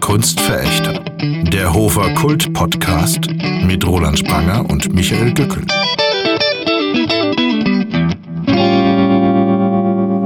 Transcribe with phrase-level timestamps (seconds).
[0.00, 1.04] Kunstverächter.
[1.52, 3.30] Der Hofer Kult Podcast
[3.62, 5.64] mit Roland Spranger und Michael Dückel.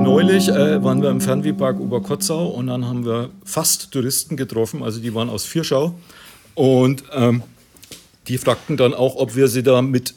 [0.02, 4.98] Neulich äh, waren wir im Fernwehpark Oberkotzau und dann haben wir fast Touristen getroffen, also
[4.98, 5.94] die waren aus Vierschau.
[6.54, 7.42] Und ähm,
[8.26, 10.14] die fragten dann auch, ob wir sie da mit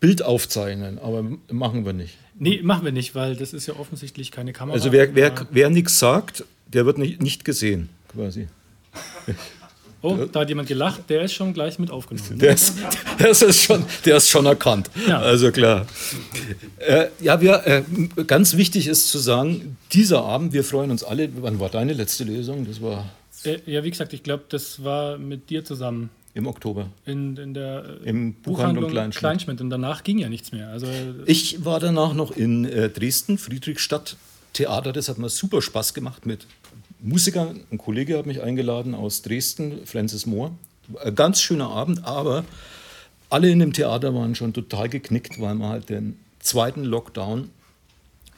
[0.00, 2.18] Bild aufzeichnen, aber machen wir nicht.
[2.36, 4.74] Nee, machen wir nicht, weil das ist ja offensichtlich keine Kamera.
[4.74, 8.48] Also wer, wer, wer nichts sagt, der wird nicht, nicht gesehen, quasi.
[10.04, 12.28] Oh, da hat jemand gelacht, der ist schon gleich mit aufgenommen.
[12.32, 12.36] Ne?
[12.36, 12.74] Der ist,
[13.18, 14.90] der ist, schon, der ist schon erkannt.
[15.08, 15.18] Ja.
[15.18, 15.86] Also klar.
[16.78, 17.82] Äh, ja, wir, äh,
[18.26, 21.30] ganz wichtig ist zu sagen, dieser Abend, wir freuen uns alle.
[21.40, 22.66] Wann war deine letzte Lesung?
[22.66, 23.08] Das war.
[23.44, 26.10] Äh, ja, wie gesagt, ich glaube, das war mit dir zusammen.
[26.34, 26.88] Im Oktober.
[27.06, 29.20] In, in der äh, Im Buchhandlung, Buchhandlung Kleinschmidt.
[29.20, 29.60] Kleinschmidt.
[29.60, 30.68] Und danach ging ja nichts mehr.
[30.68, 30.88] Also,
[31.26, 34.16] ich war danach noch in äh, Dresden, Friedrichstadt
[34.52, 34.92] Theater.
[34.92, 36.46] Das hat mir super Spaß gemacht mit
[37.00, 40.52] Musiker, ein Kollege hat mich eingeladen aus Dresden, Francis Moore.
[41.04, 42.44] Ein ganz schöner Abend, aber
[43.28, 47.50] alle in dem Theater waren schon total geknickt, weil man halt den zweiten Lockdown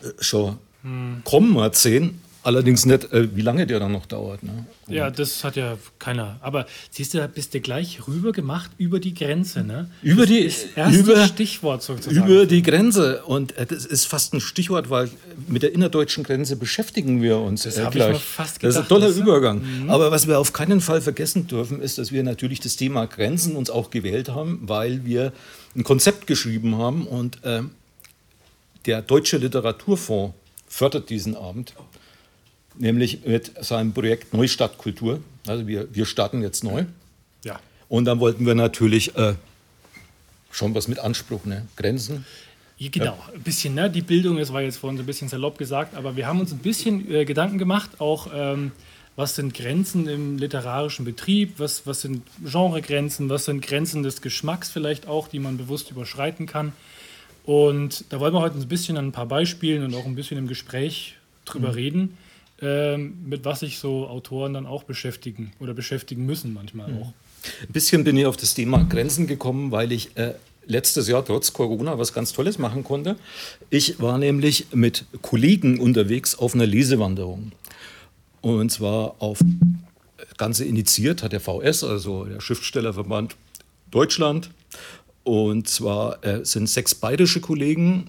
[0.03, 1.23] äh, schon hm.
[1.25, 2.21] kommen hat sehen.
[2.47, 4.45] Allerdings nicht, äh, wie lange der dann noch dauert.
[4.45, 4.67] Ne?
[4.87, 6.37] Ja, das hat ja keiner.
[6.41, 9.65] Aber siehst du, da bist du gleich rüber gemacht über die Grenze.
[9.65, 9.91] Ne?
[10.01, 12.25] Über die das erste über, Stichwort sozusagen.
[12.25, 13.25] Über die Grenze.
[13.25, 15.11] Und äh, das ist fast ein Stichwort, weil
[15.49, 18.23] mit der innerdeutschen Grenze beschäftigen wir uns das äh, gleich.
[18.37, 19.83] Gedacht, das ist ein toller Übergang.
[19.83, 19.91] Mhm.
[19.91, 23.57] Aber was wir auf keinen Fall vergessen dürfen, ist, dass wir natürlich das Thema Grenzen
[23.57, 25.33] uns auch gewählt haben, weil wir
[25.75, 27.63] ein Konzept geschrieben haben und äh,
[28.87, 30.33] der Deutsche Literaturfonds
[30.69, 31.75] fördert diesen Abend
[32.79, 35.21] nämlich mit seinem Projekt Neustadtkultur.
[35.47, 36.85] Also wir, wir starten jetzt neu.
[37.45, 37.61] Ja.
[37.89, 39.35] Und dann wollten wir natürlich äh,
[40.51, 41.67] schon was mit Anspruch, ne?
[41.77, 42.25] Grenzen.
[42.79, 43.91] Genau, ein bisschen, ne?
[43.91, 46.53] die Bildung, das war jetzt vorhin so ein bisschen salopp gesagt, aber wir haben uns
[46.53, 48.73] ein bisschen äh, Gedanken gemacht, auch ähm,
[49.17, 54.71] was sind Grenzen im literarischen Betrieb, was, was sind Genregrenzen, was sind Grenzen des Geschmacks
[54.71, 56.75] vielleicht auch, die man bewusst überschreiten kann.
[57.47, 60.37] Und da wollen wir heute ein bisschen an ein paar Beispielen und auch ein bisschen
[60.37, 61.15] im Gespräch
[61.47, 61.75] drüber mhm.
[61.75, 62.19] reden
[62.61, 67.03] ähm, mit was sich so Autoren dann auch beschäftigen oder beschäftigen müssen manchmal mhm.
[67.03, 67.13] auch.
[67.63, 70.35] Ein bisschen bin ich auf das Thema Grenzen gekommen, weil ich äh,
[70.67, 73.17] letztes Jahr trotz Corona was ganz Tolles machen konnte.
[73.71, 77.53] Ich war nämlich mit Kollegen unterwegs auf einer Lesewanderung.
[78.41, 79.39] Und zwar auf
[80.37, 83.37] Ganze initiiert hat der VS, also der Schriftstellerverband
[83.91, 84.51] Deutschland.
[85.25, 88.07] Und zwar äh, sind sechs bayerische Kollegen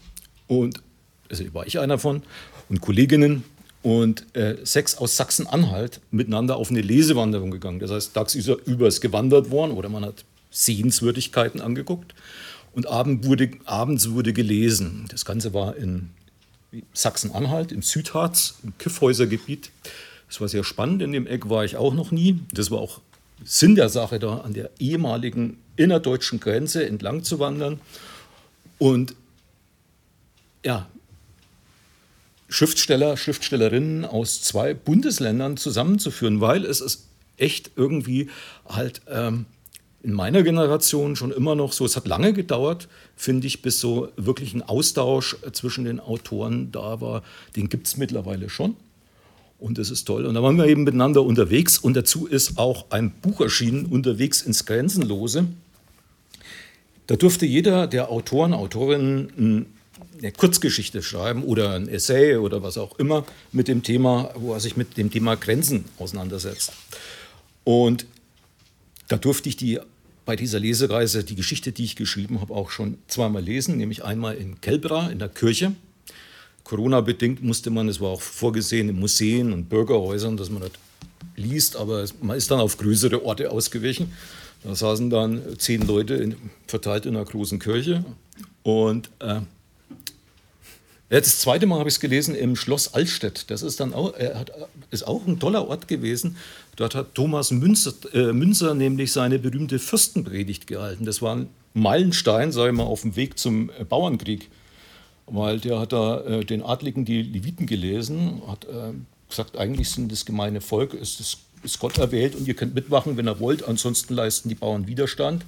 [0.47, 0.81] und
[1.29, 2.22] also war ich einer von
[2.69, 3.44] und Kolleginnen
[3.83, 7.79] und äh, sechs aus Sachsen-Anhalt miteinander auf eine Lesewanderung gegangen.
[7.79, 12.13] Das heißt, tagsüber ist gewandert worden oder man hat Sehenswürdigkeiten angeguckt
[12.73, 15.05] und Abend wurde, abends wurde gelesen.
[15.09, 16.09] Das Ganze war in
[16.93, 19.71] Sachsen-Anhalt, im Südharz, im Kiffhäusergebiet.
[20.27, 21.01] Das war sehr spannend.
[21.01, 22.39] In dem Eck war ich auch noch nie.
[22.51, 22.99] Das war auch
[23.43, 27.79] Sinn der Sache, da an der ehemaligen innerdeutschen Grenze entlang zu wandern.
[28.77, 29.16] Und
[30.66, 30.87] ja,
[32.47, 38.30] Schriftsteller, Schriftstellerinnen aus zwei Bundesländern zusammenzuführen, weil es ist echt irgendwie
[38.68, 39.46] halt ähm,
[40.03, 44.09] in meiner Generation schon immer noch so, es hat lange gedauert, finde ich, bis so
[44.16, 47.24] wirklich ein Austausch zwischen den Autoren da war.
[47.56, 48.75] Den gibt es mittlerweile schon.
[49.59, 50.25] Und das ist toll.
[50.25, 51.79] Und da waren wir eben miteinander unterwegs.
[51.79, 55.47] Und dazu ist auch ein Buch erschienen, Unterwegs ins Grenzenlose.
[57.08, 59.66] Da durfte jeder der Autoren, Autorinnen
[60.18, 64.59] eine Kurzgeschichte schreiben oder ein Essay oder was auch immer mit dem Thema, wo er
[64.59, 66.72] sich mit dem Thema Grenzen auseinandersetzt.
[67.63, 68.06] Und
[69.08, 69.80] da durfte ich die
[70.25, 74.35] bei dieser Lesereise die Geschichte, die ich geschrieben habe, auch schon zweimal lesen, nämlich einmal
[74.35, 75.74] in Kelbra in der Kirche.
[76.66, 80.72] Corona-bedingt musste man, es war auch vorgesehen in Museen und Bürgerhäusern, dass man das
[81.38, 84.12] liest, aber man ist dann auf größere Orte ausgewichen.
[84.64, 86.35] Da saßen dann zehn Leute in,
[86.68, 88.03] verteilt in einer großen Kirche
[88.64, 89.40] und äh,
[91.09, 93.50] das zweite Mal habe ich es gelesen im Schloss Altstedt.
[93.50, 94.52] Das ist dann auch, hat,
[94.91, 96.35] ist auch ein toller Ort gewesen.
[96.76, 101.05] Dort hat Thomas Münzer, äh, Münzer nämlich seine berühmte Fürstenpredigt gehalten.
[101.05, 104.49] Das war ein Meilenstein, sage ich mal, auf dem Weg zum äh, Bauernkrieg.
[105.28, 108.93] Weil der hat da äh, den Adligen die Leviten gelesen, hat äh,
[109.29, 113.17] gesagt, eigentlich sind das gemeine Volk, ist, das, ist Gott erwählt und ihr könnt mitmachen,
[113.17, 115.46] wenn ihr wollt, ansonsten leisten die Bauern Widerstand.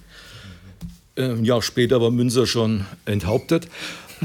[1.16, 3.68] Ein Jahr später war Münzer schon enthauptet.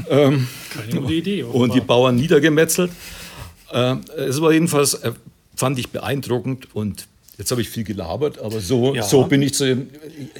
[0.09, 1.43] Ähm, Keine gute Idee.
[1.43, 1.61] Offenbar.
[1.61, 2.91] Und die Bauern niedergemetzelt.
[3.71, 5.11] Ähm, es war jedenfalls, äh,
[5.55, 7.07] fand ich beeindruckend und
[7.37, 9.03] Jetzt habe ich viel gelabert, aber so, ja.
[9.03, 9.89] so bin ich zu dem.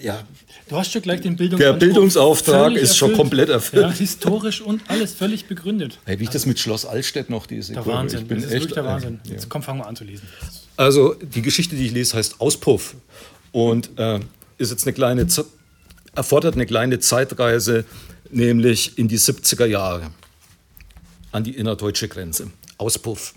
[0.01, 0.23] Ja.
[0.69, 1.79] Du hast schon gleich den Bildungsauftrag.
[1.79, 2.95] Der Bildungsauftrag ist erfüllt.
[2.95, 3.83] schon komplett erfüllt.
[3.83, 5.99] Ja, historisch und alles völlig begründet.
[6.05, 8.21] Hey, wie ich das mit Schloss Allstedt noch diese Der Wahnsinn.
[8.21, 9.19] Ich bin das ist echt, der Wahnsinn.
[9.25, 9.49] Jetzt ja.
[9.49, 10.25] komm, fangen wir an zu lesen.
[10.77, 12.95] Also die Geschichte, die ich lese, heißt Auspuff
[13.51, 14.21] und äh,
[14.57, 15.27] ist jetzt eine kleine
[16.15, 17.85] erfordert eine kleine Zeitreise,
[18.31, 20.11] nämlich in die 70er Jahre
[21.31, 22.49] an die innerdeutsche Grenze.
[22.77, 23.33] Auspuff.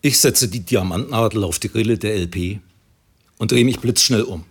[0.00, 2.60] Ich setze die Diamantnadel auf die Grille der LP
[3.38, 4.44] und drehe mich blitzschnell um.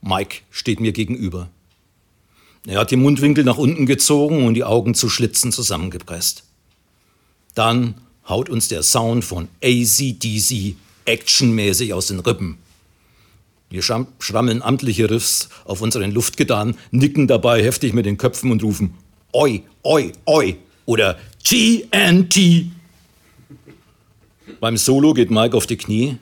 [0.00, 1.50] Mike steht mir gegenüber.
[2.66, 6.44] Er hat die Mundwinkel nach unten gezogen und die Augen zu Schlitzen zusammengepresst.
[7.54, 7.94] Dann
[8.28, 12.58] haut uns der Sound von ACDC actionmäßig aus den Rippen.
[13.70, 18.94] Wir schrammeln amtliche Riffs auf unseren Luftgedan, nicken dabei heftig mit den Köpfen und rufen
[19.32, 20.56] Oi, Oi, Oi
[20.86, 22.66] oder GNT.
[24.58, 26.16] Beim Solo geht Mike auf die Knie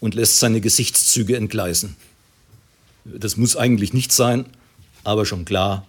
[0.00, 1.96] und lässt seine Gesichtszüge entgleisen.
[3.04, 4.46] Das muss eigentlich nicht sein,
[5.04, 5.86] aber schon klar.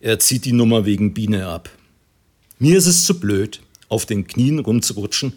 [0.00, 1.68] Er zieht die Nummer wegen Biene ab.
[2.58, 3.60] Mir ist es zu blöd,
[3.92, 5.34] auf den Knien rumzurutschen,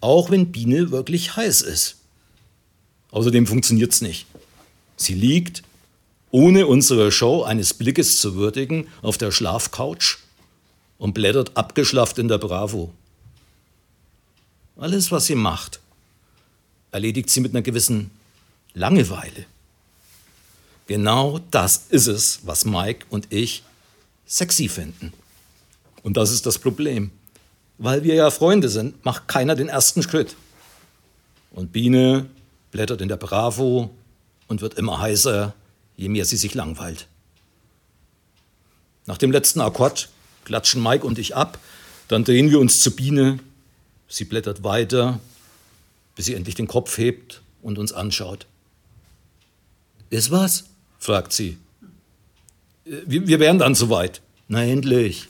[0.00, 1.98] auch wenn Biene wirklich heiß ist.
[3.12, 4.26] Außerdem funktioniert es nicht.
[4.96, 5.62] Sie liegt,
[6.32, 10.18] ohne unsere Show eines Blickes zu würdigen, auf der Schlafcouch
[10.98, 12.92] und blättert abgeschlafft in der Bravo.
[14.76, 15.78] Alles, was sie macht,
[16.90, 18.10] erledigt sie mit einer gewissen
[18.74, 19.46] Langeweile.
[20.88, 23.62] Genau das ist es, was Mike und ich
[24.26, 25.12] sexy finden.
[26.02, 27.12] Und das ist das Problem.
[27.78, 30.36] Weil wir ja Freunde sind, macht keiner den ersten Schritt.
[31.50, 32.26] Und Biene
[32.70, 33.90] blättert in der Bravo
[34.48, 35.54] und wird immer heißer,
[35.96, 37.06] je mehr sie sich langweilt.
[39.06, 40.08] Nach dem letzten Akkord
[40.44, 41.58] klatschen Mike und ich ab,
[42.08, 43.38] dann drehen wir uns zu Biene
[44.08, 45.20] Sie blättert weiter,
[46.14, 48.46] bis sie endlich den Kopf hebt und uns anschaut.
[50.10, 50.64] Ist was?
[50.98, 51.58] fragt sie.
[52.84, 54.22] Wir, wir wären dann soweit.
[54.48, 55.28] Na endlich.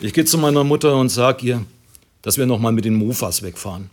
[0.00, 1.66] Ich gehe zu meiner Mutter und sage ihr,
[2.22, 3.90] dass wir nochmal mit den Mofas wegfahren.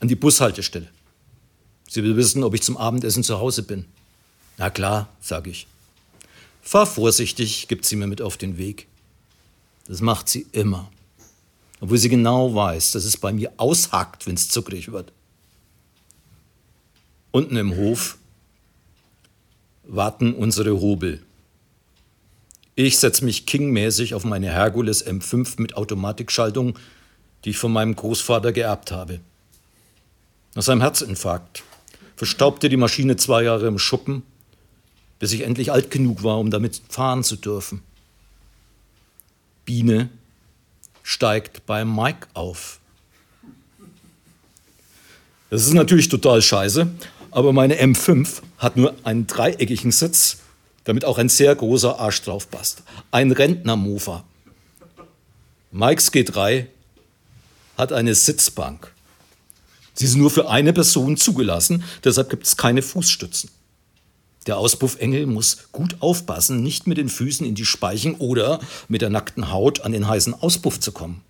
[0.00, 0.88] An die Bushaltestelle.
[1.88, 3.86] Sie will wissen, ob ich zum Abendessen zu Hause bin.
[4.58, 5.66] Na klar, sage ich.
[6.62, 8.86] Fahr vorsichtig, gibt sie mir mit auf den Weg.
[9.86, 10.90] Das macht sie immer
[11.80, 15.12] obwohl sie genau weiß, dass es bei mir aushackt, wenn es zuckrig wird.
[17.32, 18.18] Unten im Hof
[19.84, 21.22] warten unsere Hobel.
[22.78, 26.78] Ich setze mich kingmäßig auf meine Herkules M5 mit Automatikschaltung,
[27.42, 29.20] die ich von meinem Großvater geerbt habe.
[30.54, 31.62] Nach seinem Herzinfarkt
[32.16, 34.24] verstaubte die Maschine zwei Jahre im Schuppen,
[35.18, 37.80] bis ich endlich alt genug war, um damit fahren zu dürfen.
[39.64, 40.10] Biene
[41.02, 42.78] steigt bei Mike auf.
[45.48, 46.88] Das ist natürlich total scheiße,
[47.30, 50.40] aber meine M5 hat nur einen dreieckigen Sitz,
[50.86, 52.82] damit auch ein sehr großer Arsch drauf passt.
[53.10, 54.24] Ein Rentnermofa.
[55.72, 56.66] Mikes G3
[57.76, 58.92] hat eine Sitzbank.
[59.94, 63.50] Sie ist nur für eine Person zugelassen, deshalb gibt es keine Fußstützen.
[64.46, 69.10] Der Auspuffengel muss gut aufpassen, nicht mit den Füßen in die Speichen oder mit der
[69.10, 71.20] nackten Haut an den heißen Auspuff zu kommen.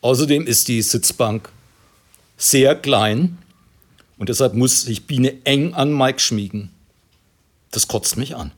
[0.00, 1.50] Außerdem ist die Sitzbank
[2.36, 3.38] sehr klein
[4.18, 6.70] und deshalb muss sich Biene eng an Mike schmiegen.
[7.72, 8.52] Das kotzt mich an.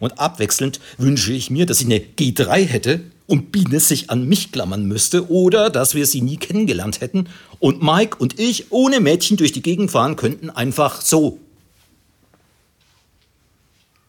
[0.00, 4.50] Und abwechselnd wünsche ich mir, dass ich eine G3 hätte und Biene sich an mich
[4.50, 7.28] klammern müsste oder dass wir sie nie kennengelernt hätten
[7.60, 11.38] und Mike und ich ohne Mädchen durch die Gegend fahren könnten, einfach so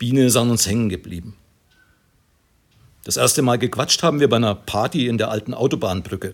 [0.02, 1.36] Biene ist an uns hängen geblieben.
[3.04, 6.34] Das erste Mal gequatscht haben wir bei einer Party in der alten Autobahnbrücke.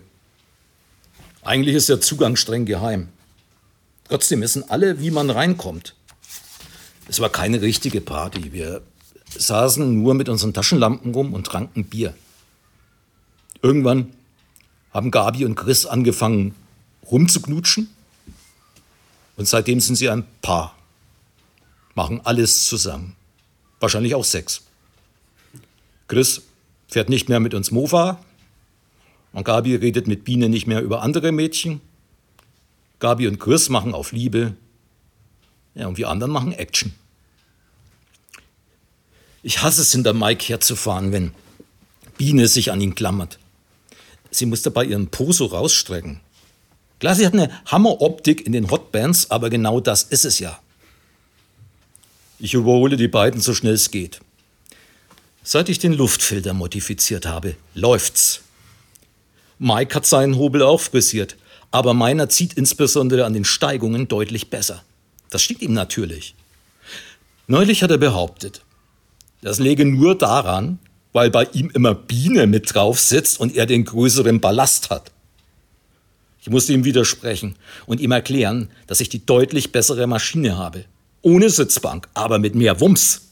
[1.42, 3.08] Eigentlich ist der Zugang streng geheim.
[4.08, 5.94] Trotzdem wissen alle, wie man reinkommt.
[7.08, 8.52] Es war keine richtige Party.
[8.52, 8.82] Wir
[9.36, 12.14] saßen nur mit unseren Taschenlampen rum und tranken Bier.
[13.62, 14.12] Irgendwann
[14.92, 16.54] haben Gabi und Chris angefangen
[17.10, 17.88] rumzuknutschen.
[19.36, 20.76] Und seitdem sind sie ein Paar.
[21.94, 23.16] Machen alles zusammen.
[23.80, 24.62] Wahrscheinlich auch sechs.
[26.08, 26.42] Chris
[26.88, 28.22] fährt nicht mehr mit uns Mofa.
[29.32, 31.80] Und Gabi redet mit Biene nicht mehr über andere Mädchen.
[32.98, 34.54] Gabi und Chris machen auf Liebe.
[35.78, 36.92] Ja, und wir anderen machen Action.
[39.44, 41.32] Ich hasse es, hinter Mike herzufahren, wenn
[42.16, 43.38] Biene sich an ihn klammert.
[44.32, 46.20] Sie muss dabei ihren Po so rausstrecken.
[46.98, 50.58] Klar, sie hat eine Hammeroptik in den Hotbands, aber genau das ist es ja.
[52.40, 54.20] Ich überhole die beiden so schnell es geht.
[55.44, 58.42] Seit ich den Luftfilter modifiziert habe, läuft's.
[59.60, 61.36] Mike hat seinen Hobel auch frisiert,
[61.70, 64.82] aber meiner zieht insbesondere an den Steigungen deutlich besser.
[65.30, 66.34] Das steht ihm natürlich.
[67.46, 68.62] Neulich hat er behauptet,
[69.42, 70.78] das läge nur daran,
[71.12, 75.10] weil bei ihm immer Biene mit drauf sitzt und er den größeren Ballast hat.
[76.40, 77.56] Ich musste ihm widersprechen
[77.86, 80.84] und ihm erklären, dass ich die deutlich bessere Maschine habe.
[81.22, 83.22] Ohne Sitzbank, aber mit mehr Wumms.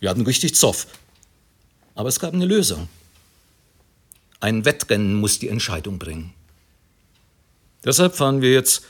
[0.00, 0.86] Wir hatten richtig Zoff.
[1.94, 2.88] Aber es gab eine Lösung.
[4.40, 6.32] Ein Wettrennen muss die Entscheidung bringen.
[7.84, 8.82] Deshalb fahren wir jetzt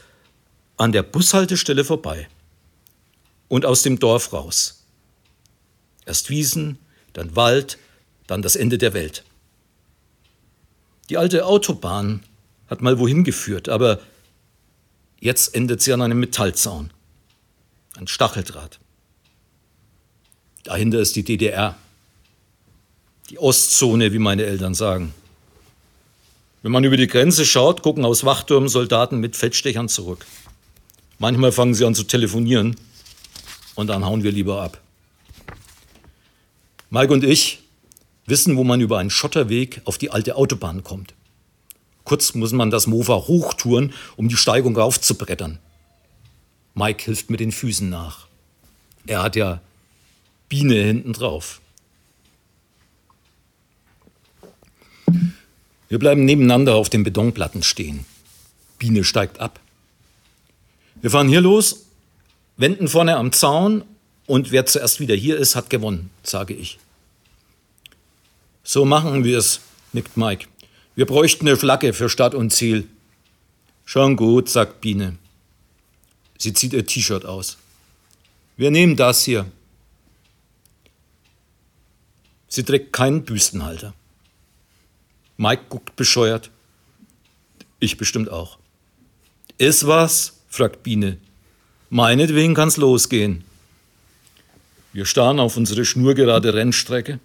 [0.77, 2.29] an der Bushaltestelle vorbei
[3.49, 4.85] und aus dem Dorf raus.
[6.07, 6.79] Erst Wiesen,
[7.13, 7.79] dann Wald,
[8.27, 9.25] dann das Ende der Welt.
[11.09, 12.23] Die alte Autobahn
[12.69, 14.01] hat mal wohin geführt, aber
[15.21, 16.91] jetzt endet sie an einem Metallzaun,
[17.97, 18.81] ein Stacheldraht.
[20.65, 21.77] Dahinter ist die DDR,
[23.31, 25.15] die Ostzone, wie meine Eltern sagen.
[26.63, 30.25] Wenn man über die Grenze schaut, gucken aus Wachturmen Soldaten mit Feldstechern zurück.
[31.19, 32.77] Manchmal fangen sie an zu telefonieren
[33.75, 34.81] und dann hauen wir lieber ab.
[36.91, 37.61] Mike und ich
[38.27, 41.15] wissen, wo man über einen Schotterweg auf die alte Autobahn kommt.
[42.05, 45.59] Kurz muss man das Mofa hochtouren, um die Steigung raufzubrettern.
[46.75, 48.27] Mike hilft mit den Füßen nach.
[49.07, 49.61] Er hat ja
[50.49, 51.61] Biene hinten drauf.
[55.89, 58.05] Wir bleiben nebeneinander auf den Betonplatten stehen.
[58.79, 59.61] Biene steigt ab.
[61.05, 61.85] Wir fahren hier los,
[62.57, 63.85] wenden vorne am Zaun
[64.25, 66.79] und wer zuerst wieder hier ist, hat gewonnen, sage ich.
[68.63, 69.61] So machen wir es,
[69.93, 70.47] nickt Mike.
[70.95, 72.89] Wir bräuchten eine Flagge für Stadt und Ziel.
[73.85, 75.19] Schon gut, sagt Biene.
[76.39, 77.59] Sie zieht ihr T-Shirt aus.
[78.57, 79.45] Wir nehmen das hier.
[82.49, 83.93] Sie trägt keinen Büstenhalter.
[85.37, 86.51] Mike guckt bescheuert.
[87.79, 88.57] Ich bestimmt auch.
[89.59, 90.34] Ist was?
[90.55, 91.19] Fragt Biene.
[91.91, 93.43] Meinetwegen kann's losgehen.
[94.93, 97.19] Wir starren auf unsere schnurgerade Rennstrecke,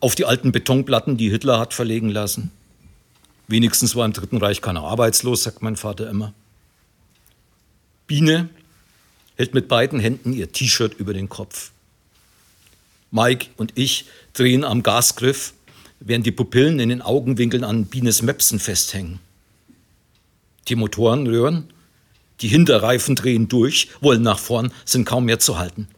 [0.00, 2.50] auf die alten Betonplatten, die Hitler hat verlegen lassen.
[3.48, 6.34] Wenigstens war im Dritten Reich keiner arbeitslos, sagt mein Vater immer.
[8.06, 8.50] Biene
[9.36, 11.72] hält mit beiden Händen ihr T-Shirt über den Kopf.
[13.10, 15.54] Mike und ich drehen am Gasgriff
[16.00, 19.20] während die Pupillen in den Augenwinkeln an Bienes Möpsen festhängen.
[20.68, 21.70] Die Motoren rühren,
[22.40, 25.88] die Hinterreifen drehen durch, wollen nach vorn, sind kaum mehr zu halten.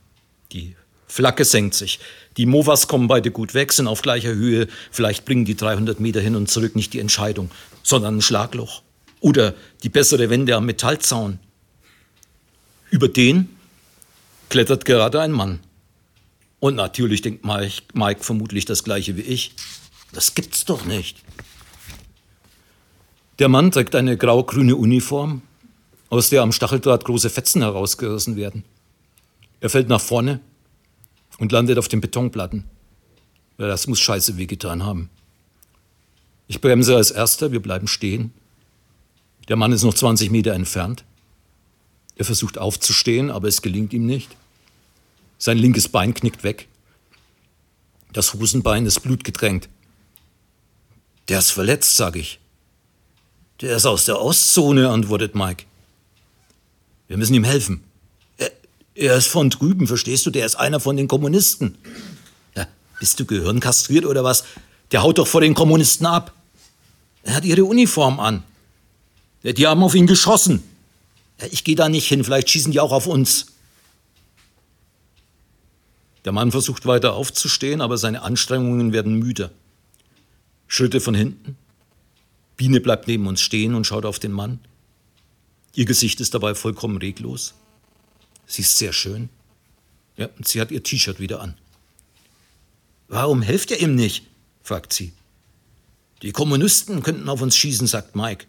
[0.52, 0.76] Die
[1.06, 1.98] Flagge senkt sich.
[2.36, 4.68] Die Movas kommen beide gut weg, sind auf gleicher Höhe.
[4.90, 7.50] Vielleicht bringen die 300 Meter hin und zurück nicht die Entscheidung,
[7.82, 8.82] sondern ein Schlagloch.
[9.20, 11.38] Oder die bessere Wende am Metallzaun.
[12.90, 13.48] Über den
[14.50, 15.60] klettert gerade ein Mann.
[16.60, 19.52] Und natürlich denkt Mike, Mike vermutlich das gleiche wie ich.
[20.12, 21.18] Das gibt's doch nicht.
[23.38, 25.42] Der Mann trägt eine grau-grüne Uniform,
[26.08, 28.64] aus der am Stacheldraht große Fetzen herausgerissen werden.
[29.60, 30.40] Er fällt nach vorne
[31.38, 32.64] und landet auf den Betonplatten.
[33.58, 35.10] Ja, das muss scheiße wehgetan haben.
[36.48, 38.32] Ich bremse als erster, wir bleiben stehen.
[39.48, 41.04] Der Mann ist noch 20 Meter entfernt.
[42.16, 44.36] Er versucht aufzustehen, aber es gelingt ihm nicht.
[45.38, 46.68] Sein linkes Bein knickt weg.
[48.12, 49.68] Das Hosenbein ist blutgetränkt.
[51.28, 52.38] Der ist verletzt, sag ich.
[53.60, 55.64] Der ist aus der Ostzone, antwortet Mike.
[57.08, 57.84] Wir müssen ihm helfen.
[58.36, 58.50] Er,
[58.94, 60.30] er, ist von drüben, verstehst du?
[60.30, 61.78] Der ist einer von den Kommunisten.
[62.54, 62.66] Ja,
[62.98, 64.44] bist du gehirnkastriert oder was?
[64.92, 66.32] Der haut doch vor den Kommunisten ab.
[67.22, 68.42] Er hat ihre Uniform an.
[69.42, 70.62] Die haben auf ihn geschossen.
[71.40, 73.46] Ja, ich gehe da nicht hin, vielleicht schießen die auch auf uns.
[76.24, 79.50] Der Mann versucht weiter aufzustehen, aber seine Anstrengungen werden müder.
[80.66, 81.56] Schritte von hinten.
[82.56, 84.58] Biene bleibt neben uns stehen und schaut auf den Mann.
[85.76, 87.52] Ihr Gesicht ist dabei vollkommen reglos.
[88.46, 89.28] Sie ist sehr schön.
[90.16, 91.54] Ja, und sie hat ihr T-Shirt wieder an.
[93.08, 94.24] Warum helft ihr ihm nicht?
[94.62, 95.12] fragt sie.
[96.22, 98.46] Die Kommunisten könnten auf uns schießen, sagt Mike.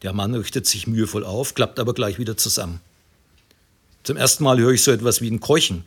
[0.00, 2.80] Der Mann richtet sich mühevoll auf, klappt aber gleich wieder zusammen.
[4.02, 5.84] Zum ersten Mal höre ich so etwas wie ein Keuchen.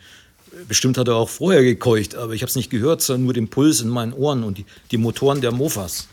[0.67, 3.49] Bestimmt hat er auch vorher gekeucht, aber ich habe es nicht gehört, sondern nur den
[3.49, 6.07] Puls in meinen Ohren und die, die Motoren der Mofas.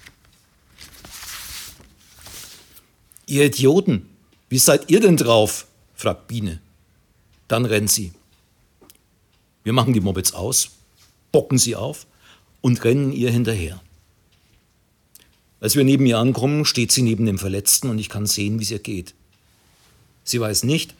[3.33, 4.11] Ihr Idioten,
[4.51, 5.67] wie seid ihr denn drauf?
[5.95, 6.61] fragt Biene.
[7.49, 8.12] Dann rennt sie.
[9.65, 10.73] Wir machen die Mopeds aus,
[11.33, 12.07] bocken sie auf
[12.61, 13.81] und rennen ihr hinterher.
[15.61, 18.65] Als wir neben ihr ankommen, steht sie neben dem Verletzten und ich kann sehen, wie
[18.65, 19.15] es ihr geht.
[20.25, 20.95] Sie weiß nicht,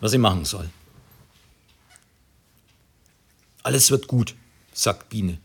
[0.00, 0.70] was sie machen soll.
[3.62, 4.34] Alles wird gut,
[4.72, 5.36] sagt Biene.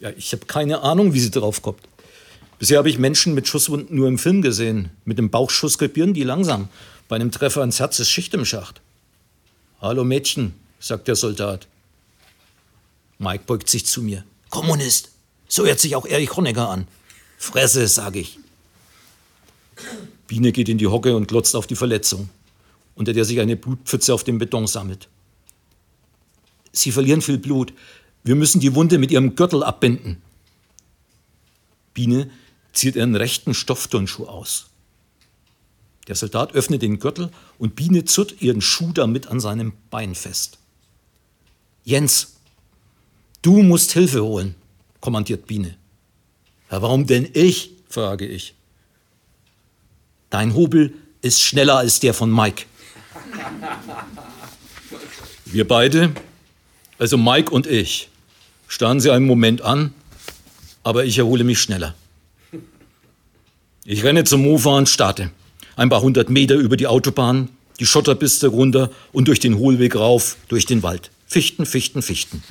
[0.00, 1.82] Ja, ich habe keine Ahnung, wie sie drauf kommt.
[2.58, 4.90] Bisher habe ich Menschen mit Schusswunden nur im Film gesehen.
[5.04, 6.68] Mit dem Bauchschuss krepieren die langsam.
[7.08, 8.80] Bei einem Treffer ins Herz ist Schicht im Schacht.
[9.80, 11.68] Hallo Mädchen, sagt der Soldat.
[13.18, 14.24] Mike beugt sich zu mir.
[14.48, 15.10] Kommunist.
[15.48, 16.88] So hört sich auch Erich Honecker an.
[17.38, 18.38] Fresse, sage ich.
[20.26, 22.30] Biene geht in die Hocke und glotzt auf die Verletzung,
[22.94, 25.08] unter der sich eine Blutpfütze auf dem Beton sammelt.
[26.72, 27.72] Sie verlieren viel Blut.
[28.24, 30.22] Wir müssen die Wunde mit ihrem Gürtel abbinden.
[31.94, 32.30] Biene
[32.76, 34.66] zieht ihren rechten Stoffturnschuh aus.
[36.08, 40.58] Der Soldat öffnet den Gürtel und Biene zurrt ihren Schuh damit an seinem Bein fest.
[41.84, 42.36] Jens,
[43.42, 44.54] du musst Hilfe holen,
[45.00, 45.76] kommandiert Biene.
[46.70, 47.72] Ja, warum denn ich?
[47.88, 48.54] frage ich.
[50.30, 52.64] Dein Hobel ist schneller als der von Mike.
[55.44, 56.12] Wir beide,
[56.98, 58.10] also Mike und ich,
[58.68, 59.94] starren sie einen Moment an,
[60.82, 61.94] aber ich erhole mich schneller.
[63.88, 65.30] Ich renne zum Mofa und starte.
[65.76, 70.36] Ein paar hundert Meter über die Autobahn, die Schotterpiste runter und durch den Hohlweg rauf,
[70.48, 71.12] durch den Wald.
[71.28, 72.42] Fichten, Fichten, Fichten.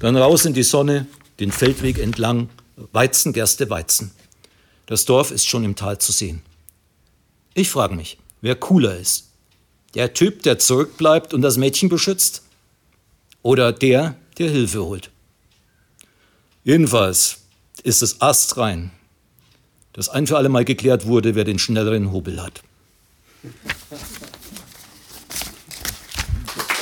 [0.00, 1.06] Dann raus in die Sonne,
[1.38, 2.48] den Feldweg entlang,
[2.90, 4.10] Weizen, Gerste, Weizen.
[4.86, 6.42] Das Dorf ist schon im Tal zu sehen.
[7.54, 9.28] Ich frage mich, wer cooler ist.
[9.94, 12.42] Der Typ, der zurückbleibt und das Mädchen beschützt?
[13.42, 15.10] Oder der, der Hilfe holt?
[16.64, 17.42] Jedenfalls
[17.84, 18.90] ist es astrein,
[19.92, 22.62] dass ein für alle Mal geklärt wurde, wer den schnelleren Hobel hat.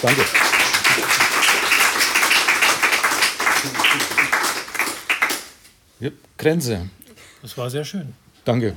[0.02, 0.22] Danke.
[6.00, 6.88] Ja, Grenze.
[7.42, 8.14] Das war sehr schön.
[8.44, 8.74] Danke.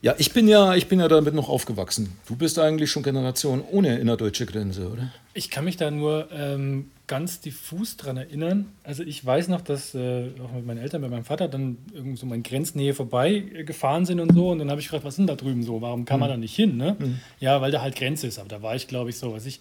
[0.00, 2.16] Ja, ich bin ja, ich bin ja damit noch aufgewachsen.
[2.26, 5.12] Du bist eigentlich schon Generation ohne innerdeutsche Grenze, oder?
[5.34, 8.66] Ich kann mich da nur ähm, ganz diffus dran erinnern.
[8.84, 12.16] Also ich weiß noch, dass äh, auch mit meinen Eltern, mit meinem Vater dann irgendwo
[12.16, 14.50] so in Grenznähe vorbei äh, gefahren sind und so.
[14.50, 15.80] Und dann habe ich gefragt, was ist denn da drüben so?
[15.80, 16.34] Warum kann man mhm.
[16.34, 16.76] da nicht hin?
[16.76, 16.96] Ne?
[16.98, 17.18] Mhm.
[17.40, 18.38] Ja, weil da halt Grenze ist.
[18.38, 19.60] Aber da war ich, glaube ich, so, was ich,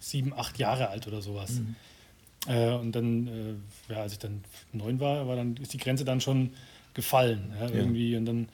[0.00, 1.60] sieben, acht Jahre alt oder sowas.
[1.60, 1.76] Mhm.
[2.48, 6.04] Äh, und dann, äh, ja, als ich dann neun war, war dann, ist die Grenze
[6.04, 6.50] dann schon
[6.94, 7.52] gefallen.
[7.60, 8.12] Ja, irgendwie.
[8.12, 8.18] Ja.
[8.18, 8.48] Und dann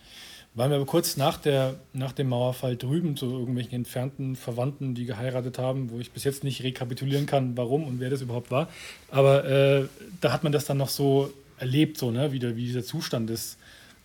[0.59, 5.05] waren wir aber kurz nach, der, nach dem Mauerfall drüben zu irgendwelchen entfernten Verwandten, die
[5.05, 8.69] geheiratet haben, wo ich bis jetzt nicht rekapitulieren kann, warum und wer das überhaupt war.
[9.11, 9.89] Aber äh,
[10.21, 12.33] da hat man das dann noch so erlebt, so, ne?
[12.33, 13.57] wie, der, wie dieser Zustand ist,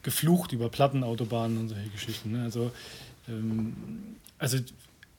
[0.04, 2.34] geflucht über Plattenautobahnen und solche Geschichten.
[2.34, 2.44] Ne?
[2.44, 2.72] Also,
[3.28, 3.76] ähm,
[4.38, 4.58] also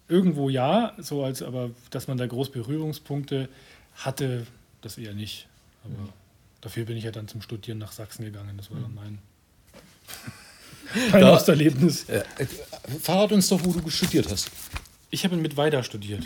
[0.09, 3.49] irgendwo ja, so als aber dass man da groß Berührungspunkte
[3.97, 4.47] hatte,
[4.83, 5.49] das eher nicht.
[5.83, 6.09] Aber mhm.
[6.61, 8.57] dafür bin ich ja dann zum Studieren nach Sachsen gegangen.
[8.57, 9.19] Das war dann mein.
[11.11, 12.09] Kein da, Erlebnis.
[12.09, 12.25] Äh,
[13.01, 14.51] verrat uns doch, wo du studiert hast.
[15.11, 16.25] Ich habe mit Weida studiert.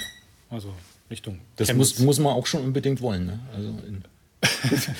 [0.50, 0.74] Also
[1.10, 1.40] Richtung.
[1.56, 3.26] Das muss, muss man auch schon unbedingt wollen.
[3.26, 3.40] Ne?
[3.54, 3.74] Also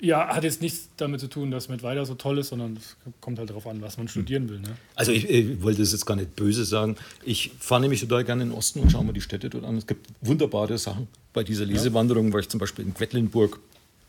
[0.00, 2.96] ja, hat jetzt nichts damit zu tun, dass mit Weida so toll ist, sondern es
[3.20, 4.60] kommt halt darauf an, was man studieren will.
[4.60, 4.76] Ne?
[4.94, 6.96] Also ich, ich, wollte das jetzt gar nicht böse sagen.
[7.24, 9.76] Ich fahre nämlich total gerne in den Osten und schaue mir die Städte dort an.
[9.76, 11.08] Es gibt wunderbare Sachen.
[11.32, 13.58] Bei dieser Lesewanderung war ich zum Beispiel in Quedlinburg.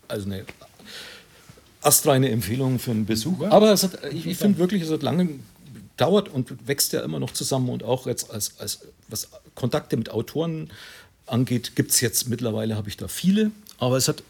[0.07, 0.45] Also eine
[1.85, 3.41] astreine Empfehlung für einen Besuch.
[3.49, 5.29] Aber hat, ich, ich finde wirklich, es hat lange
[5.95, 7.69] gedauert und wächst ja immer noch zusammen.
[7.69, 10.71] Und auch jetzt als, als was Kontakte mit Autoren
[11.25, 13.51] angeht, gibt es jetzt mittlerweile, habe ich da viele.
[13.77, 14.23] Aber es hat,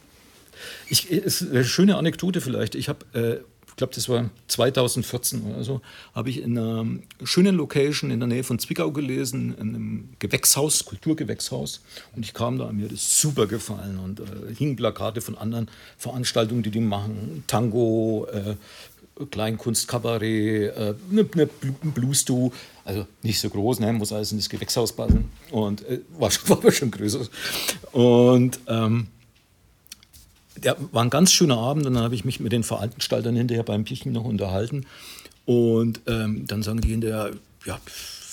[0.89, 2.75] ich, es ist eine schöne Anekdote vielleicht.
[2.75, 3.37] Ich habe äh,
[3.75, 5.81] ich glaube, das war 2014 oder so,
[6.13, 6.85] habe ich in einer
[7.25, 11.81] schönen Location in der Nähe von Zwickau gelesen, in einem Gewächshaus, Kulturgewächshaus.
[12.15, 16.63] Und ich kam da, mir das super gefallen und äh, hingen Plakate von anderen Veranstaltungen,
[16.63, 17.43] die die machen.
[17.47, 18.55] Tango, äh,
[19.29, 21.49] Kleinkunst, Kabarett, äh, ne, ne
[21.83, 22.53] Blues-Duo,
[22.85, 25.29] also nicht so groß, ne, muss alles in das Gewächshaus passen.
[25.51, 27.27] Und äh, war, war aber schon größer.
[27.91, 29.07] Und ähm,
[30.65, 33.63] der war ein ganz schöner Abend und dann habe ich mich mit den Veranstaltern hinterher
[33.63, 34.85] beim Bierchen noch unterhalten.
[35.45, 37.31] Und ähm, dann sagen die hinterher,
[37.65, 37.79] ja,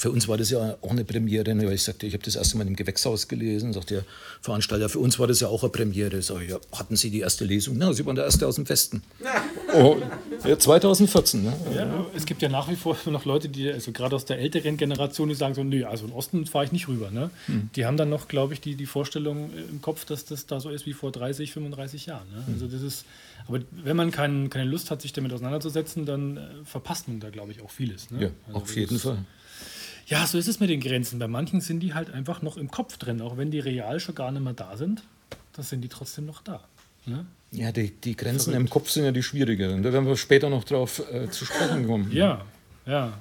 [0.02, 1.64] für uns war das ja auch eine Premiere, ne?
[1.64, 4.02] weil ich sagte, ich habe das erste Mal im Gewächshaus gelesen, sagt der
[4.40, 6.20] Veranstalter, für uns war das ja auch eine Premiere.
[6.22, 7.76] Sag ich, ja, hatten Sie die erste Lesung?
[7.78, 9.04] Na, Sie waren der Erste aus dem Westen.
[9.74, 9.98] oh,
[10.44, 11.44] ja, 2014.
[11.44, 11.52] Ne?
[11.76, 14.76] Ja, es gibt ja nach wie vor noch Leute, die, also gerade aus der älteren
[14.76, 17.12] Generation, die sagen so, nö, also im Osten fahre ich nicht rüber.
[17.12, 17.30] Ne?
[17.46, 17.70] Hm.
[17.76, 20.70] Die haben dann noch, glaube ich, die, die Vorstellung im Kopf, dass das da so
[20.70, 22.26] ist wie vor 30, 35 Jahren.
[22.34, 22.42] Ne?
[22.52, 23.04] Also das ist,
[23.46, 27.30] aber wenn man kein, keine Lust hat, sich damit auseinanderzusetzen, dann äh, verpasst man da,
[27.30, 28.10] glaube ich, auch vieles.
[28.10, 28.22] Ne?
[28.22, 29.18] Ja, also auf jeden Fall.
[30.06, 31.18] Ja, so ist es mit den Grenzen.
[31.18, 34.14] Bei manchen sind die halt einfach noch im Kopf drin, auch wenn die real schon
[34.14, 35.02] gar nicht mehr da sind.
[35.54, 36.60] Da sind die trotzdem noch da.
[37.06, 37.26] Ne?
[37.50, 38.60] Ja, die, die Grenzen Verrückt.
[38.60, 39.82] im Kopf sind ja die schwierigeren.
[39.82, 42.10] Da werden wir später noch drauf äh, zu sprechen kommen.
[42.12, 42.42] Ja,
[42.86, 43.12] ja.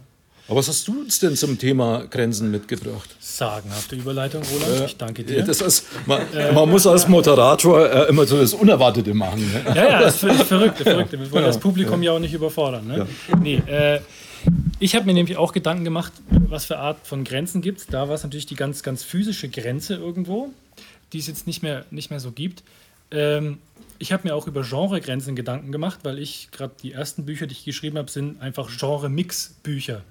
[0.48, 3.16] Aber was hast du uns denn zum Thema Grenzen mitgebracht?
[3.20, 4.86] Sagenhafte Überleitung, Roland.
[4.86, 5.38] ich danke dir.
[5.40, 9.40] Ja, das ist, man, man muss als Moderator äh, immer so das Unerwartete machen.
[9.52, 9.64] Ne?
[9.76, 10.80] Ja, ja, das ist verrückt.
[10.80, 11.12] verrückt.
[11.12, 12.88] Wir wollen das Publikum ja, auch nicht überfordern.
[12.88, 13.08] Ne?
[13.40, 14.02] Nee, äh,
[14.80, 17.88] ich habe mir nämlich auch Gedanken gemacht, was für Art von Grenzen gibt es.
[17.88, 20.50] Da war es natürlich die ganz, ganz physische Grenze irgendwo,
[21.14, 22.64] die es jetzt nicht mehr, nicht mehr so gibt.
[23.12, 23.60] Ähm,
[24.00, 27.54] ich habe mir auch über Genregrenzen Gedanken gemacht, weil ich gerade die ersten Bücher, die
[27.54, 30.04] ich geschrieben habe, sind einfach Genre-Mix-Bücher.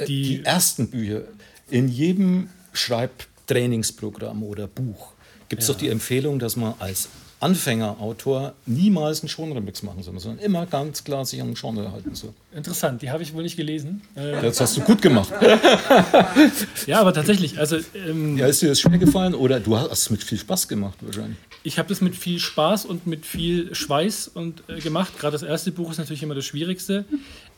[0.00, 1.22] Die, die ersten Bücher.
[1.68, 5.12] In jedem Schreibtrainingsprogramm oder Buch
[5.48, 5.74] gibt es ja.
[5.74, 7.08] doch die Empfehlung, dass man als
[7.40, 12.14] Anfängerautor niemals einen Genre-Mix machen soll, sondern immer ganz klar sich an den Genre halten
[12.14, 12.32] soll.
[12.54, 14.02] Interessant, die habe ich wohl nicht gelesen.
[14.16, 15.32] Äh, das hast du gut gemacht.
[16.86, 17.76] ja, aber tatsächlich, also...
[17.94, 20.98] Ähm, ja, ist dir das schwer gefallen oder du hast es mit viel Spaß gemacht
[21.00, 21.38] wahrscheinlich?
[21.62, 25.18] Ich habe das mit viel Spaß und mit viel Schweiß und, äh, gemacht.
[25.18, 27.04] Gerade das erste Buch ist natürlich immer das Schwierigste.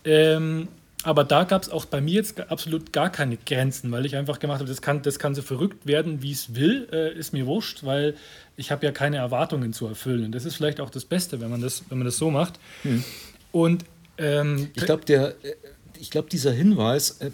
[0.05, 0.69] Ähm,
[1.03, 4.39] aber da gab es auch bei mir jetzt absolut gar keine Grenzen, weil ich einfach
[4.39, 7.47] gemacht habe, das kann, das kann so verrückt werden, wie es will, äh, ist mir
[7.47, 8.15] wurscht, weil
[8.57, 10.27] ich habe ja keine Erwartungen zu erfüllen.
[10.27, 12.61] Und das ist vielleicht auch das Beste, wenn man das, wenn man das so macht.
[12.83, 13.03] Hm.
[13.51, 13.85] Und
[14.19, 15.55] ähm, ich glaube, der, äh,
[15.99, 17.31] ich glaube, dieser Hinweis, äh,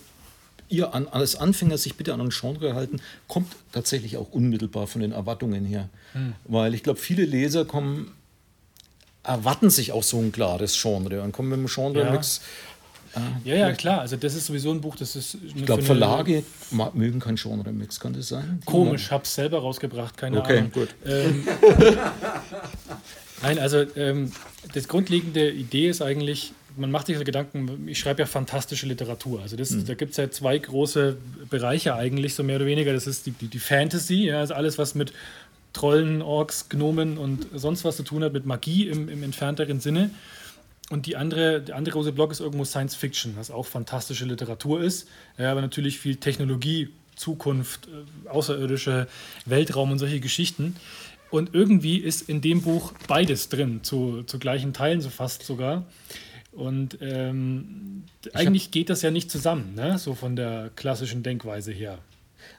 [0.68, 5.00] ihr an, als Anfänger sich bitte an ein Genre halten, kommt tatsächlich auch unmittelbar von
[5.00, 5.88] den Erwartungen her.
[6.12, 6.35] Hm.
[6.44, 8.12] Weil ich glaube, viele Leser kommen,
[9.24, 12.37] erwarten sich auch so ein klares Genre und kommen mit dem Genre-Mix.
[12.37, 12.76] Ja
[13.44, 14.00] ja, ja, klar.
[14.00, 15.38] Also das ist sowieso ein Buch, das ist...
[15.42, 16.42] Ich glaube, Verlage
[16.94, 18.61] mögen kein Genre-Mix, kann das sein?
[18.64, 20.72] Komisch, habe es selber rausgebracht, keine okay, Ahnung.
[20.74, 20.94] Okay, gut.
[21.07, 21.46] Ähm,
[23.42, 24.33] Nein, also ähm,
[24.72, 29.42] das grundlegende Idee ist eigentlich, man macht sich so Gedanken, ich schreibe ja fantastische Literatur.
[29.42, 29.87] Also das, mhm.
[29.87, 31.16] da gibt es ja zwei große
[31.50, 32.92] Bereiche eigentlich, so mehr oder weniger.
[32.92, 35.12] Das ist die, die, die Fantasy, ja, also alles, was mit
[35.72, 40.11] Trollen, Orks, Gnomen und sonst was zu tun hat, mit Magie im, im entfernteren Sinne.
[40.90, 44.81] Und die andere, der andere große Block ist irgendwo Science Fiction, was auch fantastische Literatur
[44.81, 49.09] ist, ja, aber natürlich viel Technologie, Zukunft, äh, außerirdische
[49.46, 50.77] Weltraum und solche Geschichten.
[51.31, 55.85] Und irgendwie ist in dem Buch beides drin, zu, zu gleichen Teilen so fast sogar.
[56.53, 59.99] Und ähm, eigentlich geht das ja nicht zusammen, ne?
[59.99, 61.99] so von der klassischen Denkweise her.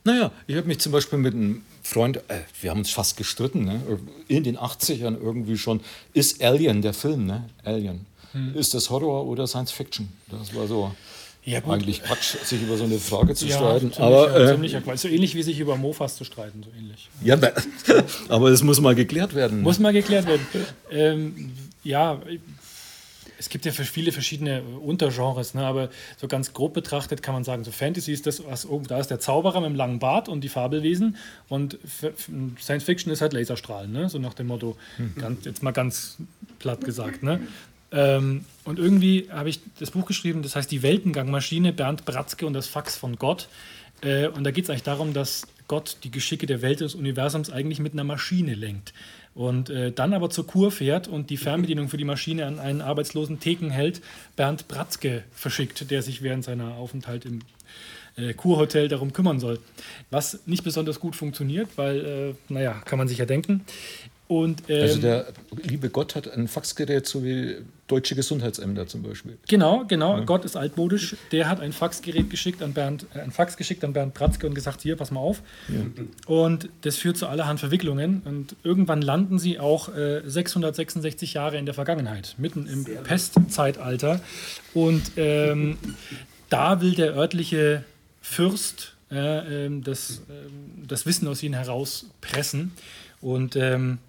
[0.04, 3.66] Naja, ich habe mich zum Beispiel mit einem Freund, äh, wir haben uns fast gestritten,
[3.66, 3.82] ne?
[4.28, 5.82] in den 80ern irgendwie schon,
[6.14, 7.50] ist Alien der Film, ne?
[7.64, 8.06] Alien.
[8.38, 8.56] Hm.
[8.56, 10.10] Ist das Horror oder Science Fiction?
[10.30, 10.92] Das war so.
[11.44, 13.94] Ja, eigentlich Quatsch, sich über so eine Frage zu ja, streiten.
[13.94, 15.00] Ziemlich, aber, äh, ziemlicher Quatsch.
[15.00, 17.10] So ähnlich wie sich über Mofas zu streiten, so ähnlich.
[17.24, 17.38] Ja,
[18.28, 19.62] aber es muss mal geklärt werden.
[19.62, 20.46] Muss mal geklärt werden.
[20.92, 21.54] Ähm,
[21.86, 22.20] ja,
[23.40, 25.66] es gibt ja viele verschiedene Untergenres, ne?
[25.66, 29.00] aber so ganz grob betrachtet kann man sagen, so Fantasy ist das, was oben, da
[29.00, 31.78] ist der Zauberer mit dem langen Bart und die Fabelwesen und
[32.60, 34.10] Science Fiction ist halt Laserstrahlen, ne?
[34.10, 35.16] so nach dem Motto, mhm.
[35.16, 36.18] ganz, jetzt mal ganz
[36.60, 37.24] platt gesagt.
[37.24, 37.40] Ne?
[37.92, 42.54] Ähm, und irgendwie habe ich das Buch geschrieben, das heißt Die Weltengangmaschine, Bernd Bratzke und
[42.54, 43.48] das Fax von Gott.
[44.02, 47.50] Äh, und da geht es eigentlich darum, dass Gott die Geschicke der Welt des Universums
[47.50, 48.94] eigentlich mit einer Maschine lenkt.
[49.36, 52.82] Und äh, dann aber zur Kur fährt und die Fernbedienung für die Maschine an einen
[52.82, 54.02] arbeitslosen Thekenheld
[54.36, 57.42] Bernd Bratzke verschickt, der sich während seiner Aufenthalt im
[58.16, 59.60] äh, Kurhotel darum kümmern soll.
[60.10, 63.64] Was nicht besonders gut funktioniert, weil, äh, naja, kann man sich ja denken.
[64.28, 65.28] Und, ähm, also der
[65.64, 69.38] liebe Gott hat ein Faxgerät, so wie deutsche Gesundheitsämter zum Beispiel.
[69.48, 70.18] Genau, genau.
[70.18, 70.24] Ja.
[70.26, 71.16] Gott ist altmodisch.
[71.32, 74.54] Der hat ein Faxgerät geschickt an Bernd, äh, ein Fax geschickt an Bernd Pratzke und
[74.54, 75.42] gesagt: Hier, pass mal auf.
[75.70, 75.86] Ja.
[76.28, 78.22] Und das führt zu allerhand Verwicklungen.
[78.26, 84.20] Und irgendwann landen sie auch äh, 666 Jahre in der Vergangenheit, mitten im Sehr Pestzeitalter.
[84.74, 85.78] Und ähm,
[86.50, 87.86] da will der örtliche
[88.22, 92.74] Fürst äh, das, ähm, das Wissen aus ihnen herauspressen.
[93.22, 94.00] Und ähm,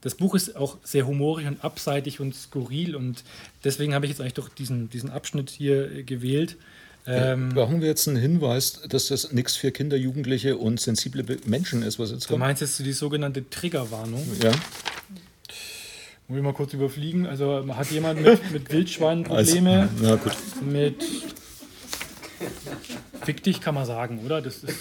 [0.00, 3.22] das Buch ist auch sehr humorig und abseitig und skurril und
[3.64, 6.56] deswegen habe ich jetzt eigentlich doch diesen, diesen Abschnitt hier gewählt.
[7.06, 11.82] Ähm, brauchen wir jetzt einen Hinweis, dass das nichts für Kinder, Jugendliche und sensible Menschen
[11.82, 12.36] ist, was jetzt kommt?
[12.36, 14.26] Du meinst jetzt die sogenannte Triggerwarnung?
[14.42, 14.52] Ja.
[16.28, 17.26] Muss ich mal kurz überfliegen.
[17.26, 19.80] Also hat jemand mit, mit Wildschweinen Probleme?
[19.80, 20.36] Also, na gut.
[20.62, 21.04] Mit
[23.22, 24.40] Fick dich kann man sagen, oder?
[24.40, 24.76] Das ist,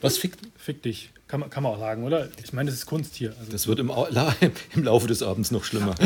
[0.00, 0.32] Was fick?
[0.56, 1.10] Fick dich.
[1.30, 2.26] Kann man, kann man auch sagen, oder?
[2.42, 3.32] Ich meine, das ist Kunst hier.
[3.38, 3.92] Also das wird im,
[4.74, 5.94] im, Laufe des Abends noch schlimmer.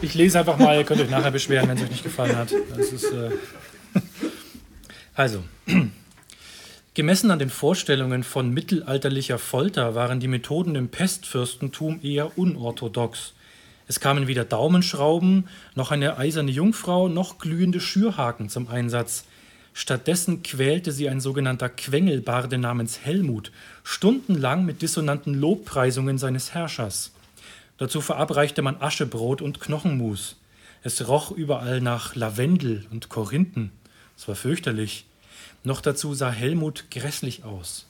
[0.00, 2.50] Ich lese einfach mal, ihr könnt euch nachher beschweren, wenn es euch nicht gefallen hat.
[2.50, 3.30] Ist, äh
[5.14, 5.44] also,
[6.94, 13.34] gemessen an den Vorstellungen von mittelalterlicher Folter waren die Methoden im Pestfürstentum eher unorthodox.
[13.86, 19.26] Es kamen weder Daumenschrauben, noch eine eiserne Jungfrau, noch glühende Schürhaken zum Einsatz.
[19.74, 23.52] Stattdessen quälte sie ein sogenannter Quengelbarde namens Helmut
[23.84, 27.12] stundenlang mit dissonanten Lobpreisungen seines Herrschers.
[27.78, 30.36] Dazu verabreichte man Aschebrot und Knochenmus.
[30.82, 33.70] Es roch überall nach Lavendel und Korinthen.
[34.16, 35.06] Es war fürchterlich.
[35.64, 37.86] Noch dazu sah Helmut grässlich aus.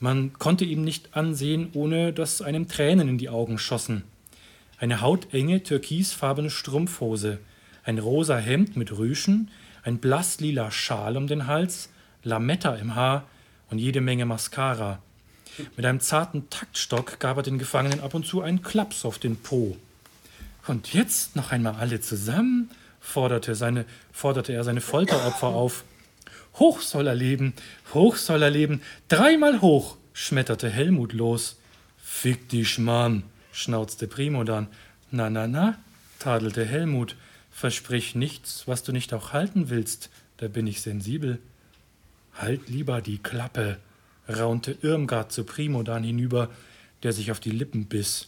[0.00, 4.02] Man konnte ihm nicht ansehen, ohne dass einem Tränen in die Augen schossen.
[4.78, 7.38] Eine hautenge, türkisfarbene Strumpfhose,
[7.84, 9.48] ein rosa Hemd mit Rüschen,
[9.82, 11.88] ein blasslila Schal um den Hals,
[12.22, 13.24] Lametta im Haar
[13.70, 15.00] und jede Menge Mascara.
[15.76, 19.36] Mit einem zarten Taktstock gab er den Gefangenen ab und zu einen Klaps auf den
[19.36, 19.76] Po.
[20.66, 25.84] Und jetzt noch einmal alle zusammen, forderte, seine, forderte er seine Folteropfer auf.
[26.54, 27.54] Hoch soll er leben,
[27.92, 31.58] hoch soll er leben, dreimal hoch, schmetterte Helmut los.
[31.98, 34.68] Fick dich, Mann, schnauzte Primo dann.
[35.10, 35.78] Na, na, na,
[36.18, 37.16] tadelte Helmut.
[37.62, 41.38] Versprich nichts, was du nicht auch halten willst, da bin ich sensibel.
[42.34, 43.78] Halt lieber die Klappe,
[44.28, 46.50] raunte Irmgard zu Primo dann hinüber,
[47.04, 48.26] der sich auf die Lippen biss.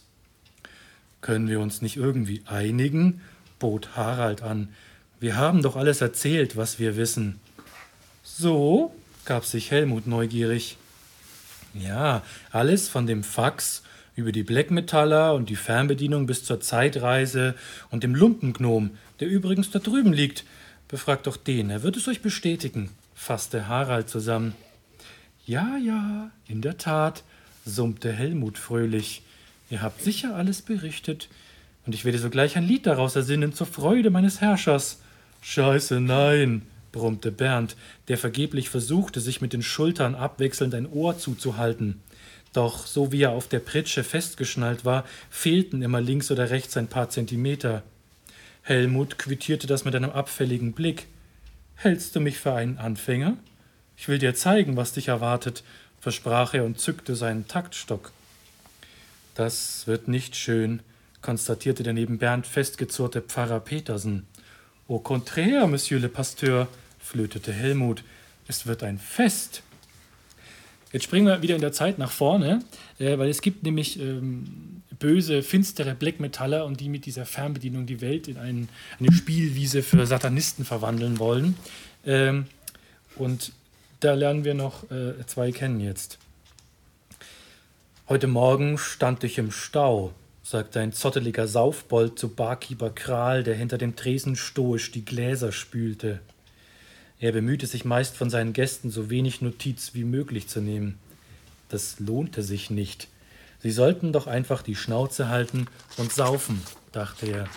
[1.19, 3.19] Können wir uns nicht irgendwie einigen?
[3.59, 4.69] bot Harald an.
[5.19, 7.37] Wir haben doch alles erzählt, was wir wissen.
[8.23, 8.95] So?
[9.25, 10.77] gab sich Helmut neugierig.
[11.73, 13.83] Ja, alles von dem Fax
[14.15, 17.55] über die Blackmetaller und die Fernbedienung bis zur Zeitreise
[17.91, 20.45] und dem Lumpengnom, der übrigens da drüben liegt.
[20.87, 24.53] Befragt doch den, er wird es euch bestätigen, fasste Harald zusammen.
[25.45, 27.23] Ja, ja, in der Tat,
[27.65, 29.23] summte Helmut fröhlich.
[29.69, 31.29] Ihr habt sicher alles berichtet,
[31.85, 35.01] und ich werde sogleich ein Lied daraus ersinnen zur Freude meines Herrschers.
[35.41, 37.75] Scheiße, nein, brummte Bernd,
[38.07, 42.01] der vergeblich versuchte, sich mit den Schultern abwechselnd ein Ohr zuzuhalten.
[42.53, 46.87] Doch so wie er auf der Pritsche festgeschnallt war, fehlten immer links oder rechts ein
[46.87, 47.83] paar Zentimeter.
[48.67, 51.05] Helmut quittierte das mit einem abfälligen Blick.
[51.75, 53.37] Hältst du mich für einen Anfänger?
[53.95, 55.63] Ich will dir zeigen, was dich erwartet,
[55.99, 58.11] versprach er und zückte seinen Taktstock.
[59.35, 60.79] Das wird nicht schön,
[61.21, 64.25] konstatierte der neben Bernd festgezurrte Pfarrer Petersen.
[64.87, 68.03] Au contraire, Monsieur le Pasteur, flötete Helmut,
[68.47, 69.61] es wird ein Fest.
[70.95, 72.61] Jetzt springen wir wieder in der Zeit nach vorne,
[72.99, 77.85] äh, weil es gibt nämlich ähm, böse, finstere Black Metaller und die mit dieser Fernbedienung
[77.85, 81.57] die Welt in ein, eine Spielwiese für Satanisten verwandeln wollen.
[82.05, 82.45] Ähm,
[83.17, 83.51] und
[83.99, 86.17] da lernen wir noch äh, zwei kennen jetzt.
[88.07, 93.77] Heute Morgen stand ich im Stau, sagte ein zotteliger Saufbold zu Barkeeper Kral, der hinter
[93.77, 96.21] dem Tresen stoisch die Gläser spülte.
[97.25, 100.99] Er bemühte sich meist von seinen Gästen so wenig Notiz wie möglich zu nehmen.
[101.69, 103.07] Das lohnte sich nicht.
[103.63, 105.65] Sie sollten doch einfach die Schnauze halten
[105.97, 106.61] und saufen,
[106.91, 107.49] dachte er.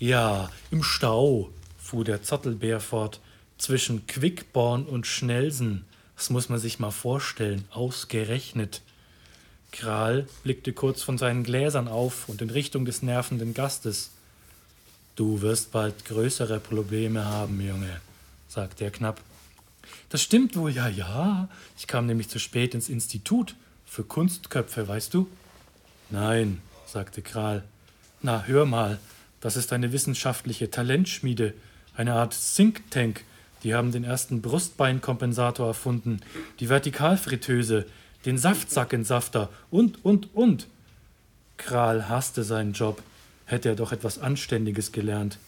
[0.00, 1.48] Ja, im Stau,
[1.78, 3.20] fuhr der Zottelbär fort,
[3.56, 5.84] zwischen Quickborn und Schnelsen.
[6.16, 8.82] Das muss man sich mal vorstellen, ausgerechnet.
[9.70, 14.10] Kral blickte kurz von seinen Gläsern auf und in Richtung des nervenden Gastes.
[15.14, 18.00] Du wirst bald größere Probleme haben, Junge,
[18.56, 19.20] sagte er knapp.
[20.08, 21.48] Das stimmt wohl, ja, ja.
[21.76, 25.28] Ich kam nämlich zu spät ins Institut für Kunstköpfe, weißt du?
[26.08, 27.62] Nein, sagte Kral.
[28.22, 28.98] Na, hör mal,
[29.40, 31.52] das ist eine wissenschaftliche Talentschmiede,
[31.96, 33.24] eine Art Think Tank.
[33.62, 36.20] Die haben den ersten Brustbeinkompensator erfunden,
[36.58, 37.84] die Vertikalfritteuse,
[38.24, 40.66] den Saftsackentsafter und, und, und.
[41.58, 43.02] Kral hasste seinen Job,
[43.44, 45.38] hätte er doch etwas Anständiges gelernt.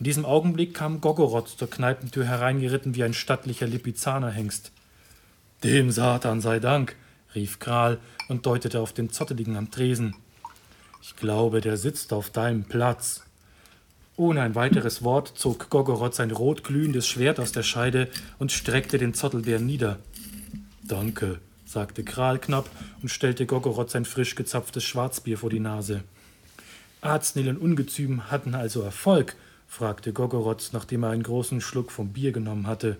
[0.00, 4.72] In diesem Augenblick kam Gogorot zur Kneipentür hereingeritten wie ein stattlicher Lipizzanerhengst.
[5.62, 6.96] Dem Satan sei Dank,
[7.34, 7.98] rief Kral
[8.30, 10.16] und deutete auf den Zotteligen am Tresen.
[11.02, 13.24] Ich glaube, der sitzt auf deinem Platz.
[14.16, 18.08] Ohne ein weiteres Wort zog Gogorot sein rot glühendes Schwert aus der Scheide
[18.38, 19.98] und streckte den Zottelbär nieder.
[20.82, 22.70] Danke, sagte Kral knapp
[23.02, 26.04] und stellte Gogorot sein frisch gezapftes Schwarzbier vor die Nase.
[27.02, 29.36] Arznil und Ungezüm hatten also Erfolg,
[29.70, 32.98] fragte Gogorot, nachdem er einen großen Schluck vom Bier genommen hatte.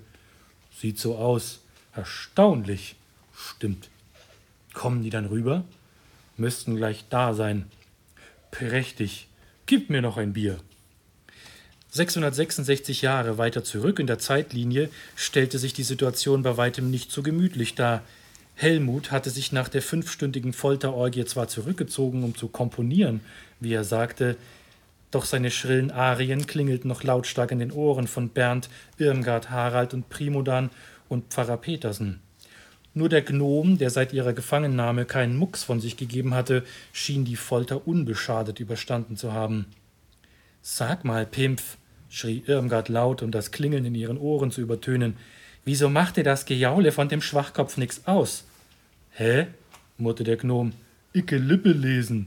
[0.79, 1.61] Sieht so aus.
[1.93, 2.95] Erstaunlich.
[3.35, 3.91] Stimmt.
[4.73, 5.65] Kommen die dann rüber?
[6.37, 7.67] Müssten gleich da sein.
[8.53, 9.27] Prächtig.
[9.67, 10.61] Gib mir noch ein Bier.
[11.91, 17.23] 666 Jahre weiter zurück in der Zeitlinie stellte sich die Situation bei weitem nicht so
[17.23, 18.05] gemütlich dar.
[18.55, 23.23] Helmut hatte sich nach der fünfstündigen Folterorgie zwar zurückgezogen, um zu komponieren,
[23.59, 24.37] wie er sagte,
[25.11, 28.69] doch seine schrillen Arien klingelten noch lautstark in den Ohren von Bernd,
[28.99, 30.71] Irmgard, Harald und Primodan
[31.09, 32.21] und Pfarrer Petersen.
[32.95, 37.37] Nur der Gnom, der seit ihrer Gefangennahme keinen Mucks von sich gegeben hatte, schien die
[37.37, 39.67] Folter unbeschadet überstanden zu haben.
[40.63, 41.77] Sag mal, Pimpf,
[42.09, 45.17] schrie Irmgard laut, um das Klingeln in ihren Ohren zu übertönen,
[45.65, 48.45] wieso macht dir das Gejaule von dem Schwachkopf nix aus?
[49.11, 49.47] Hä?
[49.97, 50.73] murrte der Gnom.
[51.13, 52.27] Icke Lippe lesen.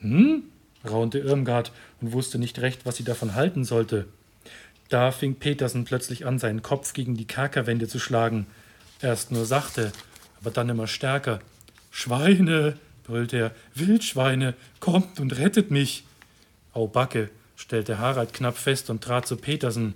[0.00, 0.44] Hm?
[0.88, 1.72] raunte Irmgard
[2.04, 4.06] und wusste nicht recht, was sie davon halten sollte.
[4.90, 8.46] Da fing Petersen plötzlich an, seinen Kopf gegen die Kerkerwände zu schlagen.
[9.00, 9.90] Erst nur sachte,
[10.40, 11.40] aber dann immer stärker.
[11.90, 16.04] Schweine, brüllte er, Wildschweine, kommt und rettet mich.
[16.74, 19.94] Au Backe, stellte Harald knapp fest und trat zu Petersen.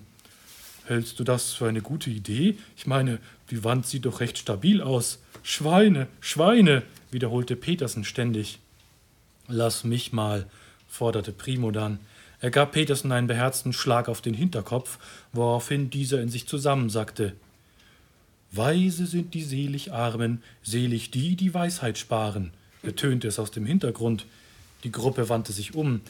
[0.87, 2.57] Hältst du das für eine gute Idee?
[2.77, 3.19] Ich meine,
[3.51, 5.19] die Wand sieht doch recht stabil aus.
[5.43, 8.61] Schweine, Schweine, wiederholte Petersen ständig.
[9.47, 10.47] Lass mich mal,
[10.89, 12.01] forderte Primo dann.
[12.41, 14.99] Er gab Petersen einen beherzten Schlag auf den Hinterkopf,
[15.33, 17.35] woraufhin dieser in sich zusammensackte.
[18.53, 24.25] Weise sind die selig Armen, selig die, die Weisheit sparen, ertönte es aus dem Hintergrund.
[24.85, 26.01] Die Gruppe wandte sich um.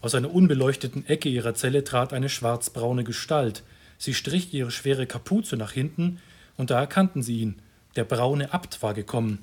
[0.00, 3.62] Aus einer unbeleuchteten Ecke ihrer Zelle trat eine schwarzbraune Gestalt.
[3.96, 6.20] Sie strich ihre schwere Kapuze nach hinten,
[6.56, 7.56] und da erkannten sie ihn.
[7.96, 9.38] Der braune Abt war gekommen.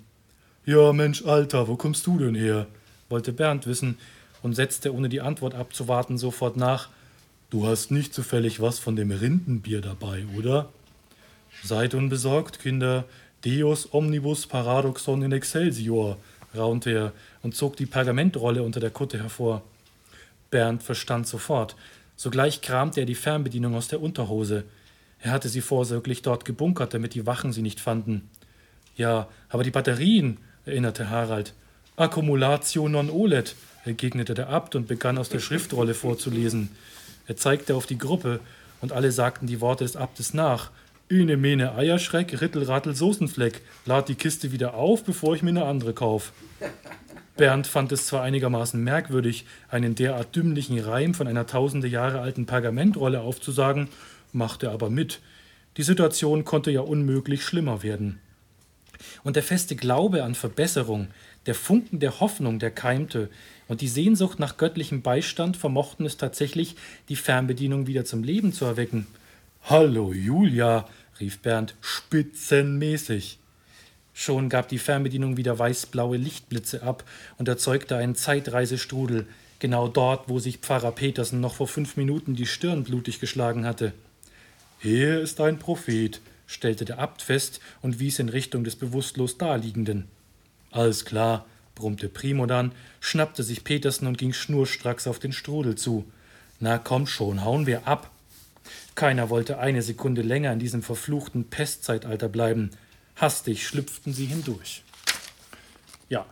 [0.65, 2.67] Ja, Mensch, Alter, wo kommst du denn her?
[3.09, 3.97] wollte Bernd wissen
[4.45, 6.89] und setzte, ohne die Antwort abzuwarten, sofort nach.
[7.49, 10.69] Du hast nicht zufällig was von dem Rindenbier dabei, oder?
[11.63, 13.05] Seid unbesorgt, Kinder.
[13.43, 16.17] Deus omnibus paradoxon in excelsior,
[16.55, 19.63] raunte er und zog die Pergamentrolle unter der Kutte hervor.
[20.51, 21.75] Bernd verstand sofort.
[22.15, 24.63] Sogleich kramte er die Fernbedienung aus der Unterhose.
[25.21, 28.29] Er hatte sie vorsorglich dort gebunkert, damit die Wachen sie nicht fanden.
[28.95, 31.55] Ja, aber die Batterien, erinnerte Harald.
[31.95, 33.55] Accumulatio non olet,
[33.85, 36.69] entgegnete der Abt und begann aus der Schriftrolle vorzulesen.
[37.27, 38.39] Er zeigte auf die Gruppe,
[38.81, 40.69] und alle sagten die Worte des Abtes nach.
[41.09, 43.61] Üne mene Eierschreck, Rittelrattel Soßenfleck.
[43.85, 46.33] Lad die Kiste wieder auf, bevor ich mir eine andere kauf.
[47.37, 52.45] Bernd fand es zwar einigermaßen merkwürdig, einen derart dümmlichen Reim von einer tausende Jahre alten
[52.45, 53.89] Pergamentrolle aufzusagen,
[54.31, 55.19] machte aber mit.
[55.77, 58.19] Die Situation konnte ja unmöglich schlimmer werden.
[59.23, 61.09] Und der feste Glaube an Verbesserung,
[61.45, 63.29] der Funken der Hoffnung, der keimte,
[63.67, 66.75] und die Sehnsucht nach göttlichem Beistand vermochten es tatsächlich,
[67.09, 69.07] die Fernbedienung wieder zum Leben zu erwecken.
[69.63, 70.87] Hallo, Julia,
[71.19, 73.39] rief Bernd, spitzenmäßig.
[74.13, 77.03] Schon gab die Fernbedienung wieder weißblaue Lichtblitze ab
[77.37, 79.27] und erzeugte einen Zeitreisestrudel,
[79.59, 83.93] genau dort, wo sich Pfarrer Petersen noch vor fünf Minuten die Stirn blutig geschlagen hatte.
[84.79, 90.05] Hier ist ein Prophet, stellte der Abt fest und wies in Richtung des bewusstlos Daliegenden.
[90.71, 96.05] Alles klar, brummte Primo dann, schnappte sich Petersen und ging schnurstracks auf den Strudel zu.
[96.59, 98.09] Na komm schon, hauen wir ab.
[98.95, 102.71] Keiner wollte eine Sekunde länger in diesem verfluchten Pestzeitalter bleiben.
[103.17, 104.83] Hastig schlüpften sie hindurch.
[106.09, 106.25] Ja,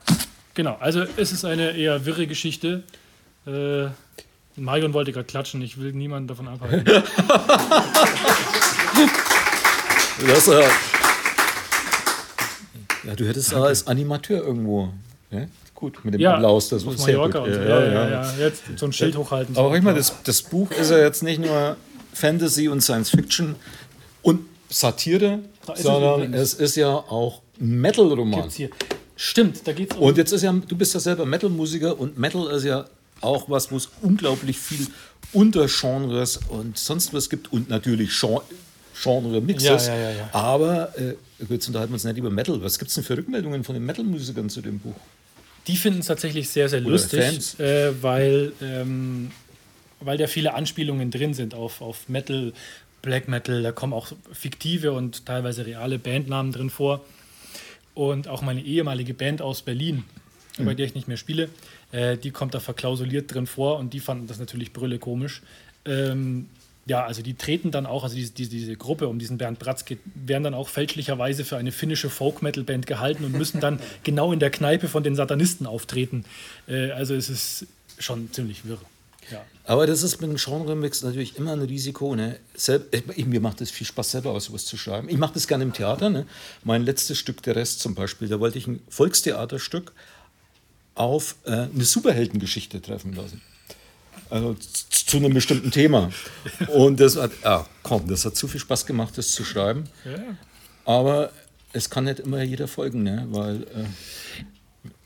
[0.53, 0.75] genau.
[0.79, 2.84] Also es ist eine eher wirre Geschichte.
[3.45, 3.88] Äh,
[4.56, 6.86] Marion wollte gerade klatschen, ich will niemanden davon abhalten.
[10.27, 10.63] das, äh,
[13.03, 13.67] ja, du hättest Danke.
[13.67, 14.93] als Animateur irgendwo.
[15.34, 15.48] Ja?
[15.76, 16.69] Gut, mit dem ja, Applaus.
[16.69, 17.60] Das auf Mallorca und so.
[17.60, 19.58] Ja, ja, ja, Jetzt so ein Schild hochhalten.
[19.58, 21.76] Aber ich meine, das, das Buch ist ja jetzt nicht nur
[22.13, 23.56] Fantasy und Science Fiction
[24.22, 25.39] und Satire,
[25.76, 28.50] sondern es, es ist ja auch Metal-Roman.
[29.15, 30.04] Stimmt, da geht's um.
[30.04, 32.86] Und jetzt ist ja, du bist ja selber Metal-Musiker und Metal ist ja
[33.22, 34.88] auch was, wo es unglaublich viel
[35.32, 39.88] Untergenres und sonst was gibt und natürlich Genre-Mixes.
[39.88, 41.15] Ja, ja, ja, Aber äh,
[41.50, 42.62] jetzt unterhalten wir uns nicht über Metal.
[42.62, 44.96] Was gibt es denn für Rückmeldungen von den Metal-Musikern zu dem Buch?
[45.67, 49.32] Die finden es tatsächlich sehr, sehr Oder lustig, äh, weil, ähm,
[49.99, 52.54] weil da viele Anspielungen drin sind auf, auf Metal,
[53.02, 53.63] Black Metal.
[53.63, 57.06] Da kommen auch fiktive und teilweise reale Bandnamen drin vor.
[57.93, 60.04] Und auch meine ehemalige Band aus Berlin,
[60.58, 60.65] mhm.
[60.65, 61.49] bei der ich nicht mehr spiele,
[61.91, 65.41] äh, die kommt da verklausuliert drin vor und die fanden das natürlich brülle komisch.
[65.86, 66.49] Ähm,
[66.86, 69.86] ja, also die treten dann auch, also diese, diese, diese Gruppe um diesen Bernd Bratz
[69.86, 74.39] geht, werden dann auch fälschlicherweise für eine finnische Folk-Metal-Band gehalten und müssen dann genau in
[74.39, 76.26] der Kneipe von den Satanisten auftreten.
[76.67, 77.67] Äh, also es ist
[78.00, 78.80] schon ziemlich wirr.
[79.32, 79.46] Ja.
[79.63, 82.15] Aber das ist mit dem Genre-Mix natürlich immer ein Risiko.
[82.15, 82.38] Ne?
[82.54, 85.08] Selb, ich, mir macht es viel Spaß, selber aus sowas zu schreiben.
[85.08, 86.10] Ich mache das gerne im Theater.
[86.10, 86.26] Ne?
[86.65, 89.93] Mein letztes Stück, der Rest zum Beispiel, da wollte ich ein Volkstheaterstück
[90.96, 93.41] auf äh, eine Superheldengeschichte treffen lassen.
[94.30, 94.56] Also
[94.89, 96.10] zu einem bestimmten Thema.
[96.67, 99.84] Und das hat, ja, komm, das hat zu viel Spaß gemacht, das zu schreiben.
[100.06, 100.36] Ja.
[100.86, 101.32] Aber
[101.71, 103.26] es kann nicht immer jeder folgen, ne?
[103.30, 103.86] weil äh,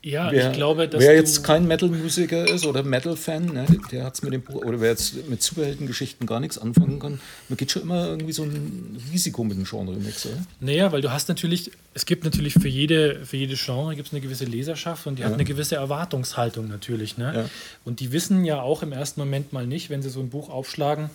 [0.02, 4.14] ja, wer, ich glaube, dass wer jetzt kein Metal-Musiker ist oder Metal-Fan, ne, der hat
[4.14, 7.72] es mit dem Buch, oder wer jetzt mit Superheldengeschichten gar nichts anfangen kann, man geht
[7.72, 10.36] schon immer irgendwie so ein Risiko mit dem Genre-Mix, oder?
[10.60, 14.14] Naja, weil du hast natürlich, es gibt natürlich für jede, für jede Genre gibt es
[14.14, 15.28] eine gewisse Leserschaft und die ja.
[15.28, 17.18] hat eine gewisse Erwartungshaltung natürlich.
[17.18, 17.32] Ne?
[17.34, 17.44] Ja.
[17.84, 20.48] Und die wissen ja auch im ersten Moment mal nicht, wenn sie so ein Buch
[20.48, 21.10] aufschlagen,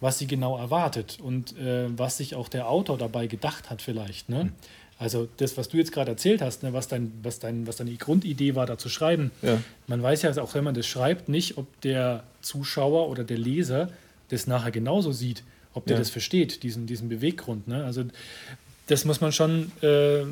[0.00, 4.28] was sie genau erwartet und äh, was sich auch der Autor dabei gedacht hat vielleicht.
[4.28, 4.44] Ne?
[4.44, 4.52] Mhm.
[4.98, 7.94] Also das, was du jetzt gerade erzählt hast, ne, was, dein, was, dein, was deine
[7.96, 9.60] Grundidee war, da zu schreiben, Ja.
[9.86, 13.90] man weiß ja auch, wenn man das schreibt, nicht, ob der Zuschauer oder der Leser
[14.30, 15.42] das nachher genauso sieht,
[15.74, 16.00] ob der Ja.
[16.00, 17.68] das versteht, diesen, diesen Beweggrund.
[17.68, 17.84] Ne?
[17.84, 18.04] Also
[18.86, 20.22] das muss man schon äh,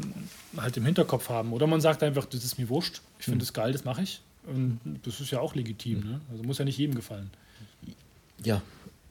[0.57, 1.53] halt im Hinterkopf haben.
[1.53, 4.23] Oder man sagt einfach, das ist mir wurscht, ich finde das geil, das mache ich.
[4.47, 6.01] Und das ist ja auch legitim.
[6.01, 6.21] Ne?
[6.31, 7.31] Also muss ja nicht jedem gefallen.
[8.43, 8.63] Ja,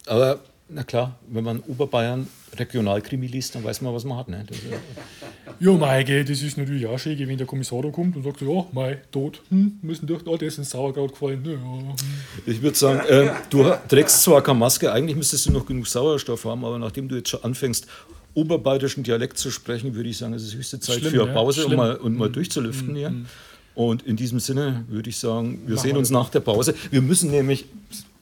[0.08, 0.40] aber
[0.74, 4.28] na klar, wenn man Oberbayern Regionalkrimi liest, dann weiß man, was man hat.
[4.28, 4.46] Ne?
[4.48, 4.58] Das,
[5.60, 8.40] Ja, mei, gell, das ist natürlich auch schön, wenn der Kommissar da kommt und sagt,
[8.40, 11.44] so, ja, mei, tot, hm, müssen durch, oh, der ist ins Sauerkraut gefallen.
[11.46, 11.96] Ja, ja.
[12.46, 16.46] ich würde sagen, äh, du trägst zwar keine Maske, eigentlich müsstest du noch genug Sauerstoff
[16.46, 17.88] haben, aber nachdem du jetzt schon anfängst,
[18.34, 21.34] oberbayerischen Dialekt zu sprechen, würde ich sagen, es ist höchste Zeit Schlimm, für ne?
[21.34, 21.78] Pause, um Schlimm.
[21.78, 23.14] mal, um mal durchzulüften hier.
[23.76, 26.76] Und in diesem Sinne würde ich sagen, wir Machen sehen uns nach der Pause.
[26.92, 27.66] Wir müssen nämlich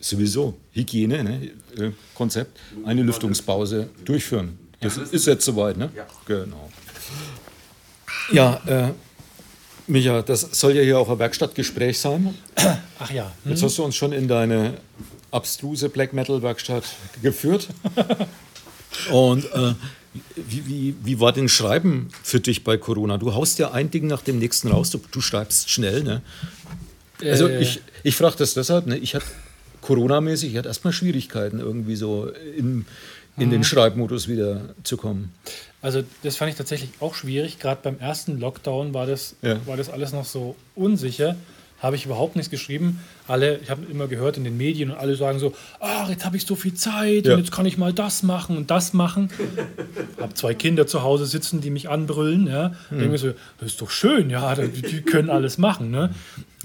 [0.02, 4.58] sowieso Hygiene, ne, äh, Konzept, eine Lüftungspause durchführen.
[4.80, 5.92] Das ist jetzt soweit, ne?
[5.96, 6.06] Ja.
[6.26, 6.70] Genau.
[8.32, 8.92] Ja, äh,
[9.88, 12.34] Micha, das soll ja hier auch ein Werkstattgespräch sein.
[13.00, 14.76] Ach ja, Jetzt hast du uns schon in deine
[15.32, 16.84] abstruse Black Metal Werkstatt
[17.22, 17.68] geführt.
[19.12, 19.74] Und äh,
[20.36, 23.18] wie, wie, wie war denn Schreiben für dich bei Corona?
[23.18, 26.04] Du haust ja ein Ding nach dem nächsten raus, du, du schreibst schnell.
[26.04, 26.22] Ne?
[27.24, 27.62] Also Äh.
[27.62, 28.98] ich, ich frage das deshalb, ne?
[28.98, 29.26] ich hatte
[29.82, 32.28] Corona-mäßig, ich hatte erstmal Schwierigkeiten, irgendwie so
[32.58, 32.86] in,
[33.38, 33.52] in Mhm.
[33.52, 35.32] den Schreibmodus wieder zu kommen.
[35.82, 37.60] Also das fand ich tatsächlich auch schwierig.
[37.60, 39.66] Gerade beim ersten Lockdown war das, Ja.
[39.66, 41.36] war das alles noch so unsicher.
[41.82, 43.00] Habe ich überhaupt nichts geschrieben.
[43.28, 46.38] Alle, ich habe immer gehört in den Medien und alle sagen so, ach, jetzt habe
[46.38, 47.34] ich so viel Zeit Ja.
[47.34, 49.30] und jetzt kann ich mal das machen und das machen.
[50.22, 52.46] habe zwei Kinder zu Hause sitzen, die mich anbrüllen.
[52.46, 52.76] Ja.
[52.92, 55.90] Denke mir so, das ist doch schön, ja, die, die können alles machen.
[55.90, 56.14] Ne?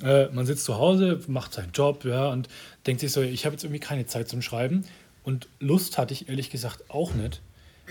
[0.02, 2.48] Äh, man sitzt zu Hause, macht seinen Job ja, und
[2.86, 4.84] denkt sich so, ich habe jetzt irgendwie keine Zeit zum Schreiben.
[5.24, 7.40] Und Lust hatte ich ehrlich gesagt auch nicht.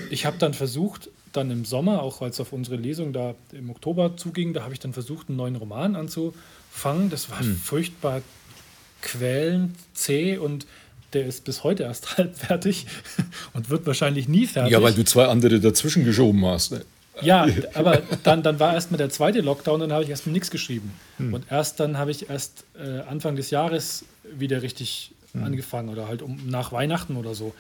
[0.10, 4.16] Ich habe dann versucht, dann im Sommer, auch als auf unsere Lesung da im Oktober
[4.16, 6.40] zuging, da habe ich dann versucht, einen neuen Roman anzufangen.
[7.10, 8.22] Das war furchtbar
[9.02, 10.66] quälend, zäh und
[11.14, 12.86] der ist bis heute erst halb fertig
[13.54, 14.72] und wird wahrscheinlich nie fertig.
[14.72, 16.74] Ja, weil du zwei andere dazwischen geschoben hast.
[16.74, 16.86] Ne?
[17.22, 20.94] Ja, aber dann, dann war erstmal der zweite Lockdown, dann habe ich erstmal nichts geschrieben.
[21.18, 21.34] Hm.
[21.34, 24.06] Und erst dann habe ich erst äh, Anfang des Jahres
[24.38, 25.44] wieder richtig Hm.
[25.44, 27.54] angefangen oder halt um, nach Weihnachten oder so.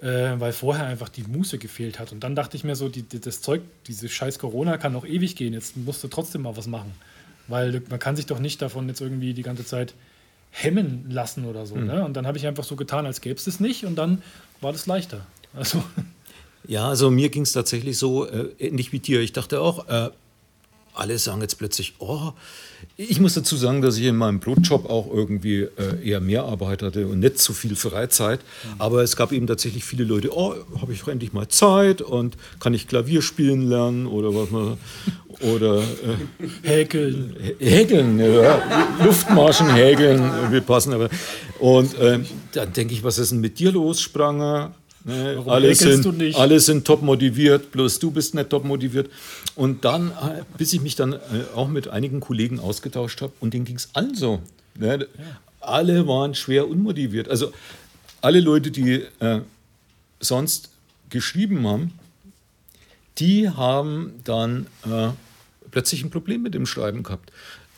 [0.00, 2.10] Äh, weil vorher einfach die Muße gefehlt hat.
[2.10, 5.06] Und dann dachte ich mir so, die, die, das Zeug, diese scheiß Corona kann noch
[5.06, 5.54] ewig gehen.
[5.54, 6.92] Jetzt musst du trotzdem mal was machen.
[7.48, 9.94] Weil man kann sich doch nicht davon jetzt irgendwie die ganze Zeit
[10.50, 11.76] hemmen lassen oder so.
[11.76, 12.04] Ne?
[12.04, 13.84] Und dann habe ich einfach so getan, als gäbe es es nicht.
[13.84, 14.22] Und dann
[14.60, 15.26] war das leichter.
[15.54, 15.82] Also,
[16.66, 19.20] Ja, also mir ging es tatsächlich so, äh, ähnlich wie dir.
[19.20, 20.10] Ich dachte auch, äh,
[20.94, 22.32] alle sagen jetzt plötzlich, oh,
[22.96, 26.82] ich muss dazu sagen, dass ich in meinem Brotjob auch irgendwie äh, eher mehr Arbeit
[26.82, 28.40] hatte und nicht so viel Freizeit.
[28.78, 32.74] Aber es gab eben tatsächlich viele Leute, oh, habe ich endlich mal Zeit und kann
[32.74, 34.76] ich Klavier spielen lernen oder was man,
[35.54, 37.36] oder äh, häkeln.
[37.58, 38.62] Häkeln, ja.
[39.02, 40.20] Luftmarschen, Häkeln,
[40.50, 41.08] wir passen aber.
[41.58, 44.74] Und ähm, dann denke ich, was ist denn mit dir los, Spranger?
[45.04, 49.10] Ne, Warum alle, sind, alle sind top motiviert, bloß du bist nicht top motiviert.
[49.56, 51.18] Und dann, äh, bis ich mich dann äh,
[51.54, 54.40] auch mit einigen Kollegen ausgetauscht habe, und denen ging es allen so.
[54.78, 55.08] Ne?
[55.60, 57.28] Alle waren schwer unmotiviert.
[57.28, 57.52] Also
[58.20, 59.40] alle Leute, die äh,
[60.20, 60.70] sonst
[61.10, 61.92] geschrieben haben,
[63.18, 65.08] die haben dann äh,
[65.70, 67.32] plötzlich ein Problem mit dem Schreiben gehabt.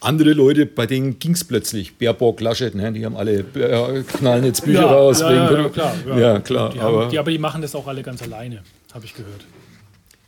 [0.05, 1.97] Andere Leute, bei denen ging es plötzlich.
[1.97, 5.21] Baerbock, Laschet, ne, die haben alle, äh, knallen jetzt Bücher raus.
[5.21, 5.69] Ja, wegen ja, ja, Corona.
[5.71, 6.19] klar.
[6.19, 6.71] Ja, klar.
[6.73, 9.45] Die aber haben, die, aber die machen das auch alle ganz alleine, habe ich gehört.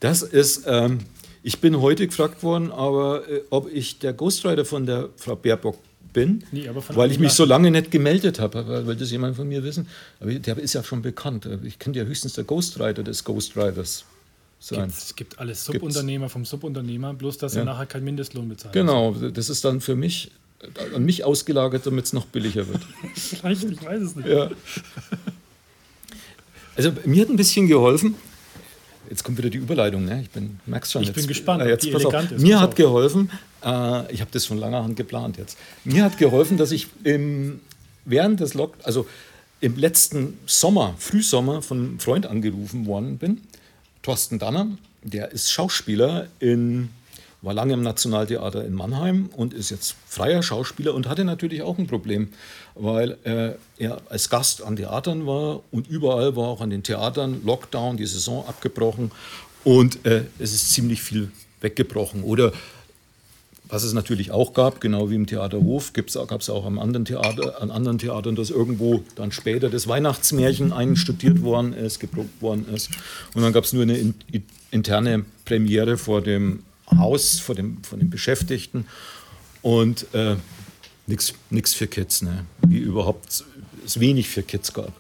[0.00, 1.00] das ist, ähm,
[1.42, 5.78] ich bin heute gefragt worden, aber äh, ob ich der Ghostwriter von der Frau Baerbock
[6.12, 8.66] bin, Nee, weil ich mich so lange nicht gemeldet habe.
[8.66, 9.86] weil- Wollte das jemand von mir wissen?
[10.18, 11.46] Aber der ist ja schon bekannt.
[11.64, 14.06] Ich könnte ja höchstens der Ghostwriter des Ghostwriters
[14.58, 14.88] sein.
[14.88, 17.64] Es gibt alles Subunternehmer vom Subunternehmer, bloß dass er Ja.
[17.64, 18.72] nachher keinen Mindestlohn bezahlt.
[18.72, 20.30] Genau, das ist dann für mich
[20.94, 22.80] an mich ausgelagert, damit es noch billiger wird.
[23.14, 24.26] Vielleicht, ich weiß es nicht.
[24.28, 24.50] Ja.
[26.76, 28.14] Also mir hat ein bisschen geholfen.
[29.08, 30.22] Jetzt kommt wieder die Überleitung, ne?
[30.22, 31.02] Ich bin, merkst schon.
[31.02, 32.12] Ich jetzt, bin gespannt, äh, jetzt, pass auf.
[32.32, 32.40] ist.
[32.40, 32.74] Mir Pass hat auf.
[32.74, 33.30] geholfen,
[33.64, 35.56] äh, ich habe das von langer Hand geplant jetzt.
[35.84, 37.60] Mir hat geholfen, dass ich im,
[38.04, 39.06] während des Lock, also
[39.60, 43.42] im letzten Sommer, Frühsommer, von einem Freund angerufen worden bin.
[44.06, 44.68] Thorsten Danner,
[45.02, 46.90] der ist Schauspieler in,
[47.42, 51.76] war lange im Nationaltheater in Mannheim und ist jetzt freier Schauspieler und hatte natürlich auch
[51.76, 52.28] ein Problem,
[52.76, 57.42] weil äh, er als Gast an Theatern war und überall war auch an den Theatern
[57.44, 59.10] Lockdown, die Saison abgebrochen
[59.64, 62.22] und äh, es ist ziemlich viel weggebrochen.
[62.22, 62.52] Oder
[63.68, 67.60] was es natürlich auch gab, genau wie im Theaterhof, gab es auch am anderen Theater,
[67.60, 72.90] an anderen Theatern, dass irgendwo dann später das Weihnachtsmärchen einstudiert worden ist, geprobt worden ist.
[73.34, 74.14] Und dann gab es nur eine in,
[74.70, 76.60] interne Premiere vor dem
[76.96, 78.86] Haus, vor dem, von den Beschäftigten.
[79.62, 80.36] Und äh,
[81.06, 82.46] nichts für Kids, ne?
[82.66, 83.44] wie überhaupt
[83.84, 84.92] es wenig für Kids gab.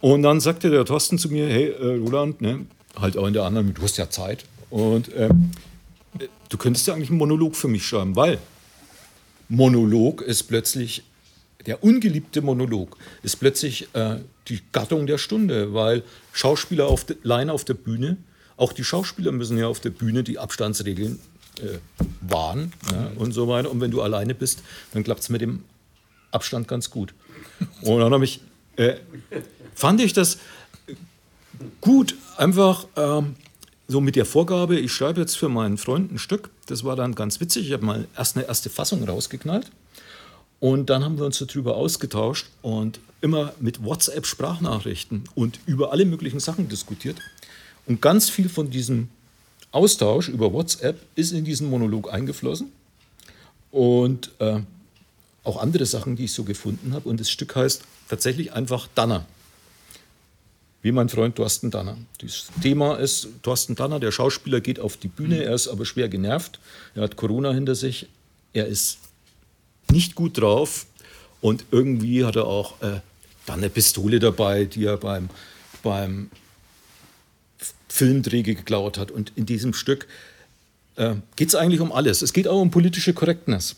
[0.00, 2.66] Und dann sagte der Thorsten zu mir, hey äh, Roland, ne?
[2.96, 4.44] halt auch in der anderen, du hast ja Zeit.
[4.70, 5.28] Und äh,
[6.48, 8.38] du könntest ja eigentlich einen Monolog für mich schreiben, weil
[9.48, 11.02] Monolog ist plötzlich,
[11.66, 14.16] der ungeliebte Monolog ist plötzlich äh,
[14.48, 18.16] die Gattung der Stunde, weil Schauspieler auf de, alleine auf der Bühne,
[18.56, 21.18] auch die Schauspieler müssen ja auf der Bühne die Abstandsregeln
[21.60, 21.78] äh,
[22.20, 23.70] wahren ja, und so weiter.
[23.70, 25.64] Und wenn du alleine bist, dann klappt es mit dem
[26.30, 27.14] Abstand ganz gut.
[27.82, 28.40] Und dann ich,
[28.76, 28.96] äh,
[29.74, 30.38] fand ich das
[31.80, 33.36] gut, einfach ähm,
[33.90, 36.50] so mit der Vorgabe, ich schreibe jetzt für meinen Freund ein Stück.
[36.66, 37.68] Das war dann ganz witzig.
[37.68, 39.70] Ich habe mal erst eine erste Fassung rausgeknallt.
[40.60, 46.38] Und dann haben wir uns darüber ausgetauscht und immer mit WhatsApp-Sprachnachrichten und über alle möglichen
[46.38, 47.16] Sachen diskutiert.
[47.86, 49.08] Und ganz viel von diesem
[49.72, 52.70] Austausch über WhatsApp ist in diesen Monolog eingeflossen.
[53.70, 54.60] Und äh,
[55.44, 57.08] auch andere Sachen, die ich so gefunden habe.
[57.08, 59.24] Und das Stück heißt tatsächlich einfach Danner
[60.82, 61.96] wie mein Freund Thorsten Danner.
[62.20, 66.08] Das Thema ist, Thorsten Danner, der Schauspieler, geht auf die Bühne, er ist aber schwer
[66.08, 66.60] genervt,
[66.94, 68.06] er hat Corona hinter sich,
[68.52, 68.98] er ist
[69.90, 70.86] nicht gut drauf
[71.40, 73.00] und irgendwie hat er auch äh,
[73.46, 75.30] dann eine Pistole dabei, die er beim,
[75.82, 76.30] beim
[77.88, 79.10] Filmdreh geklaut hat.
[79.10, 80.06] Und in diesem Stück
[80.96, 82.22] äh, geht es eigentlich um alles.
[82.22, 83.76] Es geht auch um politische Korrektness.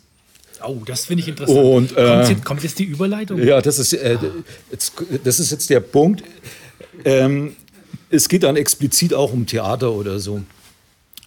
[0.63, 1.59] Oh, das finde ich interessant.
[1.59, 3.43] Und, äh, kommt, jetzt, kommt, jetzt, die Überleitung?
[3.43, 4.19] Ja, das ist, äh,
[4.71, 4.93] jetzt,
[5.25, 6.23] das ist jetzt der Punkt.
[7.05, 7.57] Ähm,
[8.11, 10.43] es geht dann explizit auch um Theater oder so.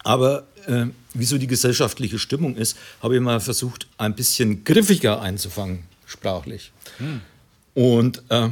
[0.02, 5.20] Aber äh, wie so die gesellschaftliche Stimmung ist, habe ich mal versucht, ein bisschen griffiger
[5.20, 6.72] einzufangen, sprachlich.
[6.98, 7.20] Hm.
[7.74, 8.48] Und äh,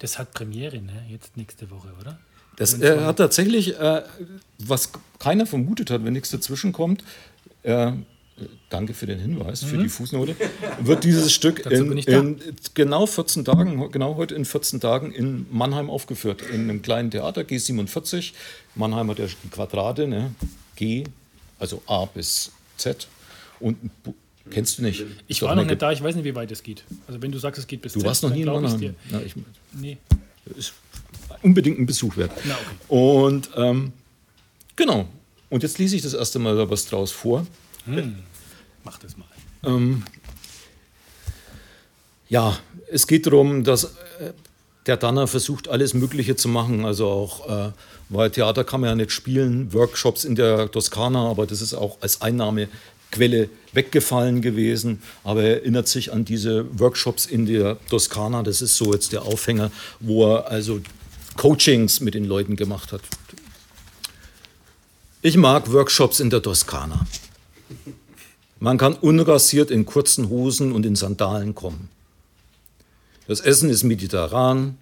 [0.00, 1.04] das hat Premiere, ne?
[1.08, 2.18] Jetzt nächste Woche, oder?
[2.56, 4.02] Das äh, hat tatsächlich, äh,
[4.58, 7.04] was keiner vermutet hat, wenn nichts dazwischen kommt,
[7.62, 7.92] äh,
[8.68, 9.66] danke für den Hinweis, mhm.
[9.66, 10.36] für die Fußnote,
[10.80, 12.40] wird dieses Stück in, in,
[12.74, 17.42] genau 14 Tagen, genau heute in 14 Tagen in Mannheim aufgeführt, in einem kleinen Theater,
[17.42, 18.32] G47.
[18.74, 20.34] Mannheim hat ja die Quadrate, ne?
[20.76, 21.04] G,
[21.58, 23.08] also A bis Z.
[23.58, 23.76] Und
[24.50, 25.04] kennst du nicht?
[25.26, 26.84] Ich war noch nicht da, ich weiß nicht, wie weit es geht.
[27.06, 28.94] Also wenn du sagst, es geht bis du Z, Du warst noch nie in Mannheim?
[29.10, 29.34] Na, ich,
[29.72, 29.98] nee.
[30.56, 30.72] Ist
[31.42, 32.32] unbedingt ein Besuch wert.
[32.44, 32.64] Na, okay.
[32.88, 33.92] Und ähm,
[34.76, 35.06] genau.
[35.50, 37.46] Und jetzt lese ich das erste Mal da was draus vor.
[37.84, 38.16] Hm.
[38.84, 39.26] Mach das mal.
[39.64, 40.02] Ähm,
[42.28, 42.56] ja,
[42.90, 44.32] es geht darum, dass äh,
[44.86, 46.84] der Danner versucht, alles Mögliche zu machen.
[46.84, 47.72] Also auch, äh,
[48.08, 51.98] weil Theater kann man ja nicht spielen, Workshops in der Toskana, aber das ist auch
[52.00, 55.02] als Einnahmequelle weggefallen gewesen.
[55.22, 58.42] Aber er erinnert sich an diese Workshops in der Toskana.
[58.42, 59.70] Das ist so jetzt der Aufhänger,
[60.00, 60.80] wo er also
[61.36, 63.02] Coachings mit den Leuten gemacht hat.
[65.22, 67.06] Ich mag Workshops in der Toskana.
[68.60, 71.88] Man kann unrasiert in kurzen Hosen und in Sandalen kommen.
[73.26, 74.76] Das Essen ist mediterran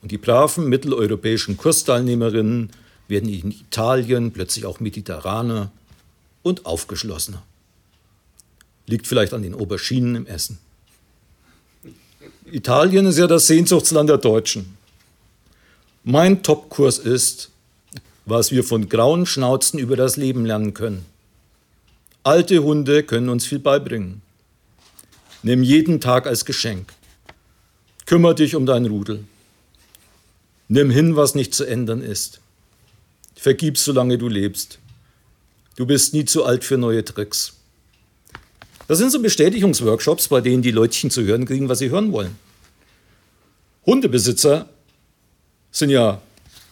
[0.00, 2.70] und die braven mitteleuropäischen Kursteilnehmerinnen
[3.08, 5.72] werden in Italien plötzlich auch mediterraner
[6.42, 7.42] und aufgeschlossener.
[8.86, 10.58] Liegt vielleicht an den Auberginen im Essen.
[12.44, 14.76] Italien ist ja das Sehnsuchtsland der Deutschen.
[16.04, 17.50] Mein Topkurs ist,
[18.24, 21.04] was wir von grauen Schnauzen über das Leben lernen können.
[22.22, 24.20] Alte Hunde können uns viel beibringen.
[25.42, 26.92] Nimm jeden Tag als Geschenk.
[28.04, 29.24] Kümmer dich um dein Rudel.
[30.68, 32.40] Nimm hin, was nicht zu ändern ist.
[33.36, 34.78] Vergib, solange du lebst.
[35.76, 37.54] Du bist nie zu alt für neue Tricks.
[38.86, 42.36] Das sind so Bestätigungsworkshops, bei denen die Leutchen zu hören kriegen, was sie hören wollen.
[43.86, 44.68] Hundebesitzer
[45.70, 46.20] sind ja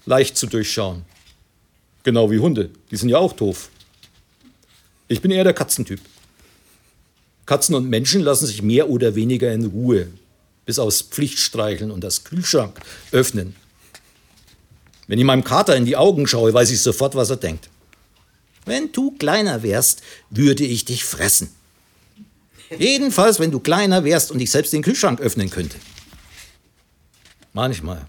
[0.05, 1.07] leicht zu durchschauen.
[2.03, 2.69] Genau wie Hunde.
[2.91, 3.71] Die sind ja auch doof.
[5.09, 6.01] Ich bin eher der Katzentyp.
[7.47, 10.09] Katzen und Menschen lassen sich mehr oder weniger in Ruhe,
[10.67, 12.79] bis aus Pflichtstreicheln und das Kühlschrank
[13.11, 13.57] öffnen.
[15.07, 17.71] Wenn ich meinem Kater in die Augen schaue, weiß ich sofort, was er denkt.
[18.67, 21.49] Wenn du kleiner wärst, würde ich dich fressen.
[22.79, 25.79] Jedenfalls, wenn du kleiner wärst und ich selbst den Kühlschrank öffnen könnte.
[27.55, 28.07] Manchmal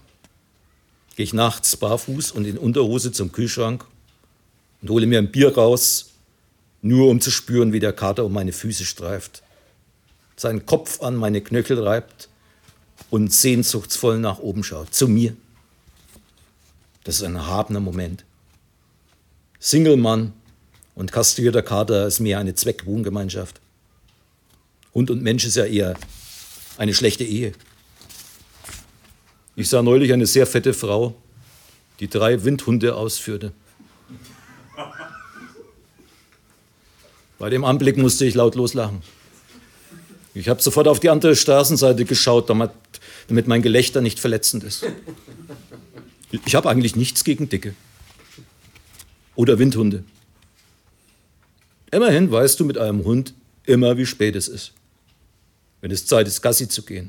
[1.16, 3.86] gehe ich nachts barfuß und in Unterhose zum Kühlschrank
[4.82, 6.09] und hole mir ein Bier raus
[6.82, 9.42] nur um zu spüren, wie der Kater um meine Füße streift,
[10.36, 12.28] seinen Kopf an meine Knöchel reibt
[13.10, 15.36] und sehnsuchtsvoll nach oben schaut, zu mir.
[17.04, 18.24] Das ist ein erhabener Moment.
[19.58, 20.32] Single-Mann
[20.94, 23.60] Und kastrierter Kater ist mehr eine Zweckwohngemeinschaft.
[24.92, 25.94] Hund und Mensch ist ja eher
[26.76, 27.52] eine schlechte Ehe.
[29.56, 31.14] Ich sah neulich eine sehr fette Frau,
[32.00, 33.52] die drei Windhunde ausführte.
[37.40, 39.02] Bei dem Anblick musste ich lautlos lachen.
[40.34, 42.70] Ich habe sofort auf die andere Straßenseite geschaut, damit,
[43.28, 44.84] damit mein Gelächter nicht verletzend ist.
[46.44, 47.74] Ich habe eigentlich nichts gegen Dicke.
[49.36, 50.04] Oder Windhunde.
[51.90, 53.32] Immerhin weißt du mit einem Hund
[53.64, 54.72] immer, wie spät es ist.
[55.80, 57.08] Wenn es Zeit ist, Gassi zu gehen.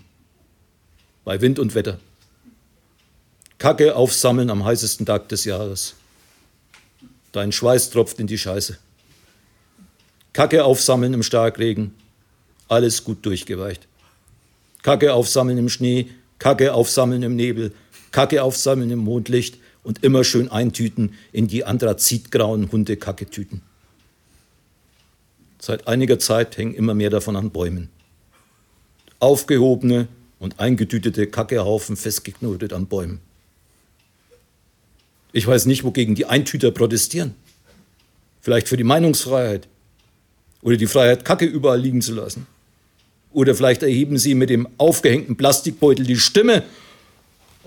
[1.26, 2.00] Bei Wind und Wetter.
[3.58, 5.94] Kacke aufsammeln am heißesten Tag des Jahres.
[7.34, 8.78] Dein Schweiß tropft in die Scheiße.
[10.34, 11.94] Kacke aufsammeln im Starkregen.
[12.68, 13.88] Alles gut durchgeweicht.
[14.82, 16.10] Kacke aufsammeln im Schnee,
[16.40, 17.74] Kacke aufsammeln im Nebel,
[18.12, 23.62] Kacke aufsammeln im Mondlicht und immer schön eintüten in die anthrazitgrauen Hundekacketüten.
[25.60, 27.90] Seit einiger Zeit hängen immer mehr davon an Bäumen.
[29.20, 30.08] Aufgehobene
[30.40, 33.20] und eingetütete Kackehaufen festgeknotet an Bäumen.
[35.34, 37.36] Ich weiß nicht, wogegen die Eintüter protestieren.
[38.42, 39.68] Vielleicht für die Meinungsfreiheit
[40.62, 42.48] oder die Freiheit, Kacke überall liegen zu lassen.
[43.34, 46.64] Oder vielleicht erheben sie mit dem aufgehängten Plastikbeutel die Stimme,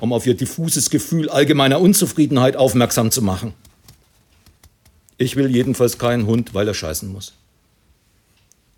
[0.01, 3.55] um auf ihr diffuses Gefühl allgemeiner Unzufriedenheit aufmerksam zu machen.
[5.17, 7.33] Ich will jedenfalls keinen Hund, weil er scheißen muss.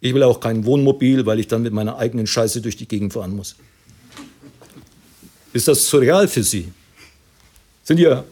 [0.01, 3.15] Ich will auch kein Wohnmobil, weil ich dann mit meiner eigenen Scheiße durch die Gegend
[3.15, 3.57] fahren muss.
[5.53, 6.71] Ist das surreal für Sie?
[7.83, 8.25] Sind hier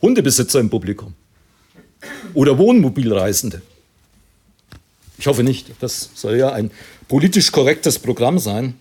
[0.00, 1.14] Hundebesitzer im Publikum?
[2.34, 3.60] Oder Wohnmobilreisende?
[5.22, 5.70] Ich hoffe nicht.
[5.78, 6.72] Das soll ja ein
[7.06, 8.74] politisch korrektes Programm sein.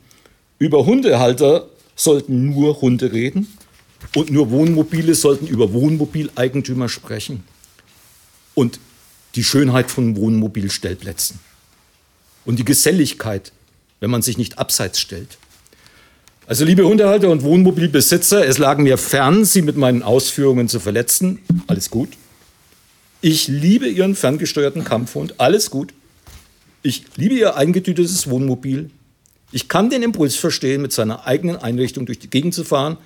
[0.57, 3.45] Über Hundehalter sollten nur Hunde reden
[4.15, 7.43] und nur Wohnmobile sollten über Wohnmobileigentümer sprechen.
[8.55, 8.79] Und
[9.35, 11.37] die Schönheit von Wohnmobilstellplätzen.
[12.43, 13.51] Und die Geselligkeit,
[13.99, 15.37] wenn man sich nicht abseits stellt.
[16.47, 21.37] Also liebe Hundehalter und Wohnmobilbesitzer, es lag mir fern, Sie mit meinen Ausführungen zu verletzen.
[21.67, 22.09] Alles gut.
[23.21, 25.39] Ich liebe Ihren ferngesteuerten Kampfhund.
[25.39, 25.93] Alles gut.
[26.83, 28.89] Ich liebe Ihr eingetütetes Wohnmobil.
[29.51, 32.97] Ich kann den Impuls verstehen, mit seiner eigenen Einrichtung durch die Gegend zu fahren.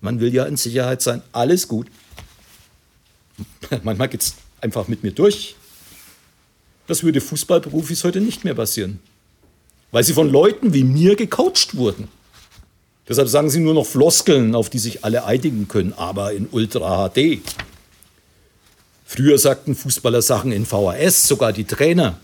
[0.00, 1.22] Man will ja in Sicherheit sein.
[1.32, 1.88] Alles gut.
[3.82, 5.54] Manchmal geht es einfach mit mir durch.
[6.86, 8.98] Das würde Fußballprofis heute nicht mehr passieren,
[9.90, 12.08] weil sie von Leuten wie mir gecoacht wurden.
[13.06, 17.08] Deshalb sagen sie nur noch Floskeln, auf die sich alle einigen können, aber in Ultra
[17.08, 17.40] HD.
[19.04, 22.18] Früher sagten Fußballer Sachen in VHS, sogar die Trainer.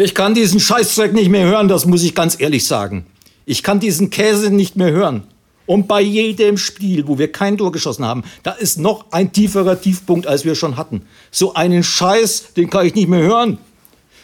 [0.00, 3.04] Ich kann diesen Scheißdreck nicht mehr hören, das muss ich ganz ehrlich sagen.
[3.46, 5.24] Ich kann diesen Käse nicht mehr hören.
[5.66, 9.80] Und bei jedem Spiel, wo wir kein Tor geschossen haben, da ist noch ein tieferer
[9.80, 11.02] Tiefpunkt, als wir schon hatten.
[11.32, 13.58] So einen Scheiß, den kann ich nicht mehr hören.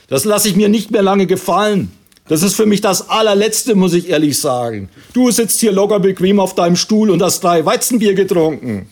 [0.06, 1.90] Das lasse ich mir nicht mehr lange gefallen.
[2.28, 4.88] Das ist für mich das allerletzte, muss ich ehrlich sagen.
[5.12, 8.86] Du sitzt hier locker bequem auf deinem Stuhl und hast drei Weizenbier getrunken.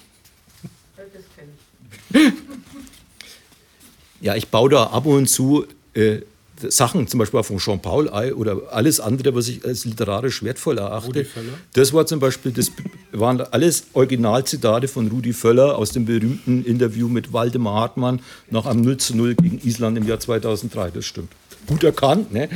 [4.20, 6.20] Ja, ich baue da ab und zu äh,
[6.70, 11.26] Sachen, zum Beispiel von Jean-Paul oder alles andere, was ich als literarisch wertvoll erachte.
[11.72, 12.70] Das war zum Beispiel, das
[13.12, 18.82] waren alles Originalzitate von Rudi Völler aus dem berühmten Interview mit Waldemar Hartmann nach einem
[18.82, 20.90] 0 zu 0 gegen Island im Jahr 2003.
[20.90, 21.32] Das stimmt.
[21.66, 22.48] Gut erkannt, ne?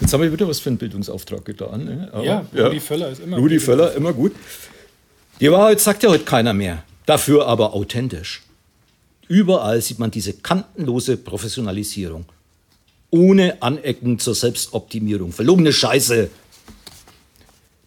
[0.00, 1.84] Jetzt haben wir wieder was für einen Bildungsauftrag getan.
[1.84, 2.08] Ne?
[2.12, 3.64] Aber, ja, Rudi ja, Völler ist immer Rudi gut.
[3.64, 4.32] Völler, immer gut.
[5.40, 6.84] Die Wahrheit sagt ja heute keiner mehr.
[7.06, 8.42] Dafür aber authentisch.
[9.28, 12.24] Überall sieht man diese kantenlose Professionalisierung
[13.10, 15.32] ohne Anecken zur Selbstoptimierung.
[15.32, 16.30] Verlogene Scheiße.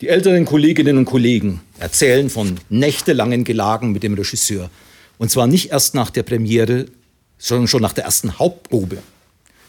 [0.02, 4.70] Die älteren Kolleginnen und Kollegen erzählen von nächtelangen Gelagen mit dem Regisseur.
[5.18, 6.88] Und zwar nicht erst nach der Premiere,
[7.38, 8.98] sondern schon nach der ersten Hauptprobe.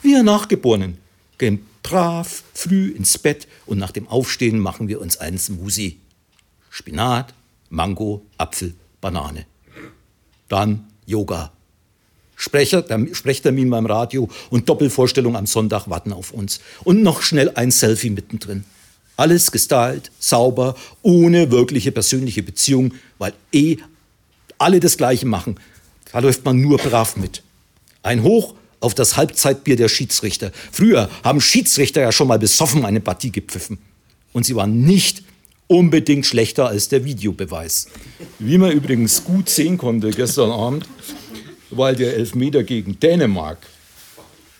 [0.03, 0.99] Wir Nachgeborenen
[1.39, 5.99] gehen brav früh ins Bett und nach dem Aufstehen machen wir uns einen Smoothie.
[6.71, 7.33] Spinat,
[7.71, 9.47] Mango, Apfel, Banane.
[10.49, 11.53] Dann Yoga,
[12.45, 16.61] Sprecher, Sprechtermin beim Radio und Doppelvorstellung am Sonntag warten auf uns.
[16.85, 18.65] Und noch schnell ein Selfie mittendrin.
[19.17, 23.79] Alles gestylt, sauber, ohne wirkliche persönliche Beziehung, weil eh
[24.59, 25.59] alle das Gleiche machen.
[26.13, 27.43] Da läuft man nur brav mit.
[28.03, 30.53] Ein Hoch auf das Halbzeitbier der Schiedsrichter.
[30.71, 33.79] Früher haben Schiedsrichter ja schon mal besoffen eine Partie gepfiffen.
[34.35, 35.23] Und sie waren nicht
[35.67, 37.87] unbedingt schlechter als der Videobeweis.
[38.39, 40.87] Wie man übrigens gut sehen konnte gestern Abend,
[41.77, 43.59] weil der Elfmeter gegen Dänemark,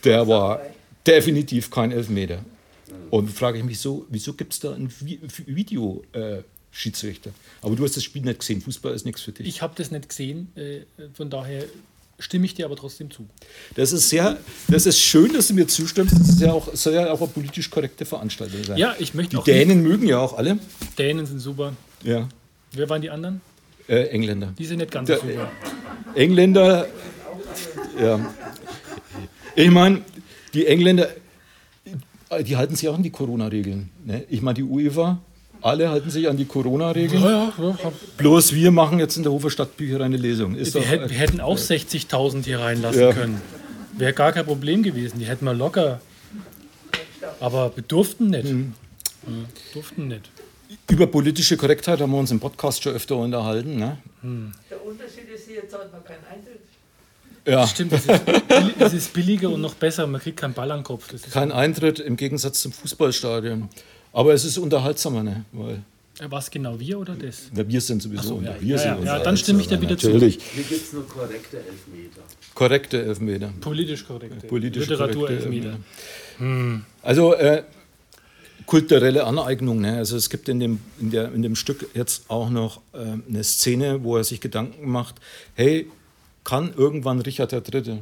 [0.05, 0.61] der war
[1.07, 2.45] definitiv kein Elfmeter.
[3.11, 4.93] Und frage ich mich so, wieso gibt es da einen
[5.47, 7.31] Videoschiedsrichter?
[7.31, 9.47] Äh, Aber du hast das Spiel nicht gesehen, Fußball ist nichts für dich.
[9.47, 10.81] Ich habe das nicht gesehen, äh,
[11.15, 11.65] von daher
[12.19, 13.27] Stimme ich dir aber trotzdem zu.
[13.75, 14.39] Das ist sehr,
[14.69, 16.15] das ist schön, dass du mir zustimmst.
[16.19, 18.79] Das ist ja auch, soll ja auch eine politisch korrekte Veranstaltung sein.
[18.79, 19.45] Ja, ich möchte Die auch.
[19.45, 20.59] Dänen mögen ja auch alle.
[20.97, 21.75] Dänen sind super.
[22.05, 22.29] Ja.
[22.71, 23.41] Wer waren die anderen?
[23.89, 24.53] Äh, Engländer.
[24.59, 25.51] Die sind nicht ganz so super.
[26.15, 26.87] Engländer,
[28.01, 28.35] ja.
[29.57, 30.03] Ich meine,
[30.55, 31.09] die Engländer,
[32.47, 33.91] die halten sich auch an die Corona-Regeln.
[34.05, 34.25] Ne?
[34.31, 35.21] Ich meine, die UEFA,
[35.61, 37.23] alle halten sich an die Corona-Regeln.
[37.23, 37.93] Ja, ja, ja.
[38.17, 40.55] Bloß wir machen jetzt in der Hofer Stadtbücherei eine Lesung.
[40.55, 43.41] Ist Wir, doch, hätten, wir hätten auch 60.000 hier reinlassen können.
[43.97, 45.19] Wäre gar kein Problem gewesen.
[45.19, 46.01] Die hätten wir locker.
[47.41, 48.45] Aber wir durften nicht.
[48.53, 48.75] Mhm.
[49.27, 49.33] Ja,
[49.73, 50.31] durften nicht.
[50.91, 53.77] Über politische Korrektheit haben wir uns im Podcast schon öfter unterhalten.
[53.77, 53.99] Ne?
[54.71, 56.61] Der Unterschied ist, hier zahlt man keinen Eintritt.
[57.47, 57.67] Ja.
[57.67, 58.23] Stimmt, das ist,
[58.79, 60.07] das ist billiger und noch besser.
[60.07, 61.09] Man kriegt keinen Ball an den Kopf.
[61.11, 63.69] Das ist, Kein Eintritt im Gegensatz zum Fußballstadion.
[64.13, 65.45] Aber es ist unterhaltsamer, ne?
[65.53, 65.83] weil
[66.21, 67.51] Äh, was genau, wir oder das?
[67.53, 68.55] na, wir sind sowieso so, unter.
[68.55, 68.61] ja.
[68.63, 70.07] wir Ja, sind ja, ja, dann stimme ich dir wieder zu.
[70.09, 70.39] Natürlich.
[70.55, 72.23] Hier gibt es nur korrekte Elfmeter.
[72.55, 73.53] Korrekte Elfmeter.
[73.61, 74.47] Politisch korrekt.
[74.49, 75.77] Politisch Literatur korrekte Elfmeter.
[77.03, 77.65] Also äh,
[78.67, 79.81] kulturelle Aneignung.
[79.81, 79.97] Ne?
[79.97, 82.99] Also es gibt in dem, in, der, in dem Stück jetzt auch noch äh,
[83.29, 85.17] eine Szene, wo er sich Gedanken macht,
[85.55, 85.91] hey,
[86.45, 88.01] kann irgendwann Richard III.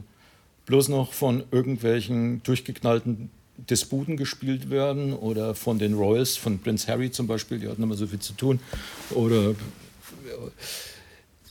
[0.66, 7.10] bloß noch von irgendwelchen durchgeknallten Disputen gespielt werden oder von den Royals, von Prince Harry
[7.10, 8.58] zum Beispiel, die hatten immer so viel zu tun.
[9.10, 9.54] Oder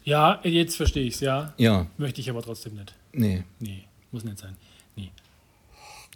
[0.03, 1.53] Ja, jetzt verstehe ich es, ja.
[1.57, 2.93] ja, Möchte ich aber trotzdem nicht.
[3.13, 3.43] nee.
[3.59, 4.57] Nee, muss nicht sein.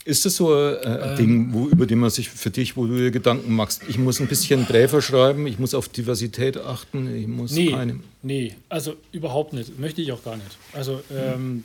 [0.05, 2.95] Ist das so äh, ein Ding, wo, über den man sich für dich, wo du
[2.95, 3.81] dir Gedanken machst?
[3.87, 7.99] Ich muss ein bisschen Bräver schreiben, ich muss auf Diversität achten, ich muss Nee, keine.
[8.21, 9.79] nee, also überhaupt nicht.
[9.79, 10.57] Möchte ich auch gar nicht.
[10.73, 11.63] Also, ähm,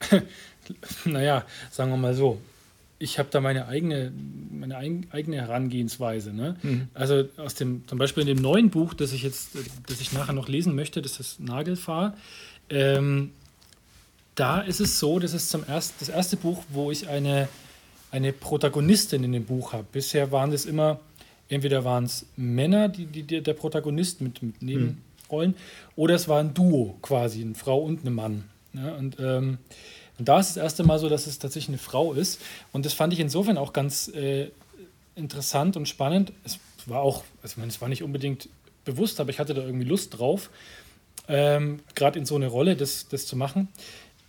[1.04, 2.40] naja, sagen wir mal so.
[2.98, 4.12] Ich habe da meine eigene,
[4.50, 6.34] meine eig- eigene Herangehensweise.
[6.34, 6.56] Ne?
[6.92, 9.50] Also aus dem, zum Beispiel in dem neuen Buch, das ich jetzt,
[9.86, 12.14] das ich nachher noch lesen möchte, das ist Nagelfahr.
[12.68, 13.30] Ähm,
[14.34, 17.48] da ist es so, das ist zum erst, das erste Buch, wo ich eine,
[18.10, 19.84] eine Protagonistin in dem Buch habe.
[19.90, 21.00] Bisher waren es immer,
[21.48, 25.54] entweder waren es Männer, die, die, der Protagonist mit, mit Nebenrollen,
[25.96, 28.44] oder es war ein Duo quasi, eine Frau und ein Mann.
[28.72, 29.58] Ja, und, ähm,
[30.18, 32.40] und da ist das erste Mal so, dass es tatsächlich eine Frau ist.
[32.72, 34.50] Und das fand ich insofern auch ganz äh,
[35.16, 36.32] interessant und spannend.
[36.44, 38.48] Es war auch, also ich meine, es war nicht unbedingt
[38.84, 40.50] bewusst, aber ich hatte da irgendwie Lust drauf,
[41.28, 43.68] ähm, gerade in so eine Rolle das, das zu machen.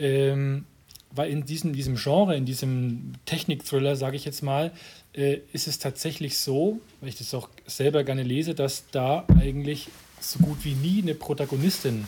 [0.02, 0.66] Ähm,
[1.14, 4.72] weil in diesem, diesem Genre, in diesem Technik-Thriller, sage ich jetzt mal,
[5.14, 9.90] äh, ist es tatsächlich so, weil ich das auch selber gerne lese, dass da eigentlich
[10.20, 12.06] so gut wie nie eine Protagonistin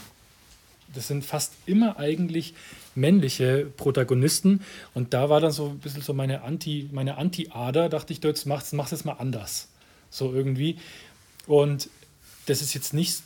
[0.93, 2.53] das sind fast immer eigentlich
[2.95, 4.61] männliche Protagonisten.
[4.93, 8.45] Und da war dann so ein bisschen so meine Anti, meine Anti-Ader, dachte ich, jetzt
[8.45, 9.69] machst, machst es mal anders.
[10.09, 10.77] So irgendwie.
[11.47, 11.89] Und
[12.45, 13.23] das ist jetzt nicht,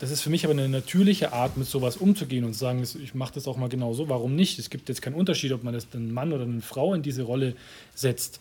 [0.00, 3.14] das ist für mich aber eine natürliche Art, mit sowas umzugehen und zu sagen, ich
[3.14, 4.08] mache das auch mal genau so.
[4.08, 4.58] Warum nicht?
[4.58, 7.22] Es gibt jetzt keinen Unterschied, ob man das einen Mann oder eine Frau in diese
[7.22, 7.54] Rolle
[7.94, 8.40] setzt.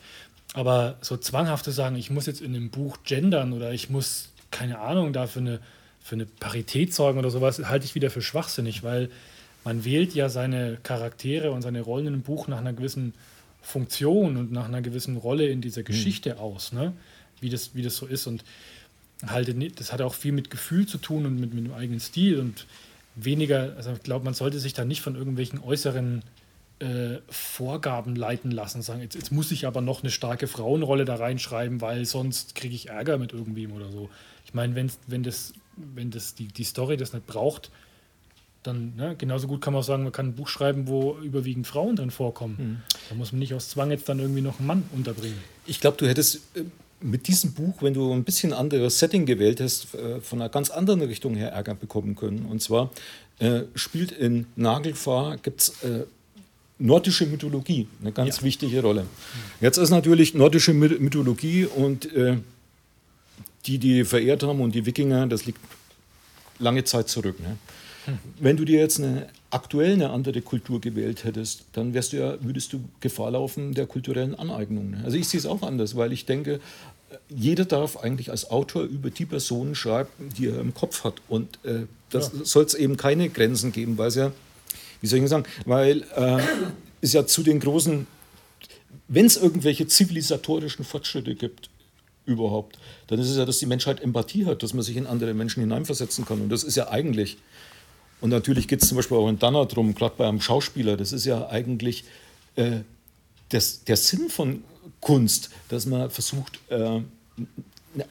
[0.54, 4.30] Aber so zwanghaft zu sagen, ich muss jetzt in einem Buch gendern oder ich muss,
[4.50, 5.60] keine Ahnung, dafür eine
[6.10, 9.10] für eine Parität sorgen oder sowas, halte ich wieder für schwachsinnig, weil
[9.64, 13.14] man wählt ja seine Charaktere und seine Rollen in einem Buch nach einer gewissen
[13.62, 16.94] Funktion und nach einer gewissen Rolle in dieser Geschichte aus, ne?
[17.42, 18.26] wie, das, wie das so ist.
[18.26, 18.44] Und
[19.56, 22.40] nicht, das hat auch viel mit Gefühl zu tun und mit, mit dem eigenen Stil
[22.40, 22.66] und
[23.16, 26.24] weniger, also ich glaube, man sollte sich da nicht von irgendwelchen äußeren
[26.80, 31.16] äh, Vorgaben leiten lassen, sagen, jetzt, jetzt muss ich aber noch eine starke Frauenrolle da
[31.16, 34.10] reinschreiben, weil sonst kriege ich Ärger mit irgendwem oder so.
[34.46, 37.70] Ich meine, wenn, das, wenn das die, die Story das nicht braucht,
[38.64, 41.68] dann ne, genauso gut kann man auch sagen, man kann ein Buch schreiben, wo überwiegend
[41.68, 42.84] Frauen drin vorkommen.
[43.10, 45.38] Da muss man nicht aus Zwang jetzt dann irgendwie noch einen Mann unterbringen.
[45.66, 46.64] Ich glaube, du hättest äh,
[47.02, 50.70] mit diesem Buch, wenn du ein bisschen anderes Setting gewählt hast, äh, von einer ganz
[50.70, 52.46] anderen Richtung her Ärger bekommen können.
[52.46, 52.90] Und zwar
[53.40, 56.04] äh, spielt in Nagelfahr, gibt es äh,
[56.78, 58.44] nordische Mythologie, eine ganz Ja.
[58.44, 59.06] wichtige Rolle.
[59.62, 62.38] Jetzt ist natürlich nordische My- Mythologie und äh,
[63.66, 65.60] die, die verehrt haben und die Wikinger, das liegt
[66.60, 67.40] lange Zeit zurück.
[67.40, 67.58] Ne?
[68.40, 72.38] Wenn du dir jetzt eine aktuell eine andere Kultur gewählt hättest, dann wärst du ja,
[72.42, 74.92] würdest du Gefahr laufen der kulturellen Aneignung.
[74.92, 75.02] Ne?
[75.04, 76.60] Also ich sehe es auch anders, weil ich denke,
[77.30, 81.16] jeder darf eigentlich als Autor über die Personen schreiben, die er im Kopf hat.
[81.28, 84.32] Und äh, das soll es eben keine Grenzen geben, weil es ja,
[85.02, 86.40] wie soll ich sagen, weil äh,
[87.02, 88.06] es ja zu den großen,
[89.08, 91.70] wenn es irgendwelche zivilisatorischen Fortschritte gibt,
[92.26, 92.78] überhaupt,
[93.08, 95.62] dann ist es ja, dass die Menschheit Empathie hat, dass man sich in andere Menschen
[95.62, 96.42] hineinversetzen kann.
[96.42, 97.38] Und das ist ja eigentlich,
[98.22, 101.12] und natürlich geht es zum Beispiel auch in Danner drum, gerade bei einem Schauspieler, das
[101.14, 102.04] ist ja eigentlich
[102.56, 102.82] äh,
[103.50, 104.64] das, der Sinn von
[105.00, 107.02] Kunst, dass man versucht, äh,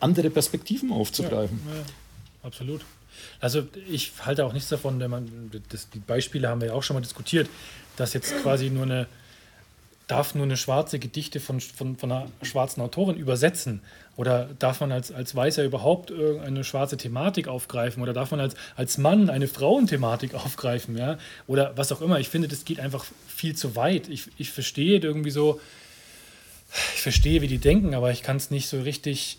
[0.01, 1.61] andere Perspektiven aufzugreifen.
[1.69, 1.85] Ja, ja,
[2.43, 2.85] absolut.
[3.41, 6.83] Also ich halte auch nichts davon, wenn man, das, die Beispiele haben wir ja auch
[6.83, 7.49] schon mal diskutiert,
[7.97, 9.07] dass jetzt quasi nur eine,
[10.09, 13.81] darf nur eine schwarze Gedichte von, von, von einer schwarzen Autorin übersetzen?
[14.17, 18.03] Oder darf man als, als Weißer überhaupt eine schwarze Thematik aufgreifen?
[18.03, 20.97] Oder darf man als, als Mann eine Frauenthematik aufgreifen?
[20.97, 21.19] Ja?
[21.47, 22.19] Oder was auch immer.
[22.19, 24.09] Ich finde, das geht einfach viel zu weit.
[24.09, 25.61] Ich, ich verstehe irgendwie so,
[26.95, 29.39] ich verstehe, wie die denken, aber ich kann es nicht so richtig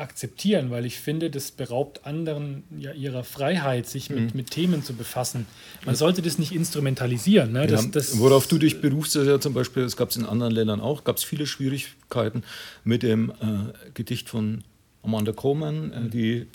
[0.00, 4.30] akzeptieren, weil ich finde, das beraubt anderen ja ihrer Freiheit, sich mit, mhm.
[4.34, 5.46] mit Themen zu befassen.
[5.84, 7.52] Man sollte das nicht instrumentalisieren.
[7.52, 7.66] Ne?
[7.66, 10.24] Das, ja, das, worauf du dich berufst, ist ja zum Beispiel, das gab es in
[10.24, 12.42] anderen Ländern auch, gab es viele Schwierigkeiten
[12.84, 14.64] mit dem äh, Gedicht von
[15.02, 16.46] Amanda Coleman, äh, die,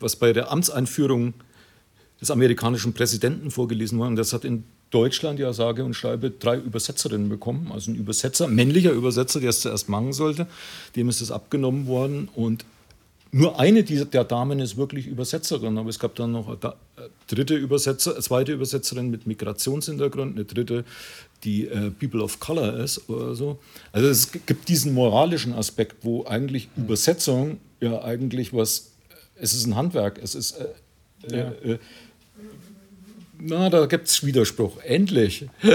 [0.00, 1.34] was bei der Amtseinführung
[2.20, 4.10] des amerikanischen Präsidenten vorgelesen wurde.
[4.10, 7.72] Und das hat in Deutschland ja sage und schreibe drei Übersetzerinnen bekommen.
[7.72, 10.46] Also ein Übersetzer, männlicher Übersetzer, der es zuerst machen sollte.
[10.94, 12.28] Dem ist das abgenommen worden.
[12.34, 12.64] Und
[13.34, 16.74] nur eine dieser, der Damen ist wirklich Übersetzerin, aber es gab dann noch eine
[17.26, 20.84] dritte Übersetzer, eine zweite Übersetzerin mit Migrationshintergrund, eine dritte,
[21.42, 23.58] die äh, People of Color ist oder so.
[23.90, 28.92] Also es gibt diesen moralischen Aspekt, wo eigentlich Übersetzung ja eigentlich was,
[29.36, 30.66] es ist ein Handwerk, es ist, äh,
[31.32, 31.52] äh ja.
[31.72, 31.78] äh,
[33.44, 35.48] na, da gibt es Widerspruch, endlich.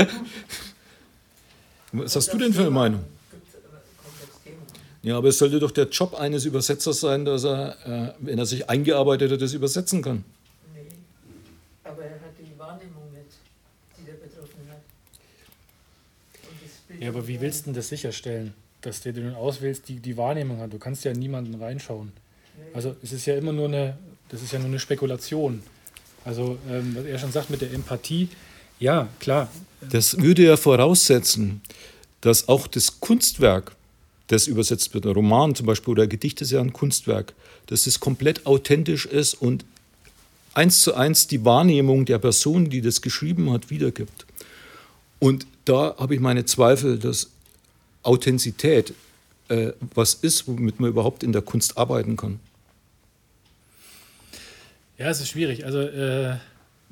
[1.91, 3.03] was hast du denn für eine Meinung?
[5.03, 8.45] Ja, aber es sollte doch der Job eines Übersetzers sein, dass er, äh, wenn er
[8.45, 10.24] sich eingearbeitet hat, das übersetzen kann.
[10.74, 10.86] Nee,
[11.84, 13.38] aber er hat die Wahrnehmung nicht,
[13.97, 14.82] die der Betroffene hat.
[17.01, 20.15] Ja, aber wie willst du denn das sicherstellen, dass der, den du auswählst, die, die
[20.15, 20.72] Wahrnehmung hat?
[20.74, 22.13] Du kannst ja niemanden reinschauen.
[22.74, 23.97] Also es ist ja immer nur eine,
[24.30, 25.63] das ist ja nur eine Spekulation.
[26.28, 28.28] Also ähm, was er schon sagt mit der Empathie,
[28.80, 29.49] ja, klar.
[29.89, 31.61] Das würde ja voraussetzen,
[32.21, 33.75] dass auch das Kunstwerk
[34.28, 35.05] das übersetzt wird.
[35.05, 37.34] Ein Roman zum Beispiel oder ein Gedicht ist ja ein Kunstwerk,
[37.67, 39.63] dass es komplett authentisch ist und
[40.53, 44.25] eins zu eins die Wahrnehmung der Person, die das geschrieben hat, wiedergibt.
[45.19, 47.30] Und da habe ich meine Zweifel, dass
[48.03, 48.93] Authentizität
[49.47, 52.39] äh, was ist, womit man überhaupt in der Kunst arbeiten kann.
[54.97, 55.65] Ja, es ist schwierig.
[55.65, 56.35] Also äh,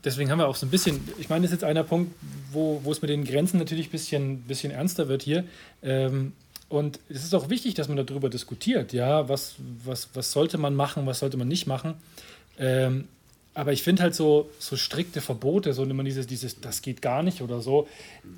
[0.03, 2.13] deswegen haben wir auch so ein bisschen, ich meine, das ist jetzt einer Punkt,
[2.51, 5.43] wo, wo es mit den Grenzen natürlich ein bisschen, bisschen ernster wird hier.
[5.81, 6.33] Ähm,
[6.69, 10.75] und es ist auch wichtig, dass man darüber diskutiert, ja, was, was, was sollte man
[10.75, 11.95] machen, was sollte man nicht machen.
[12.57, 13.07] Ähm,
[13.53, 17.23] aber ich finde halt so, so strikte Verbote, so immer dieses, dieses, das geht gar
[17.23, 17.87] nicht oder so,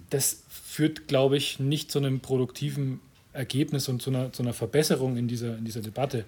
[0.09, 2.99] das führt, glaube ich, nicht zu einem produktiven
[3.33, 6.25] Ergebnis und zu einer, zu einer Verbesserung in dieser, in dieser Debatte.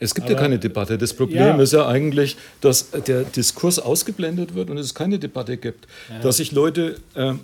[0.00, 0.98] Es gibt Aber, ja keine Debatte.
[0.98, 1.62] Das Problem ja.
[1.62, 5.86] ist ja eigentlich, dass der Diskurs ausgeblendet wird und es keine Debatte gibt.
[6.08, 6.20] Ja.
[6.20, 7.34] Dass sich Leute äh,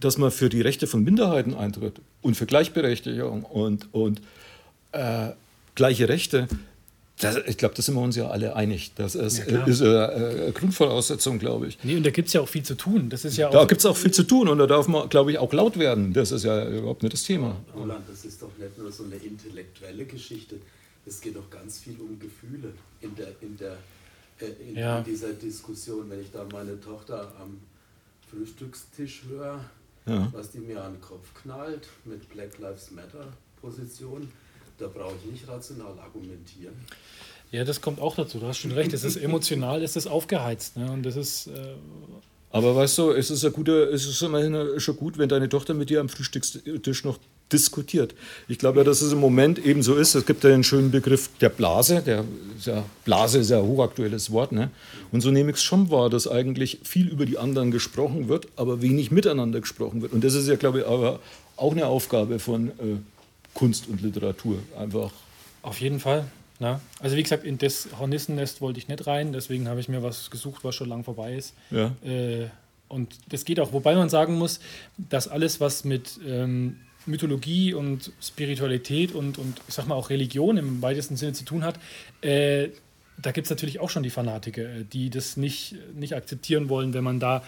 [0.00, 4.20] dass man für die Rechte von Minderheiten eintritt und für Gleichberechtigung und, und
[4.92, 5.30] äh,
[5.74, 6.48] gleiche Rechte,
[7.20, 8.90] das, ich glaube, da sind wir uns ja alle einig.
[8.96, 11.78] Das ist, ja, ist eine, eine Grundvoraussetzung, glaube ich.
[11.84, 13.08] Nee, und da gibt es ja auch viel zu tun.
[13.08, 15.30] Das ist ja da gibt es auch viel zu tun und da darf man, glaube
[15.30, 16.12] ich, auch laut werden.
[16.12, 17.56] Das ist ja überhaupt nicht das Thema.
[17.76, 20.56] Roland, das ist doch nicht nur so eine intellektuelle Geschichte.
[21.06, 23.76] Es geht doch ganz viel um Gefühle in, der, in, der,
[24.40, 24.98] äh, in, ja.
[24.98, 26.08] in dieser Diskussion.
[26.08, 27.60] Wenn ich da meine Tochter am
[28.30, 29.60] Frühstückstisch höre,
[30.06, 30.28] ja.
[30.32, 34.30] was die mir an den Kopf knallt mit Black Lives Matter Position.
[34.78, 36.74] Da brauche ich nicht rational argumentieren.
[37.52, 38.40] Ja, das kommt auch dazu.
[38.40, 38.92] Du hast schon recht.
[38.92, 40.76] Es ist emotional, es ist aufgeheizt.
[40.76, 40.90] Ne?
[40.90, 41.46] Und das ist.
[41.46, 41.76] Äh
[42.50, 45.74] aber weißt du, es ist, ja gute, es ist immerhin schon gut, wenn deine Tochter
[45.74, 47.18] mit dir am Frühstückstisch noch
[47.52, 48.14] diskutiert.
[48.48, 50.14] Ich glaube ja, dass es im Moment eben so ist.
[50.14, 52.02] Es gibt ja den schönen Begriff der Blase.
[52.02, 52.24] Der,
[52.64, 54.52] ja, Blase ist ja ein hochaktuelles Wort.
[54.52, 54.70] Ne?
[55.12, 58.48] Und so nehme ich es schon wahr, dass eigentlich viel über die anderen gesprochen wird,
[58.56, 60.12] aber wenig miteinander gesprochen wird.
[60.12, 61.20] Und das ist ja, glaube ich, aber
[61.56, 62.72] auch eine Aufgabe von äh,
[63.54, 64.58] Kunst und Literatur.
[64.76, 65.12] Einfach.
[65.62, 66.24] Auf jeden Fall.
[66.58, 66.80] Na?
[67.00, 70.30] Also wie gesagt, in das Hornissennest wollte ich nicht rein, deswegen habe ich mir was
[70.30, 71.54] gesucht, was schon lang vorbei ist.
[71.70, 71.92] Ja.
[72.04, 72.48] Äh,
[72.88, 74.60] und das geht auch, wobei man sagen muss,
[74.96, 80.56] dass alles, was mit ähm, Mythologie und Spiritualität und, und ich sag mal auch Religion
[80.56, 81.78] im weitesten Sinne zu tun hat,
[82.22, 82.68] äh,
[83.16, 86.94] da gibt es natürlich auch schon die Fanatiker, äh, die das nicht, nicht akzeptieren wollen,
[86.94, 87.42] wenn man da,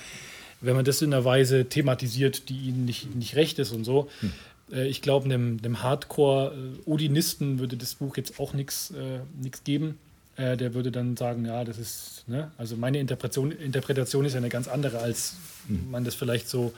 [0.60, 4.08] wenn man das in einer Weise thematisiert, die ihnen nicht, nicht recht ist und so.
[4.20, 4.32] Hm.
[4.72, 9.98] Äh, ich glaube, einem, einem Hardcore-Odinisten würde das Buch jetzt auch nichts äh, geben.
[10.36, 12.50] Äh, der würde dann sagen, ja, das ist, ne?
[12.58, 15.36] also meine Interpretation, Interpretation ist ja eine ganz andere, als
[15.66, 15.90] mhm.
[15.90, 16.74] man das vielleicht so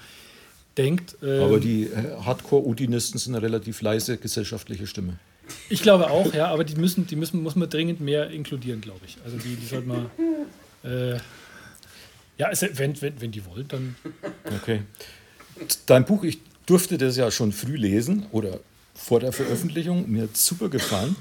[0.78, 1.16] denkt.
[1.22, 5.18] Ähm, aber die äh, Hardcore-Udinisten sind eine relativ leise gesellschaftliche Stimme.
[5.68, 9.00] Ich glaube auch, ja, aber die müssen, die müssen, muss man dringend mehr inkludieren, glaube
[9.06, 9.18] ich.
[9.24, 10.10] Also die, die sollte man.
[10.84, 11.18] Äh,
[12.36, 13.96] ja, wenn, wenn, wenn die wollen, dann.
[14.56, 14.82] Okay.
[15.86, 18.60] Dein Buch, ich durfte das ja schon früh lesen oder
[18.94, 20.08] vor der Veröffentlichung.
[20.10, 21.16] Mir hat super gefallen.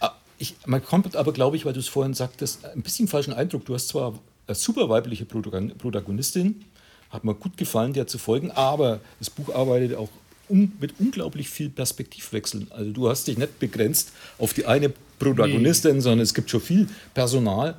[0.00, 3.32] Ah, ich, man kommt aber, glaube ich, weil du es vorhin sagtest, ein bisschen falschen
[3.32, 3.64] Eindruck.
[3.64, 6.64] Du hast zwar eine super weibliche Protagonistin,
[7.12, 10.08] hat mir gut gefallen, der zu folgen, aber das Buch arbeitet auch
[10.48, 12.66] un mit unglaublich viel Perspektivwechseln.
[12.70, 16.00] Also du hast dich nicht begrenzt auf die eine Protagonistin, nee.
[16.00, 17.76] sondern es gibt schon viel Personal,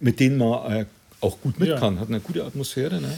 [0.00, 0.86] mit denen man äh,
[1.20, 1.78] auch gut mit ja.
[1.78, 2.00] kann.
[2.00, 3.00] Hat eine gute Atmosphäre.
[3.00, 3.12] Ne?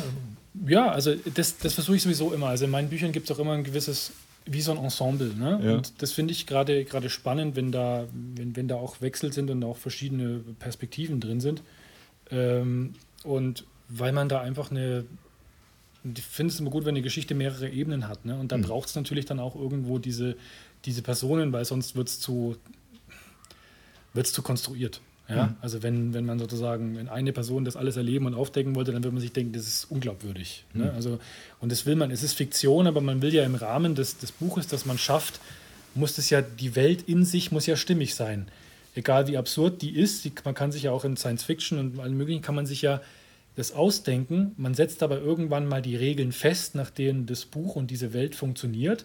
[0.66, 2.48] Ja, also das, das versuche ich sowieso immer.
[2.48, 4.12] Also in meinen Büchern gibt es auch immer ein gewisses,
[4.44, 5.32] wie so ein Ensemble.
[5.34, 5.60] Ne?
[5.62, 5.74] Ja.
[5.74, 9.64] Und das finde ich gerade spannend, wenn da, wenn, wenn da auch Wechsel sind und
[9.64, 11.62] auch verschiedene Perspektiven drin sind.
[12.30, 12.94] Ähm,
[13.24, 15.04] und weil man da einfach eine,
[16.14, 18.24] ich finde es immer gut, wenn eine Geschichte mehrere Ebenen hat.
[18.24, 18.38] Ne?
[18.38, 18.62] Und da mhm.
[18.62, 20.36] braucht es natürlich dann auch irgendwo diese,
[20.84, 22.56] diese Personen, weil sonst wird es zu,
[24.12, 25.00] wird's zu konstruiert.
[25.28, 25.46] Ja?
[25.46, 25.56] Mhm.
[25.60, 29.02] Also wenn, wenn man sozusagen, wenn eine Person das alles erleben und aufdecken wollte, dann
[29.02, 30.64] würde man sich denken, das ist unglaubwürdig.
[30.72, 30.84] Ne?
[30.84, 30.90] Mhm.
[30.90, 30.94] Ne?
[30.94, 31.18] Also,
[31.60, 34.32] und das will man, es ist Fiktion, aber man will ja im Rahmen des, des
[34.32, 35.40] Buches, das man schafft,
[35.94, 38.48] muss das ja, die Welt in sich muss ja stimmig sein.
[38.94, 42.00] Egal wie absurd die ist, die, man kann sich ja auch in Science Fiction und
[42.00, 43.00] allen möglichen, kann man sich ja
[43.56, 44.52] das ausdenken.
[44.56, 48.34] Man setzt aber irgendwann mal die Regeln fest, nach denen das Buch und diese Welt
[48.34, 49.04] funktioniert.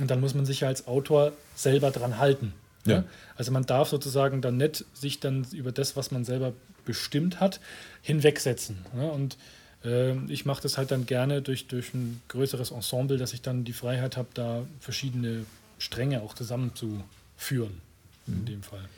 [0.00, 2.52] Und dann muss man sich ja als Autor selber dran halten.
[2.86, 2.98] Ja.
[2.98, 3.04] Ne?
[3.36, 6.52] Also man darf sozusagen dann nicht sich dann über das, was man selber
[6.84, 7.60] bestimmt hat,
[8.02, 8.78] hinwegsetzen.
[8.94, 9.10] Ne?
[9.10, 9.36] Und
[9.84, 13.64] äh, ich mache das halt dann gerne durch, durch ein größeres Ensemble, dass ich dann
[13.64, 15.46] die Freiheit habe, da verschiedene
[15.78, 17.80] Stränge auch zusammenzuführen.
[18.26, 18.34] Mhm.
[18.34, 18.88] In dem Fall.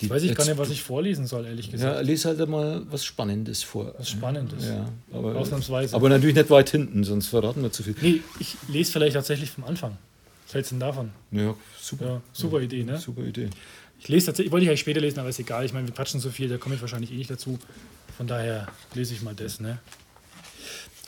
[0.00, 1.96] Die weiß ich gar nicht, was ich vorlesen soll, ehrlich gesagt.
[1.96, 3.94] Ja, lese halt mal was Spannendes vor.
[3.98, 4.64] Was Spannendes.
[4.64, 5.96] Ja, aber, Ausnahmsweise.
[5.96, 7.96] Aber natürlich nicht weit hinten, sonst verraten wir zu viel.
[8.00, 9.98] Nee, ich lese vielleicht tatsächlich vom Anfang.
[10.46, 11.10] Was hältst du denn davon?
[11.32, 12.04] Ja, super.
[12.04, 12.98] Ja, super ja, Idee, ne?
[12.98, 13.50] Super Idee.
[14.00, 15.64] Ich lese tatsächlich, wollte ich eigentlich später lesen, aber ist egal.
[15.64, 17.58] Ich meine, wir quatschen so viel, da komme ich wahrscheinlich eh nicht dazu.
[18.16, 19.78] Von daher lese ich mal das, ne?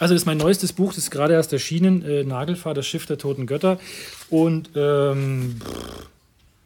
[0.01, 3.07] Also das ist mein neuestes Buch, das ist gerade erst erschienen, äh, Nagelfahr, das Schiff
[3.07, 3.78] der toten Götter.
[4.30, 5.61] Und ähm,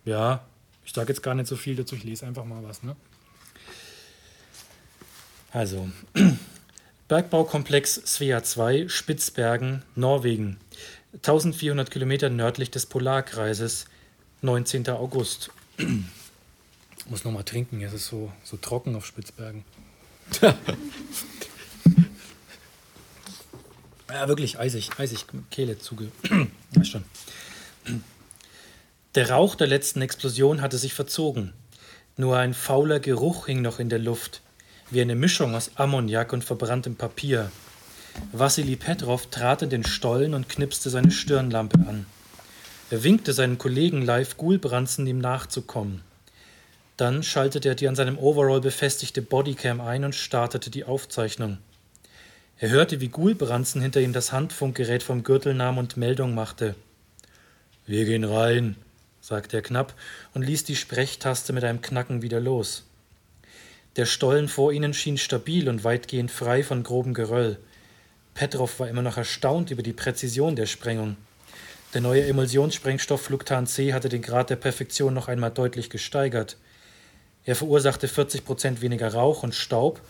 [0.04, 0.44] ja,
[0.84, 2.82] ich sage jetzt gar nicht so viel dazu, ich lese einfach mal was.
[2.82, 2.96] Ne?
[5.52, 5.88] Also,
[7.08, 10.58] Bergbaukomplex Svea 2, Spitzbergen, Norwegen.
[11.14, 13.86] 1400 Kilometer nördlich des Polarkreises,
[14.42, 14.88] 19.
[14.88, 15.50] August.
[17.08, 19.64] Muss noch mal trinken, es ist so, so trocken auf Spitzbergen.
[24.08, 26.10] ja, wirklich eisig, eisig, Kehle zuge.
[26.74, 27.04] Weiß schon.
[29.14, 31.52] Der Rauch der letzten Explosion hatte sich verzogen.
[32.16, 34.40] Nur ein fauler Geruch hing noch in der Luft,
[34.90, 37.52] wie eine Mischung aus Ammoniak und verbranntem Papier.
[38.32, 42.06] Wassili Petrov trat in den Stollen und knipste seine Stirnlampe an.
[42.90, 46.02] Er winkte seinen Kollegen Live Gulbranzen, ihm nachzukommen.
[46.96, 51.58] Dann schaltete er die an seinem Overall befestigte Bodycam ein und startete die Aufzeichnung.
[52.58, 56.74] Er hörte, wie Gulbranzen hinter ihm das Handfunkgerät vom Gürtel nahm und Meldung machte.
[57.86, 58.76] Wir gehen rein,
[59.24, 59.94] sagte er knapp
[60.34, 62.84] und ließ die Sprechtaste mit einem Knacken wieder los.
[63.96, 67.58] Der Stollen vor ihnen schien stabil und weitgehend frei von grobem Geröll.
[68.34, 71.16] Petrov war immer noch erstaunt über die Präzision der Sprengung.
[71.94, 76.58] Der neue Emulsionssprengstoff Fluctan C hatte den Grad der Perfektion noch einmal deutlich gesteigert.
[77.46, 80.02] Er verursachte 40 Prozent weniger Rauch und Staub,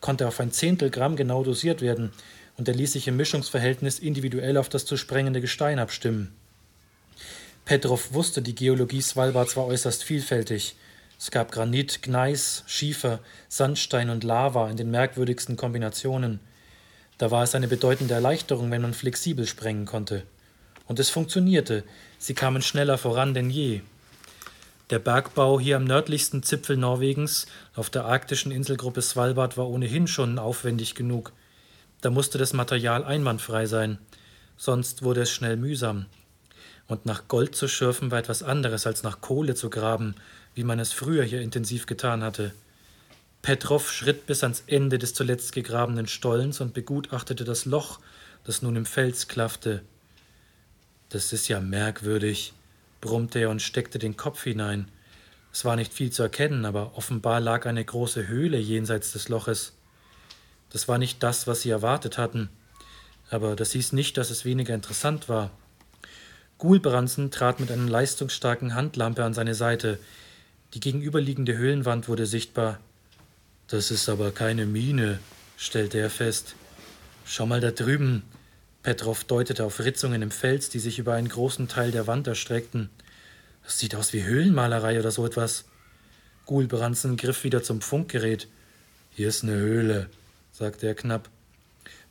[0.00, 2.12] konnte auf ein Zehntel Gramm genau dosiert werden
[2.56, 6.34] und er ließ sich im Mischungsverhältnis individuell auf das zu sprengende Gestein abstimmen.
[7.64, 10.76] Petrov wusste, die Geologie Svalbards war äußerst vielfältig.
[11.18, 16.40] Es gab Granit, Gneis, Schiefer, Sandstein und Lava in den merkwürdigsten Kombinationen.
[17.16, 20.24] Da war es eine bedeutende Erleichterung, wenn man flexibel sprengen konnte.
[20.86, 21.84] Und es funktionierte,
[22.18, 23.80] sie kamen schneller voran denn je.
[24.90, 30.38] Der Bergbau hier am nördlichsten Zipfel Norwegens, auf der arktischen Inselgruppe Svalbard, war ohnehin schon
[30.38, 31.32] aufwendig genug.
[32.02, 33.98] Da musste das Material einwandfrei sein,
[34.58, 36.04] sonst wurde es schnell mühsam.
[36.86, 40.14] Und nach Gold zu schürfen war etwas anderes als nach Kohle zu graben,
[40.54, 42.52] wie man es früher hier intensiv getan hatte.
[43.42, 48.00] Petrov schritt bis ans Ende des zuletzt gegrabenen Stollens und begutachtete das Loch,
[48.44, 49.82] das nun im Fels klaffte.
[51.10, 52.52] Das ist ja merkwürdig,
[53.00, 54.88] brummte er und steckte den Kopf hinein.
[55.52, 59.74] Es war nicht viel zu erkennen, aber offenbar lag eine große Höhle jenseits des Loches.
[60.70, 62.48] Das war nicht das, was sie erwartet hatten,
[63.30, 65.50] aber das hieß nicht, dass es weniger interessant war.
[66.58, 69.98] Gulbransen trat mit einer leistungsstarken Handlampe an seine Seite.
[70.74, 72.78] Die gegenüberliegende Höhlenwand wurde sichtbar.
[73.66, 75.18] Das ist aber keine Mine,
[75.56, 76.54] stellte er fest.
[77.24, 78.22] Schau mal da drüben.
[78.82, 82.90] Petrov deutete auf Ritzungen im Fels, die sich über einen großen Teil der Wand erstreckten.
[83.64, 85.64] Das sieht aus wie Höhlenmalerei oder so etwas.
[86.44, 88.46] Gulbranzen griff wieder zum Funkgerät.
[89.10, 90.10] Hier ist eine Höhle,
[90.52, 91.30] sagte er knapp.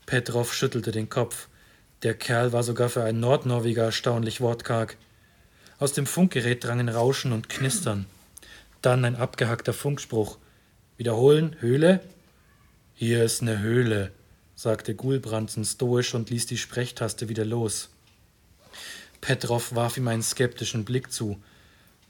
[0.06, 1.48] Petrov schüttelte den Kopf.
[2.04, 4.98] Der Kerl war sogar für einen Nordnorweger erstaunlich wortkarg.
[5.80, 8.06] Aus dem Funkgerät drangen Rauschen und Knistern.
[8.82, 10.38] Dann ein abgehackter Funkspruch.
[10.98, 12.02] Wiederholen, Höhle?
[12.94, 14.12] Hier ist eine Höhle,
[14.56, 17.90] sagte Gulbransen stoisch und ließ die Sprechtaste wieder los.
[19.22, 21.42] Petrov warf ihm einen skeptischen Blick zu.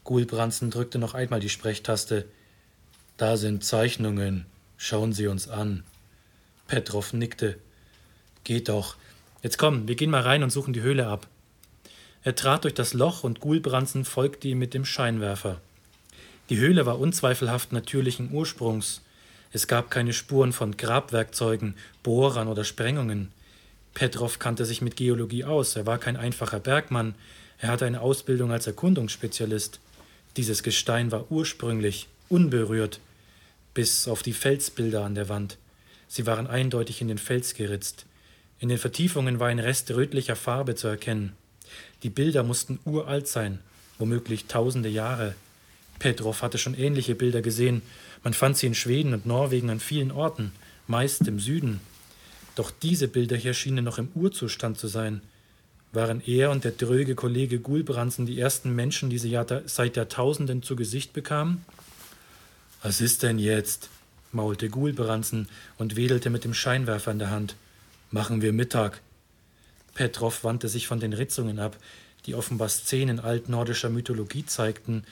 [0.02, 2.26] Gulbransen drückte noch einmal die Sprechtaste.
[3.16, 4.46] Da sind Zeichnungen.
[4.76, 5.84] Schauen Sie uns an.
[6.66, 7.56] Petrov nickte.
[8.42, 8.96] Geht doch.
[9.44, 11.26] Jetzt komm, wir gehen mal rein und suchen die Höhle ab.
[12.22, 15.60] Er trat durch das Loch und Gulbransen folgte ihm mit dem Scheinwerfer.
[16.48, 19.02] Die Höhle war unzweifelhaft natürlichen Ursprungs.
[19.52, 23.32] Es gab keine Spuren von Grabwerkzeugen, Bohrern oder Sprengungen.
[23.92, 27.14] Petrov kannte sich mit Geologie aus, er war kein einfacher Bergmann,
[27.58, 29.78] er hatte eine Ausbildung als Erkundungsspezialist.
[30.38, 32.98] Dieses Gestein war ursprünglich, unberührt,
[33.74, 35.58] bis auf die Felsbilder an der Wand.
[36.08, 38.06] Sie waren eindeutig in den Fels geritzt.
[38.64, 41.34] In den Vertiefungen war ein Rest rötlicher Farbe zu erkennen.
[42.02, 43.58] Die Bilder mussten uralt sein,
[43.98, 45.34] womöglich tausende Jahre.
[45.98, 47.82] Petrov hatte schon ähnliche Bilder gesehen.
[48.22, 50.50] Man fand sie in Schweden und Norwegen an vielen Orten,
[50.86, 51.80] meist im Süden.
[52.54, 55.20] Doch diese Bilder hier schienen noch im Urzustand zu sein.
[55.92, 60.74] Waren er und der dröge Kollege Gulbransen die ersten Menschen, die sie seit Jahrtausenden zu
[60.74, 61.66] Gesicht bekamen?
[62.82, 63.90] Was ist denn jetzt?
[64.32, 67.56] maulte Gulbransen und wedelte mit dem Scheinwerfer in der Hand.
[68.14, 69.00] Machen wir Mittag.
[69.94, 71.76] Petrov wandte sich von den Ritzungen ab,
[72.26, 75.02] die offenbar Szenen altnordischer Mythologie zeigten,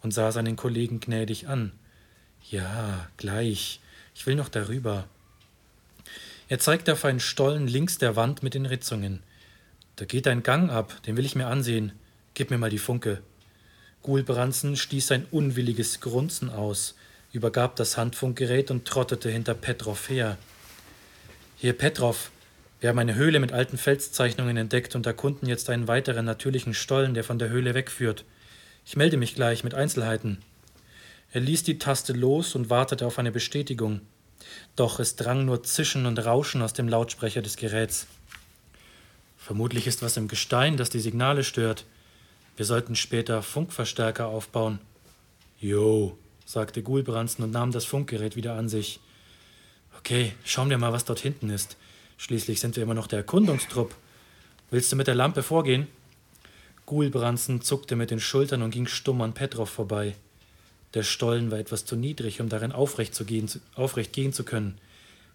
[0.00, 1.72] und sah seinen Kollegen gnädig an.
[2.48, 3.80] Ja, gleich.
[4.14, 5.08] Ich will noch darüber.
[6.48, 9.24] Er zeigte auf einen Stollen links der Wand mit den Ritzungen.
[9.96, 11.90] Da geht ein Gang ab, den will ich mir ansehen.
[12.34, 13.22] Gib mir mal die Funke.
[14.02, 16.94] Gulbransen stieß ein unwilliges Grunzen aus,
[17.32, 20.38] übergab das Handfunkgerät und trottete hinter Petrov her.
[21.56, 22.31] Hier, Petrov,
[22.82, 27.14] wir haben eine Höhle mit alten Felszeichnungen entdeckt und erkunden jetzt einen weiteren natürlichen Stollen,
[27.14, 28.24] der von der Höhle wegführt.
[28.84, 30.38] Ich melde mich gleich mit Einzelheiten.
[31.30, 34.00] Er ließ die Taste los und wartete auf eine Bestätigung.
[34.74, 38.08] Doch es drang nur Zischen und Rauschen aus dem Lautsprecher des Geräts.
[39.38, 41.84] Vermutlich ist was im Gestein, das die Signale stört.
[42.56, 44.80] Wir sollten später Funkverstärker aufbauen.
[45.60, 48.98] Jo, sagte Gulbransen und nahm das Funkgerät wieder an sich.
[49.98, 51.76] Okay, schauen wir mal, was dort hinten ist.
[52.22, 53.96] Schließlich sind wir immer noch der Erkundungstrupp.
[54.70, 55.88] Willst du mit der Lampe vorgehen?
[56.86, 60.14] Gulbransen zuckte mit den Schultern und ging stumm an Petrov vorbei.
[60.94, 64.78] Der Stollen war etwas zu niedrig, um darin aufrecht, zu gehen, aufrecht gehen zu können,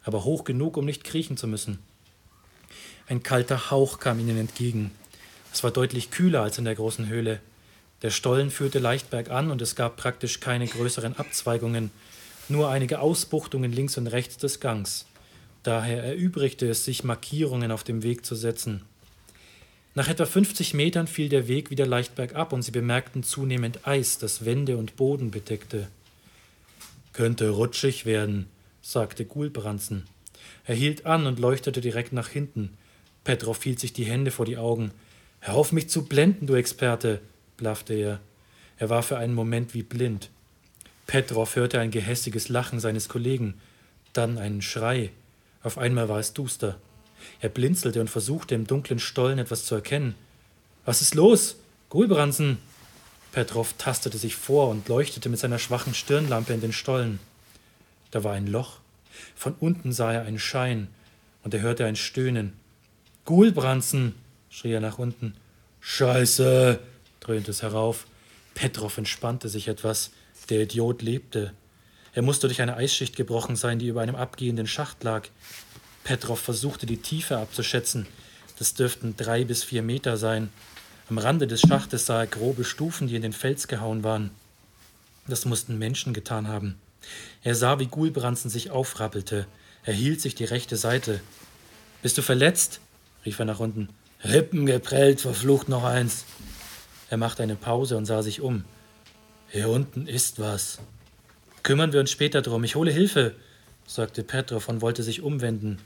[0.06, 1.80] aber hoch genug, um nicht kriechen zu müssen.
[3.10, 4.92] Ein kalter Hauch kam ihnen entgegen.
[5.52, 7.42] Es war deutlich kühler als in der großen Höhle.
[8.02, 11.92] Der Stollen führte leicht bergan und es gab praktisch keine größeren Abzweigungen,
[12.48, 15.06] nur einige Ausbuchtungen links und rechts des Gangs.
[15.68, 18.84] Daher erübrigte es sich, Markierungen auf dem Weg zu setzen.
[19.96, 24.18] Nach etwa 50 Metern fiel der Weg wieder leicht bergab und sie bemerkten zunehmend Eis,
[24.18, 25.90] das Wände und Boden bedeckte.
[27.12, 28.46] Könnte rutschig werden,
[28.82, 30.06] sagte Gulbransen.
[30.64, 32.70] Er hielt an und leuchtete direkt nach hinten.
[33.26, 34.92] Petrov hielt sich die Hände vor die Augen.
[35.42, 37.20] Hör auf mich zu blenden, du Experte,
[37.58, 38.22] blaffte er.
[38.78, 40.30] Er war für einen Moment wie blind.
[41.08, 43.56] Petrov hörte ein gehässiges Lachen seines Kollegen,
[44.14, 45.12] dann einen Schrei.
[45.68, 46.78] Auf einmal war es duster.
[47.42, 50.16] Er blinzelte und versuchte im dunklen Stollen etwas zu erkennen.
[50.86, 51.58] Was ist los?
[51.90, 52.60] Gulbransen!
[53.34, 57.20] Petrov tastete sich vor und leuchtete mit seiner schwachen Stirnlampe in den Stollen.
[58.12, 58.78] Da war ein Loch.
[59.36, 60.88] Von unten sah er einen Schein
[61.44, 62.54] und er hörte ein Stöhnen.
[63.26, 64.16] Gulbransen!
[64.50, 65.36] schrie er nach unten.
[65.82, 66.80] Scheiße!
[67.20, 68.08] dröhnte es herauf.
[68.54, 70.12] Petrov entspannte sich etwas.
[70.50, 71.52] Der Idiot lebte.
[72.18, 75.28] Er musste durch eine Eisschicht gebrochen sein, die über einem abgehenden Schacht lag.
[76.04, 78.08] Petrov versuchte die Tiefe abzuschätzen.
[78.58, 80.50] Das dürften drei bis vier Meter sein.
[81.12, 84.32] Am Rande des Schachtes sah er grobe Stufen, die in den Fels gehauen waren.
[85.28, 86.80] Das mussten Menschen getan haben.
[87.44, 89.46] Er sah, wie Gulbranzen sich aufrappelte.
[89.84, 91.22] Er hielt sich die rechte Seite.
[92.02, 92.80] Bist du verletzt?
[93.28, 93.90] rief er nach unten.
[94.24, 96.26] Rippen geprellt, verflucht noch eins.
[97.12, 98.66] Er machte eine Pause und sah sich um.
[99.50, 100.80] Hier unten ist was.
[101.68, 102.64] Kümmern wir uns später drum.
[102.64, 103.36] Ich hole Hilfe,
[103.86, 105.80] sagte Petrov und wollte sich umwenden.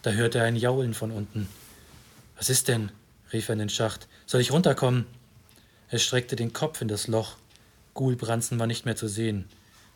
[0.00, 1.48] Da hörte er ein Jaulen von unten.
[2.38, 2.90] Was ist denn?
[3.30, 4.08] rief er in den Schacht.
[4.24, 5.04] Soll ich runterkommen?
[5.90, 7.36] Er streckte den Kopf in das Loch.
[7.92, 9.50] Gulbranzen war nicht mehr zu sehen.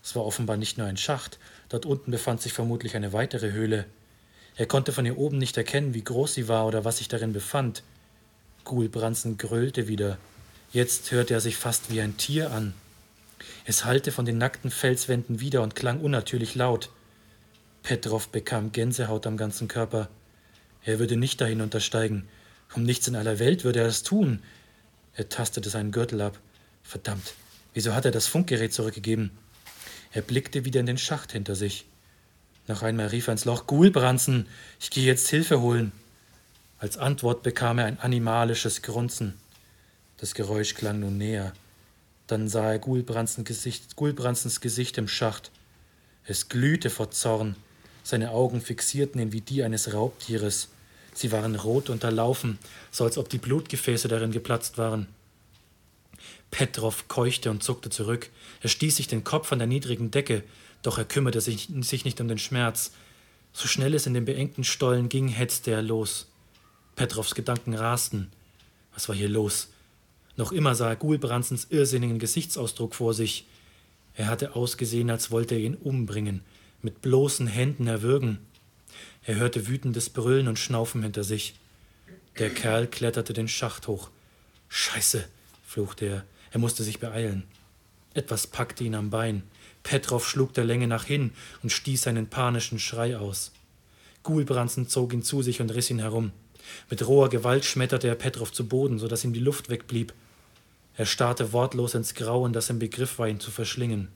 [0.05, 1.39] Es war offenbar nicht nur ein Schacht,
[1.71, 3.87] dort unten befand sich vermutlich eine weitere Höhle.
[4.55, 7.33] Er konnte von hier oben nicht erkennen, wie groß sie war oder was sich darin
[7.33, 7.85] befand.
[8.65, 10.19] Gulbranzen gröhlte wieder.
[10.75, 12.75] Jetzt hörte er sich fast wie ein Tier an.
[13.69, 16.91] Es hallte von den nackten Felswänden wieder und klang unnatürlich laut.
[17.83, 20.09] Petrov bekam Gänsehaut am ganzen Körper.
[20.85, 22.29] Er würde nicht dahin untersteigen.
[22.75, 24.41] Um nichts in aller Welt würde er es tun.
[25.15, 26.39] Er tastete seinen Gürtel ab.
[26.83, 27.35] Verdammt,
[27.77, 29.33] Wieso hat er das Funkgerät zurückgegeben?
[30.11, 31.85] Er blickte wieder in den Schacht hinter sich.
[32.69, 34.49] Noch einmal rief er ins Loch: Gulbranzen,
[34.81, 35.93] ich gehe jetzt Hilfe holen.
[36.79, 39.35] Als Antwort bekam er ein animalisches Grunzen.
[40.17, 41.53] Das Geräusch klang nun näher.
[42.27, 45.51] Dann sah er Gulbranzens Gesicht, Gesicht im Schacht.
[46.25, 47.57] Es glühte vor Zorn.
[48.03, 50.69] Seine Augen fixierten ihn wie die eines Raubtieres.
[51.15, 52.59] Sie waren rot unterlaufen,
[52.91, 55.07] so als ob die Blutgefäße darin geplatzt waren.
[56.51, 58.31] Petrov keuchte und zuckte zurück.
[58.61, 60.43] Er stieß sich den Kopf an der niedrigen Decke,
[60.83, 62.93] doch er kümmerte sich, sich nicht um den Schmerz.
[63.53, 66.27] So schnell es in dem beengten Stollen ging, hetzte er los.
[66.95, 68.31] Petrovs Gedanken rasten.
[68.95, 69.69] Was war hier los?
[70.37, 73.47] Noch immer sah er Gulbrandsens irrsinnigen Gesichtsausdruck vor sich.
[74.15, 76.43] Er hatte ausgesehen, als wollte er ihn umbringen,
[76.83, 78.39] mit bloßen Händen erwürgen.
[79.25, 81.55] Er hörte wütendes Brüllen und Schnaufen hinter sich.
[82.39, 84.11] Der Kerl kletterte den Schacht hoch.
[84.69, 85.25] Scheiße,
[85.67, 86.25] fluchte er.
[86.51, 87.45] Er musste sich beeilen.
[88.15, 89.43] Etwas packte ihn am Bein.
[89.83, 91.33] Petrov schlug der Länge nach hin
[91.63, 93.53] und stieß einen panischen Schrei aus.
[94.23, 96.33] Gulbranzen zog ihn zu sich und riss ihn herum.
[96.91, 100.13] Mit roher Gewalt schmetterte er Petrov zu Boden, so dass ihm die Luft wegblieb.
[100.97, 104.09] Er starrte wortlos ins Grauen, das im Begriff war, ihn zu verschlingen.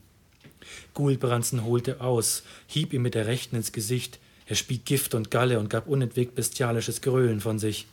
[0.93, 4.19] Gulbranzen holte aus, hieb ihm mit der Rechten ins Gesicht.
[4.47, 7.87] Er spie Gift und Galle und gab unentwegt bestialisches Gröhlen von sich.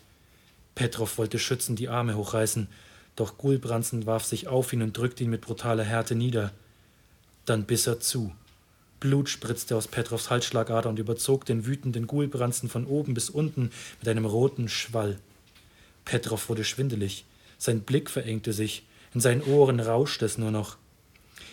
[0.75, 2.69] Petrov wollte schützend die Arme hochreißen,
[3.17, 6.53] doch Gulbranzen warf sich auf ihn und drückte ihn mit brutaler Härte nieder.
[7.45, 8.33] Dann biss er zu.
[9.01, 13.71] Blut spritzte aus Petrovs Halsschlagader und überzog den wütenden Gulbranzen von oben bis unten
[14.01, 15.19] mit einem roten Schwall.
[16.05, 17.25] Petrov wurde schwindelig.
[17.59, 20.77] Sein Blick verengte sich, in seinen Ohren rauschte es nur noch.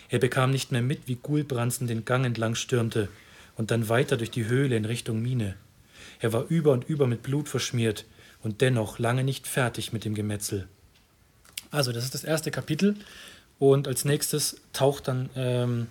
[0.08, 3.08] Er bekam nicht mehr mit, wie Gulbranzen den Gang entlang stürmte
[3.56, 5.56] und dann weiter durch die Höhle in Richtung Mine.
[6.20, 8.04] Er war über und über mit Blut verschmiert
[8.42, 10.68] und dennoch lange nicht fertig mit dem Gemetzel.
[11.70, 12.94] Also, das ist das erste Kapitel.
[13.58, 15.86] Und als nächstes taucht dann ähm,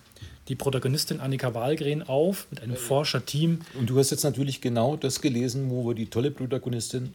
[0.48, 3.60] die Protagonistin Annika Wahlgren auf mit einem Forscherteam.
[3.74, 7.12] Und du hast jetzt natürlich genau das gelesen, wo wir die tolle Protagonistin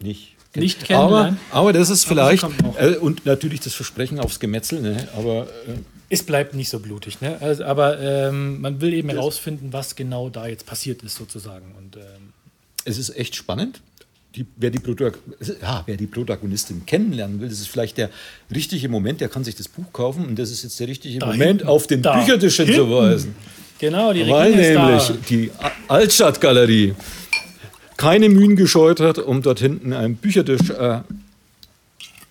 [0.00, 1.00] nicht nicht kennen.
[1.00, 2.44] Aber, aber das ist vielleicht,
[2.78, 5.08] äh, und natürlich das Versprechen aufs Gemetzel, ne?
[5.16, 5.46] aber.
[5.66, 5.78] Äh,
[6.08, 7.36] es bleibt nicht so blutig, ne?
[7.40, 11.74] Also, aber ähm, man will eben herausfinden, was genau da jetzt passiert ist, sozusagen.
[11.76, 12.32] Und, ähm,
[12.84, 13.80] es ist echt spannend.
[14.36, 14.80] Die, wer, die
[15.62, 18.10] ja, wer die Protagonistin kennenlernen will, das ist vielleicht der
[18.54, 21.26] richtige Moment, der kann sich das Buch kaufen und das ist jetzt der richtige da
[21.26, 23.34] Moment, hinten, auf den Büchertisch hinzuweisen.
[23.78, 25.50] Genau, die Weil nämlich die
[25.88, 26.94] Altstadtgalerie
[27.96, 31.00] keine Mühen gescheut hat, um dort hinten einen Büchertisch äh,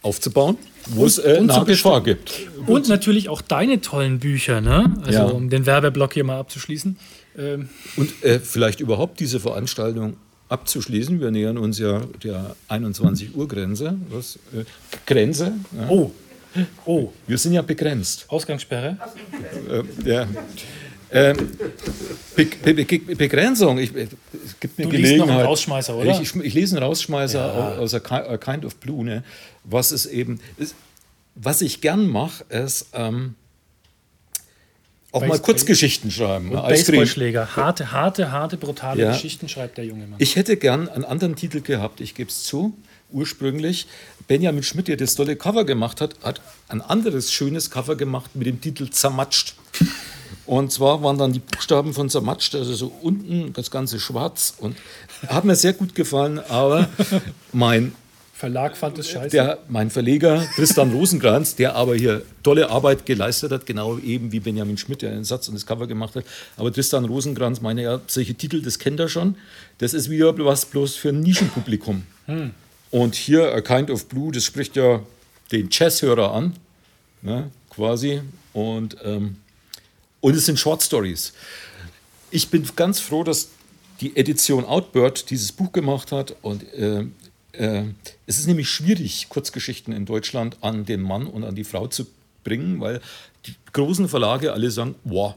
[0.01, 2.47] aufzubauen, wo es äh, nach Gefahr gibt.
[2.67, 4.93] Und natürlich auch deine tollen Bücher, ne?
[5.05, 5.25] Also ja.
[5.25, 6.97] um den Werbeblock hier mal abzuschließen.
[7.37, 7.69] Ähm.
[7.97, 10.17] Und äh, vielleicht überhaupt diese Veranstaltung
[10.49, 11.19] abzuschließen.
[11.19, 13.97] Wir nähern uns ja der 21 Uhr Grenze.
[14.09, 14.37] Was?
[14.53, 14.65] Äh,
[15.05, 15.53] Grenze?
[15.77, 15.89] Ja.
[15.89, 16.11] Oh.
[16.85, 17.11] Oh.
[17.27, 18.25] Wir sind ja begrenzt.
[18.29, 18.97] Ausgangssperre?
[18.99, 19.85] Ausgangssperre.
[20.05, 20.27] Äh, ja.
[21.15, 21.37] Ähm,
[22.35, 25.17] Be Be Be Begrenzung, ich, es gibt mir du Gelegenheit.
[25.17, 26.11] Liest noch einen Rausschmeißer, oder?
[26.11, 27.77] Ich, ich, ich lese einen Rausschmeißer ja.
[27.77, 29.05] aus A Kind of Blue.
[29.05, 29.23] Ne?
[29.63, 30.75] Was es eben, ist,
[31.35, 33.35] was ich gern mache, ist ähm,
[35.13, 36.51] auch Base mal Kurzgeschichten schreiben.
[36.51, 39.11] Und Baseballschläger, harte, harte, harte, brutale ja.
[39.13, 40.19] Geschichten schreibt der junge Mann.
[40.19, 42.77] Ich hätte gern einen anderen Titel gehabt, ich gebe es zu.
[43.11, 43.87] Ursprünglich,
[44.27, 48.47] Benjamin Schmidt, der das tolle Cover gemacht hat, hat ein anderes schönes Cover gemacht mit
[48.47, 49.55] dem Titel Zermatscht.
[50.45, 54.55] Und zwar waren dann die Buchstaben von Zermatscht, also so unten das Ganze schwarz.
[54.59, 54.77] Und
[55.27, 56.87] hat mir sehr gut gefallen, aber
[57.51, 57.93] mein
[58.35, 59.29] Verlag fand es scheiße.
[59.29, 64.41] Der, mein Verleger Tristan Rosenkranz, der aber hier tolle Arbeit geleistet hat, genau eben wie
[64.41, 66.25] Benjamin Schmidt, der einen Satz und das Cover gemacht hat.
[66.57, 69.35] Aber Tristan Rosenkranz meine ja, solche Titel, das kennt er schon.
[69.77, 72.03] Das ist wieder was bloß für ein Nischenpublikum.
[72.25, 72.51] Hm.
[72.91, 75.01] Und hier A Kind of Blue, das spricht ja
[75.53, 76.55] den Jazzhörer an,
[77.21, 78.21] ne, quasi.
[78.51, 79.37] Und ähm,
[80.25, 81.33] und es sind Short Stories.
[82.31, 83.49] Ich bin ganz froh, dass
[84.01, 86.35] die Edition Outbird dieses Buch gemacht hat.
[86.41, 87.05] Und äh,
[87.51, 87.83] äh,
[88.25, 92.07] es ist nämlich schwierig, Kurzgeschichten in Deutschland an den Mann und an die Frau zu
[92.43, 93.01] bringen, weil
[93.45, 95.35] die großen Verlage alle sagen, wow,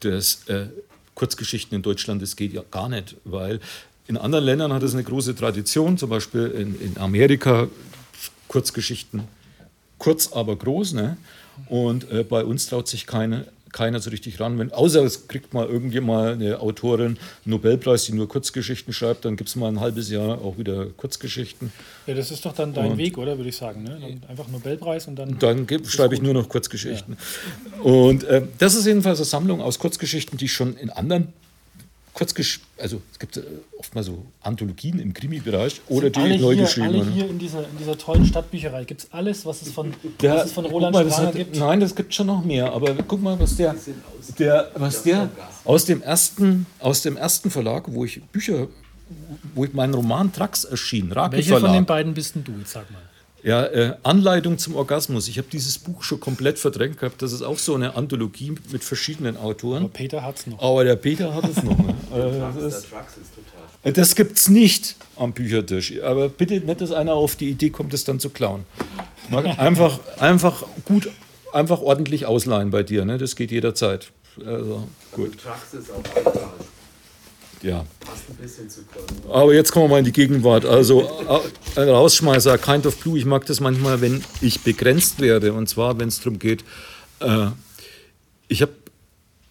[0.00, 0.68] das äh,
[1.14, 3.60] Kurzgeschichten in Deutschland, das geht ja gar nicht, weil
[4.08, 7.68] in anderen Ländern hat es eine große Tradition, zum Beispiel in, in Amerika
[8.48, 9.24] Kurzgeschichten,
[9.98, 11.18] kurz aber groß, ne?
[11.68, 14.58] Und äh, bei uns traut sich keine keiner so richtig ran.
[14.58, 19.36] Wenn, außer es kriegt mal irgendjemand eine Autorin einen Nobelpreis, die nur Kurzgeschichten schreibt, dann
[19.36, 21.72] gibt es mal ein halbes Jahr auch wieder Kurzgeschichten.
[22.06, 23.82] Ja, das ist doch dann dein und Weg, oder würde ich sagen.
[23.82, 23.98] Ne?
[24.28, 25.38] einfach Nobelpreis und dann.
[25.38, 27.16] Dann schreibe ich nur noch Kurzgeschichten.
[27.76, 27.82] Ja.
[27.82, 31.32] Und äh, das ist jedenfalls eine Sammlung aus Kurzgeschichten, die schon in anderen
[32.14, 32.32] kurz
[32.78, 33.42] also es gibt äh,
[33.78, 36.88] oft mal so Anthologien im Krimi-Bereich oder die alle neu hier, geschrieben.
[36.88, 39.92] Alle hier in dieser, in dieser tollen Stadtbücherei gibt es alles, was es von,
[40.22, 41.56] der, was es von Roland mal, Spranger hat, gibt.
[41.56, 42.72] Nein, das gibt schon noch mehr.
[42.72, 43.74] Aber guck mal, was der,
[44.38, 45.28] der, was der
[45.64, 48.68] aus dem ersten, aus dem ersten Verlag, wo ich Bücher,
[49.54, 52.52] wo ich meinen Roman Trax erschien, Rake Welcher von den beiden bist denn du?
[52.52, 53.02] Jetzt sag mal.
[53.44, 55.28] Ja, äh, Anleitung zum Orgasmus.
[55.28, 57.20] Ich habe dieses Buch schon komplett verdrängt gehabt.
[57.20, 59.84] Das ist auch so eine Anthologie mit verschiedenen Autoren.
[59.84, 60.62] Aber Peter hat es noch.
[60.62, 61.76] Aber der Peter hat es noch.
[61.76, 61.94] Ne?
[62.64, 62.86] das,
[63.92, 66.00] das gibt es nicht am Büchertisch.
[66.02, 68.64] Aber bitte nicht, dass einer auf die Idee kommt, es dann zu klauen.
[69.58, 71.08] Einfach, einfach gut,
[71.52, 73.06] einfach ordentlich ausleihen bei dir.
[73.06, 73.16] Ne?
[73.16, 74.10] Das geht jederzeit.
[74.44, 75.38] Also, gut.
[75.38, 76.63] Praxis auch
[77.64, 77.84] ja.
[79.28, 80.64] Aber jetzt kommen wir mal in die Gegenwart.
[80.64, 81.10] Also
[81.76, 85.52] ein Rausschmeißer, Kind of Blue, ich mag das manchmal, wenn ich begrenzt werde.
[85.52, 86.64] Und zwar, wenn es darum geht,
[87.20, 87.46] äh,
[88.48, 88.72] ich habe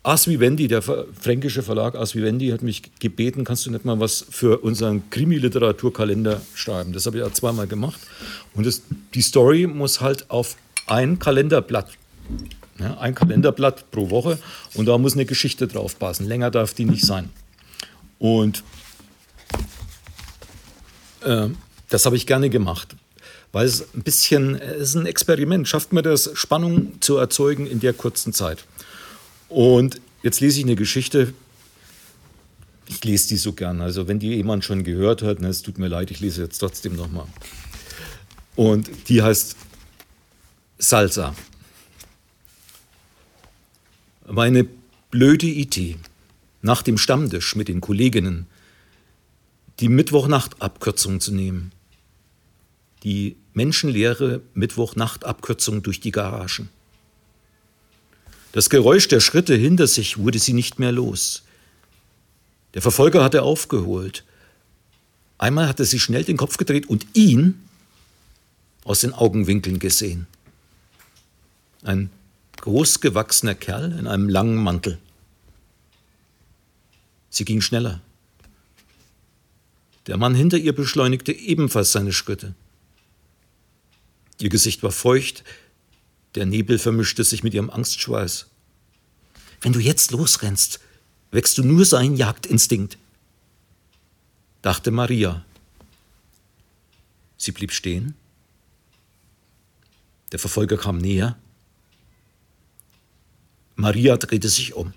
[0.03, 4.25] As Vivendi, der fränkische Verlag As Vivendi, hat mich gebeten, kannst du nicht mal was
[4.29, 6.91] für unseren Krimi-Literaturkalender schreiben.
[6.93, 7.99] Das habe ich ja zweimal gemacht.
[8.53, 8.81] Und das,
[9.13, 10.57] die Story muss halt auf
[10.87, 11.87] ein Kalenderblatt
[12.79, 14.39] ja, ein Kalenderblatt pro Woche
[14.73, 16.27] und da muss eine Geschichte drauf passen.
[16.27, 17.29] Länger darf die nicht sein.
[18.23, 18.63] Und
[21.25, 21.49] äh,
[21.89, 22.95] das habe ich gerne gemacht,
[23.51, 25.67] weil es ein bisschen, es ist ein Experiment.
[25.67, 28.63] Schafft mir das, Spannung zu erzeugen in der kurzen Zeit?
[29.49, 31.33] Und jetzt lese ich eine Geschichte.
[32.87, 33.81] Ich lese die so gern.
[33.81, 36.59] Also wenn die jemand schon gehört hat, ne, es tut mir leid, ich lese jetzt
[36.59, 37.27] trotzdem nochmal.
[38.55, 39.57] Und die heißt
[40.77, 41.35] Salsa.
[44.25, 44.65] Meine
[45.11, 45.97] blöde Idee
[46.63, 48.47] nach dem Stammtisch mit den Kolleginnen
[49.79, 51.71] die Mittwochnachtabkürzung zu nehmen.
[53.03, 56.69] Die menschenleere Mittwochnachtabkürzung durch die Garagen.
[58.53, 61.43] Das Geräusch der Schritte hinter sich wurde sie nicht mehr los.
[62.75, 64.23] Der Verfolger hatte aufgeholt.
[65.37, 67.61] Einmal hatte sie schnell den Kopf gedreht und ihn
[68.85, 70.27] aus den Augenwinkeln gesehen.
[71.83, 72.09] Ein
[72.61, 74.97] großgewachsener Kerl in einem langen Mantel.
[77.33, 77.99] Sie ging schneller.
[80.05, 82.53] Der Mann hinter ihr beschleunigte ebenfalls seine Schritte.
[84.39, 85.43] Ihr Gesicht war feucht,
[86.35, 88.45] der Nebel vermischte sich mit ihrem Angstschweiß.
[89.61, 90.79] Wenn du jetzt losrennst,
[91.31, 92.99] wächst du nur seinen Jagdinstinkt,
[94.61, 95.43] dachte Maria.
[97.37, 98.13] Sie blieb stehen.
[100.31, 101.35] Der Verfolger kam näher.
[103.75, 104.93] Maria drehte sich um.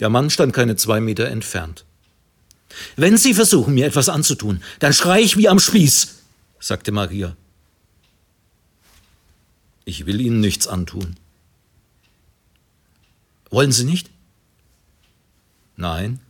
[0.00, 1.84] Der Mann stand keine zwei Meter entfernt.
[2.96, 6.16] Wenn Sie versuchen, mir etwas anzutun, dann schrei ich wie am Spieß,
[6.58, 7.36] sagte Maria.
[9.84, 11.16] Ich will Ihnen nichts antun.
[13.50, 14.10] Wollen Sie nicht?
[15.76, 16.20] Nein.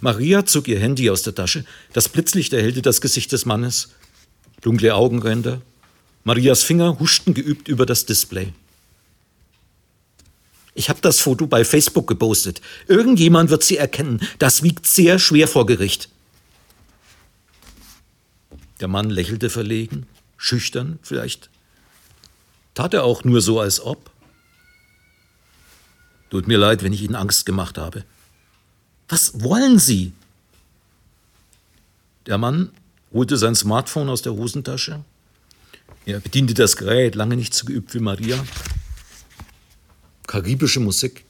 [0.00, 1.64] Maria zog ihr Handy aus der Tasche.
[1.92, 3.90] Das Blitzlicht erhellte das Gesicht des Mannes.
[4.60, 5.62] Dunkle Augenränder.
[6.24, 8.52] Marias Finger huschten geübt über das Display.
[10.74, 12.60] Ich habe das Foto bei Facebook gepostet.
[12.88, 14.20] Irgendjemand wird sie erkennen.
[14.38, 16.08] Das wiegt sehr schwer vor Gericht.
[18.80, 20.06] Der Mann lächelte verlegen,
[20.36, 21.48] schüchtern vielleicht.
[22.74, 24.10] Tat er auch nur so, als ob.
[26.30, 28.04] Tut mir leid, wenn ich Ihnen Angst gemacht habe.
[29.08, 30.12] Was wollen Sie?
[32.26, 32.72] Der Mann
[33.12, 35.04] holte sein Smartphone aus der Hosentasche.
[36.04, 38.44] Er bediente das Gerät, lange nicht so geübt wie Maria
[40.26, 41.24] karibische Musik.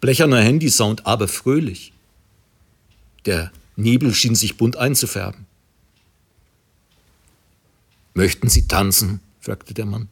[0.00, 1.92] Blecherner Handysound, aber fröhlich.
[3.24, 5.46] Der Nebel schien sich bunt einzufärben.
[8.14, 9.20] Möchten Sie tanzen?
[9.40, 10.08] fragte der Mann.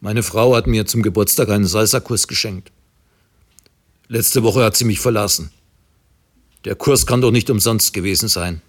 [0.00, 2.72] Meine Frau hat mir zum Geburtstag einen Salsa-Kurs geschenkt.
[4.08, 5.50] Letzte Woche hat sie mich verlassen.
[6.64, 8.62] Der Kurs kann doch nicht umsonst gewesen sein.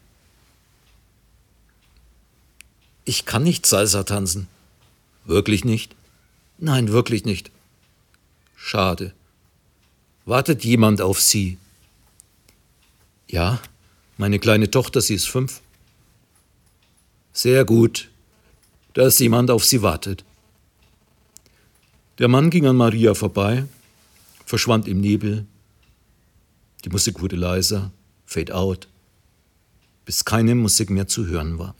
[3.05, 4.47] Ich kann nicht Salsa tanzen.
[5.25, 5.95] Wirklich nicht?
[6.63, 7.51] Nein, wirklich nicht.
[8.55, 9.13] Schade.
[10.23, 11.57] Wartet jemand auf Sie?
[13.27, 13.59] Ja,
[14.15, 15.59] meine kleine Tochter, sie ist fünf.
[17.33, 18.09] Sehr gut,
[18.93, 20.23] dass jemand auf Sie wartet.
[22.17, 23.65] Der Mann ging an Maria vorbei,
[24.45, 25.45] verschwand im Nebel.
[26.85, 27.91] Die Musik wurde leiser,
[28.25, 28.87] fade out,
[30.05, 31.75] bis keine Musik mehr zu hören war.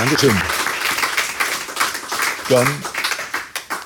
[0.00, 0.32] Dankeschön.
[2.48, 2.66] Dann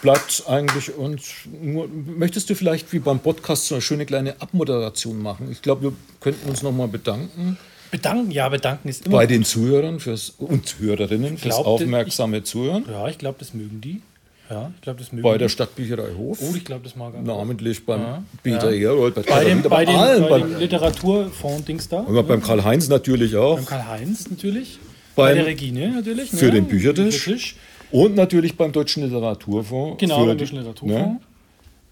[0.01, 1.25] bleibt eigentlich uns
[1.61, 1.89] nur.
[1.89, 5.49] Möchtest du vielleicht wie beim Podcast so eine schöne kleine Abmoderation machen?
[5.51, 7.59] Ich glaube, wir könnten uns nochmal bedanken.
[7.91, 9.17] Bedanken, ja, bedanken ist immer.
[9.17, 12.85] Bei den Zuhörern fürs, und Hörerinnen fürs glaub, aufmerksame Zuhören.
[12.89, 14.01] Ja, ich glaube, das mögen die.
[14.49, 15.39] Ja, ich glaube, das mögen bei die.
[15.41, 16.39] der Stadtbücherei Hof.
[16.41, 17.23] Oh, ich glaube, das mag er.
[17.23, 18.23] namentlich beim Ja.
[18.45, 18.91] Peter Ja.
[18.91, 21.99] Herold, bei, Bei dem, bei dem, allen, bei beim, dem Literaturfonds-Dings da.
[22.01, 23.57] aber beim Karl-Heinz natürlich auch.
[23.57, 24.79] Beim Karl-Heinz natürlich.
[25.17, 26.31] Bei Beim- der Regine natürlich.
[26.31, 26.53] für ne?
[26.53, 27.25] den Büchertisch.
[27.25, 27.57] Büchertisch.
[27.91, 30.01] Und natürlich beim Deutschen Literaturfonds.
[30.01, 31.07] Genau, für beim Deutschen Literaturfonds.
[31.13, 31.21] Ne?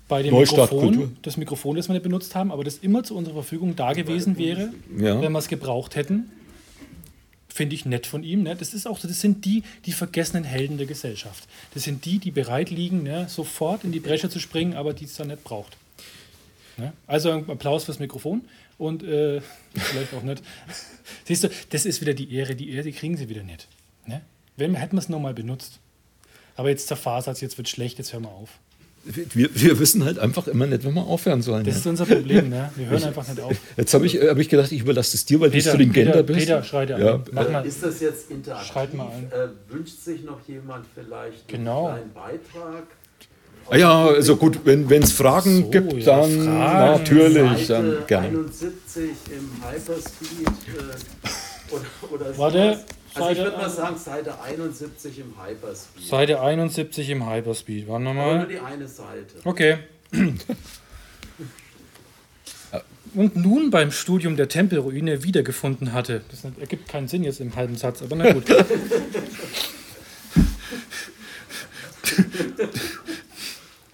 [0.09, 1.13] Bei dem Neustadt Mikrofon, Kultur.
[1.23, 4.37] das Mikrofon, das wir nicht benutzt haben, aber das immer zu unserer Verfügung da gewesen
[4.37, 5.21] wäre, Ja.
[5.23, 6.31] wenn wir es gebraucht hätten.
[7.49, 8.43] Finde ich nett von ihm.
[8.43, 8.57] Ne?
[8.57, 11.45] Das ist auch das sind die, die vergessenen Helden der Gesellschaft.
[11.75, 15.05] Das sind die, die bereit liegen, ne, sofort in die Bresche zu springen, aber die
[15.05, 15.77] es dann nicht braucht.
[16.79, 16.93] Ne?
[17.07, 18.41] Also Applaus fürs Mikrofon
[18.83, 19.41] und äh,
[19.75, 20.43] vielleicht auch nicht.
[21.25, 22.55] Siehst du, das ist wieder die Ehre.
[22.55, 23.69] Die Ehre, die kriegen sie wieder nicht.
[24.07, 24.23] Ne?
[24.57, 25.79] Wenn, hätten wir es nochmal benutzt.
[26.57, 28.51] Aber jetzt zerfasert jetzt wird schlecht, jetzt hören wir auf.
[29.05, 31.65] Wir, wir wissen halt einfach immer nicht, wenn wir aufhören sollen.
[31.65, 31.81] Das ja.
[31.81, 32.71] ist unser Problem, ne?
[32.77, 33.57] Wir hören einfach nicht auf.
[33.77, 36.11] Jetzt habe ich, äh, hab ich gedacht, ich überlasse es dir, weil du Peter, stringenter
[36.11, 36.39] Peter, bist.
[36.41, 37.15] Peter, schreit Ja.
[37.15, 37.25] an.
[37.33, 37.67] Mach mal.
[37.67, 38.73] Ist das jetzt interaktiv?
[38.73, 39.33] Schreibt mal ein.
[39.33, 41.89] Äh, wünscht sich noch jemand vielleicht Genau.
[41.89, 42.87] einen kleinen Beitrag?
[43.71, 47.03] Ah ja, also gut, wenn es Fragen So, gibt, ja, dann Fragen.
[47.03, 48.27] natürlich, Seite dann gerne.
[48.29, 52.85] 71 im Hyperspeed äh, oder, oder Warte.
[53.15, 56.07] Also ich würde mal sagen Seite 71 im Hyperspeed.
[56.07, 57.87] Seite 71 im Hyperspeed.
[57.89, 59.35] Warten wir Aber nur die eine Seite.
[59.45, 59.79] Okay.
[63.15, 66.23] Und nun beim Studium der Tempelruine wiedergefunden hatte.
[66.31, 68.45] Das ergibt keinen Sinn jetzt im halben Satz, aber na gut.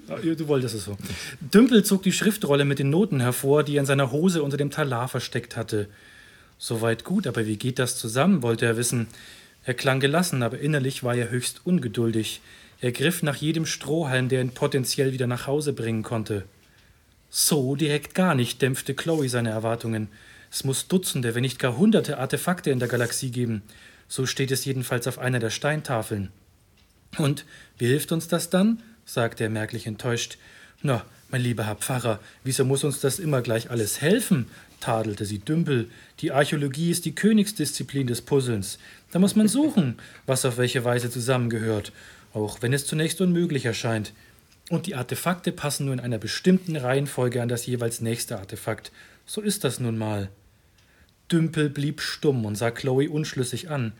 [0.09, 0.97] Du wolltest es so.
[1.41, 4.71] Dümpel zog die Schriftrolle mit den Noten hervor, die er in seiner Hose unter dem
[4.71, 5.89] Talar versteckt hatte.
[6.57, 9.07] Soweit gut, aber wie geht das zusammen, wollte er wissen.
[9.65, 12.41] Er klang gelassen, aber innerlich war er höchst ungeduldig.
[12.81, 16.45] Er griff nach jedem Strohhalm, der ihn potenziell wieder nach Hause bringen konnte.
[17.29, 20.09] So direkt gar nicht, dämpfte Chloe seine Erwartungen.
[20.51, 23.63] Es muss Dutzende, wenn nicht gar hunderte Artefakte in der Galaxie geben.
[24.09, 26.31] So steht es jedenfalls auf einer der Steintafeln.
[27.19, 27.45] Und
[27.77, 28.83] wie hilft uns das dann?
[29.09, 30.37] Sagte er merklich enttäuscht.
[30.83, 34.47] Na, mein lieber Herr Pfarrer, wieso muss uns das immer gleich alles helfen?
[34.81, 35.91] tadelte sie Dümpel.
[36.21, 38.79] Die Archäologie ist die Königsdisziplin des Puzzlens.
[39.11, 41.91] Da muss man suchen, was auf welche Weise zusammengehört,
[42.33, 44.13] auch wenn es zunächst unmöglich erscheint.
[44.71, 48.93] Und die Artefakte passen nur in einer bestimmten Reihenfolge an das jeweils nächste Artefakt.
[49.27, 50.29] So ist das nun mal.
[51.33, 53.93] Dümpel blieb stumm und sah Chloe unschlüssig an.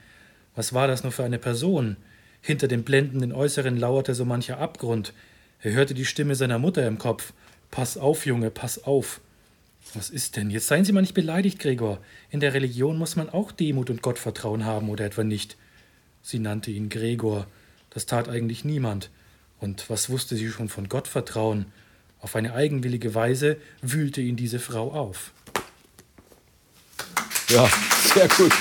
[0.55, 1.97] Was war das nur für eine Person?
[2.41, 5.13] Hinter dem blendenden Äußeren lauerte so mancher Abgrund.
[5.61, 7.33] Er hörte die Stimme seiner Mutter im Kopf.
[7.71, 9.21] Pass auf, Junge, pass auf.
[9.95, 10.51] Was ist denn?
[10.51, 11.99] Jetzt seien Sie mal nicht beleidigt, Gregor.
[12.31, 15.57] In der Religion muss man auch Demut und Gottvertrauen haben, oder etwa nicht?
[16.23, 17.47] Sie nannte ihn Gregor.
[17.91, 19.11] Das tat eigentlich niemand.
[19.61, 21.67] Und was wusste sie schon von Gottvertrauen?
[22.21, 25.33] Auf eine eigenwillige Weise wühlte ihn diese Frau auf.
[27.51, 27.67] Ja,
[28.15, 28.53] sehr gut.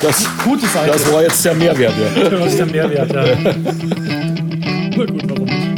[0.00, 0.92] Das, Gute Seite.
[0.92, 1.94] das war jetzt der Mehrwert.
[2.16, 2.28] Ja.
[2.28, 3.12] Das ist der Mehrwert.
[3.12, 3.24] Ja.
[4.96, 5.71] Na gut, warum nicht?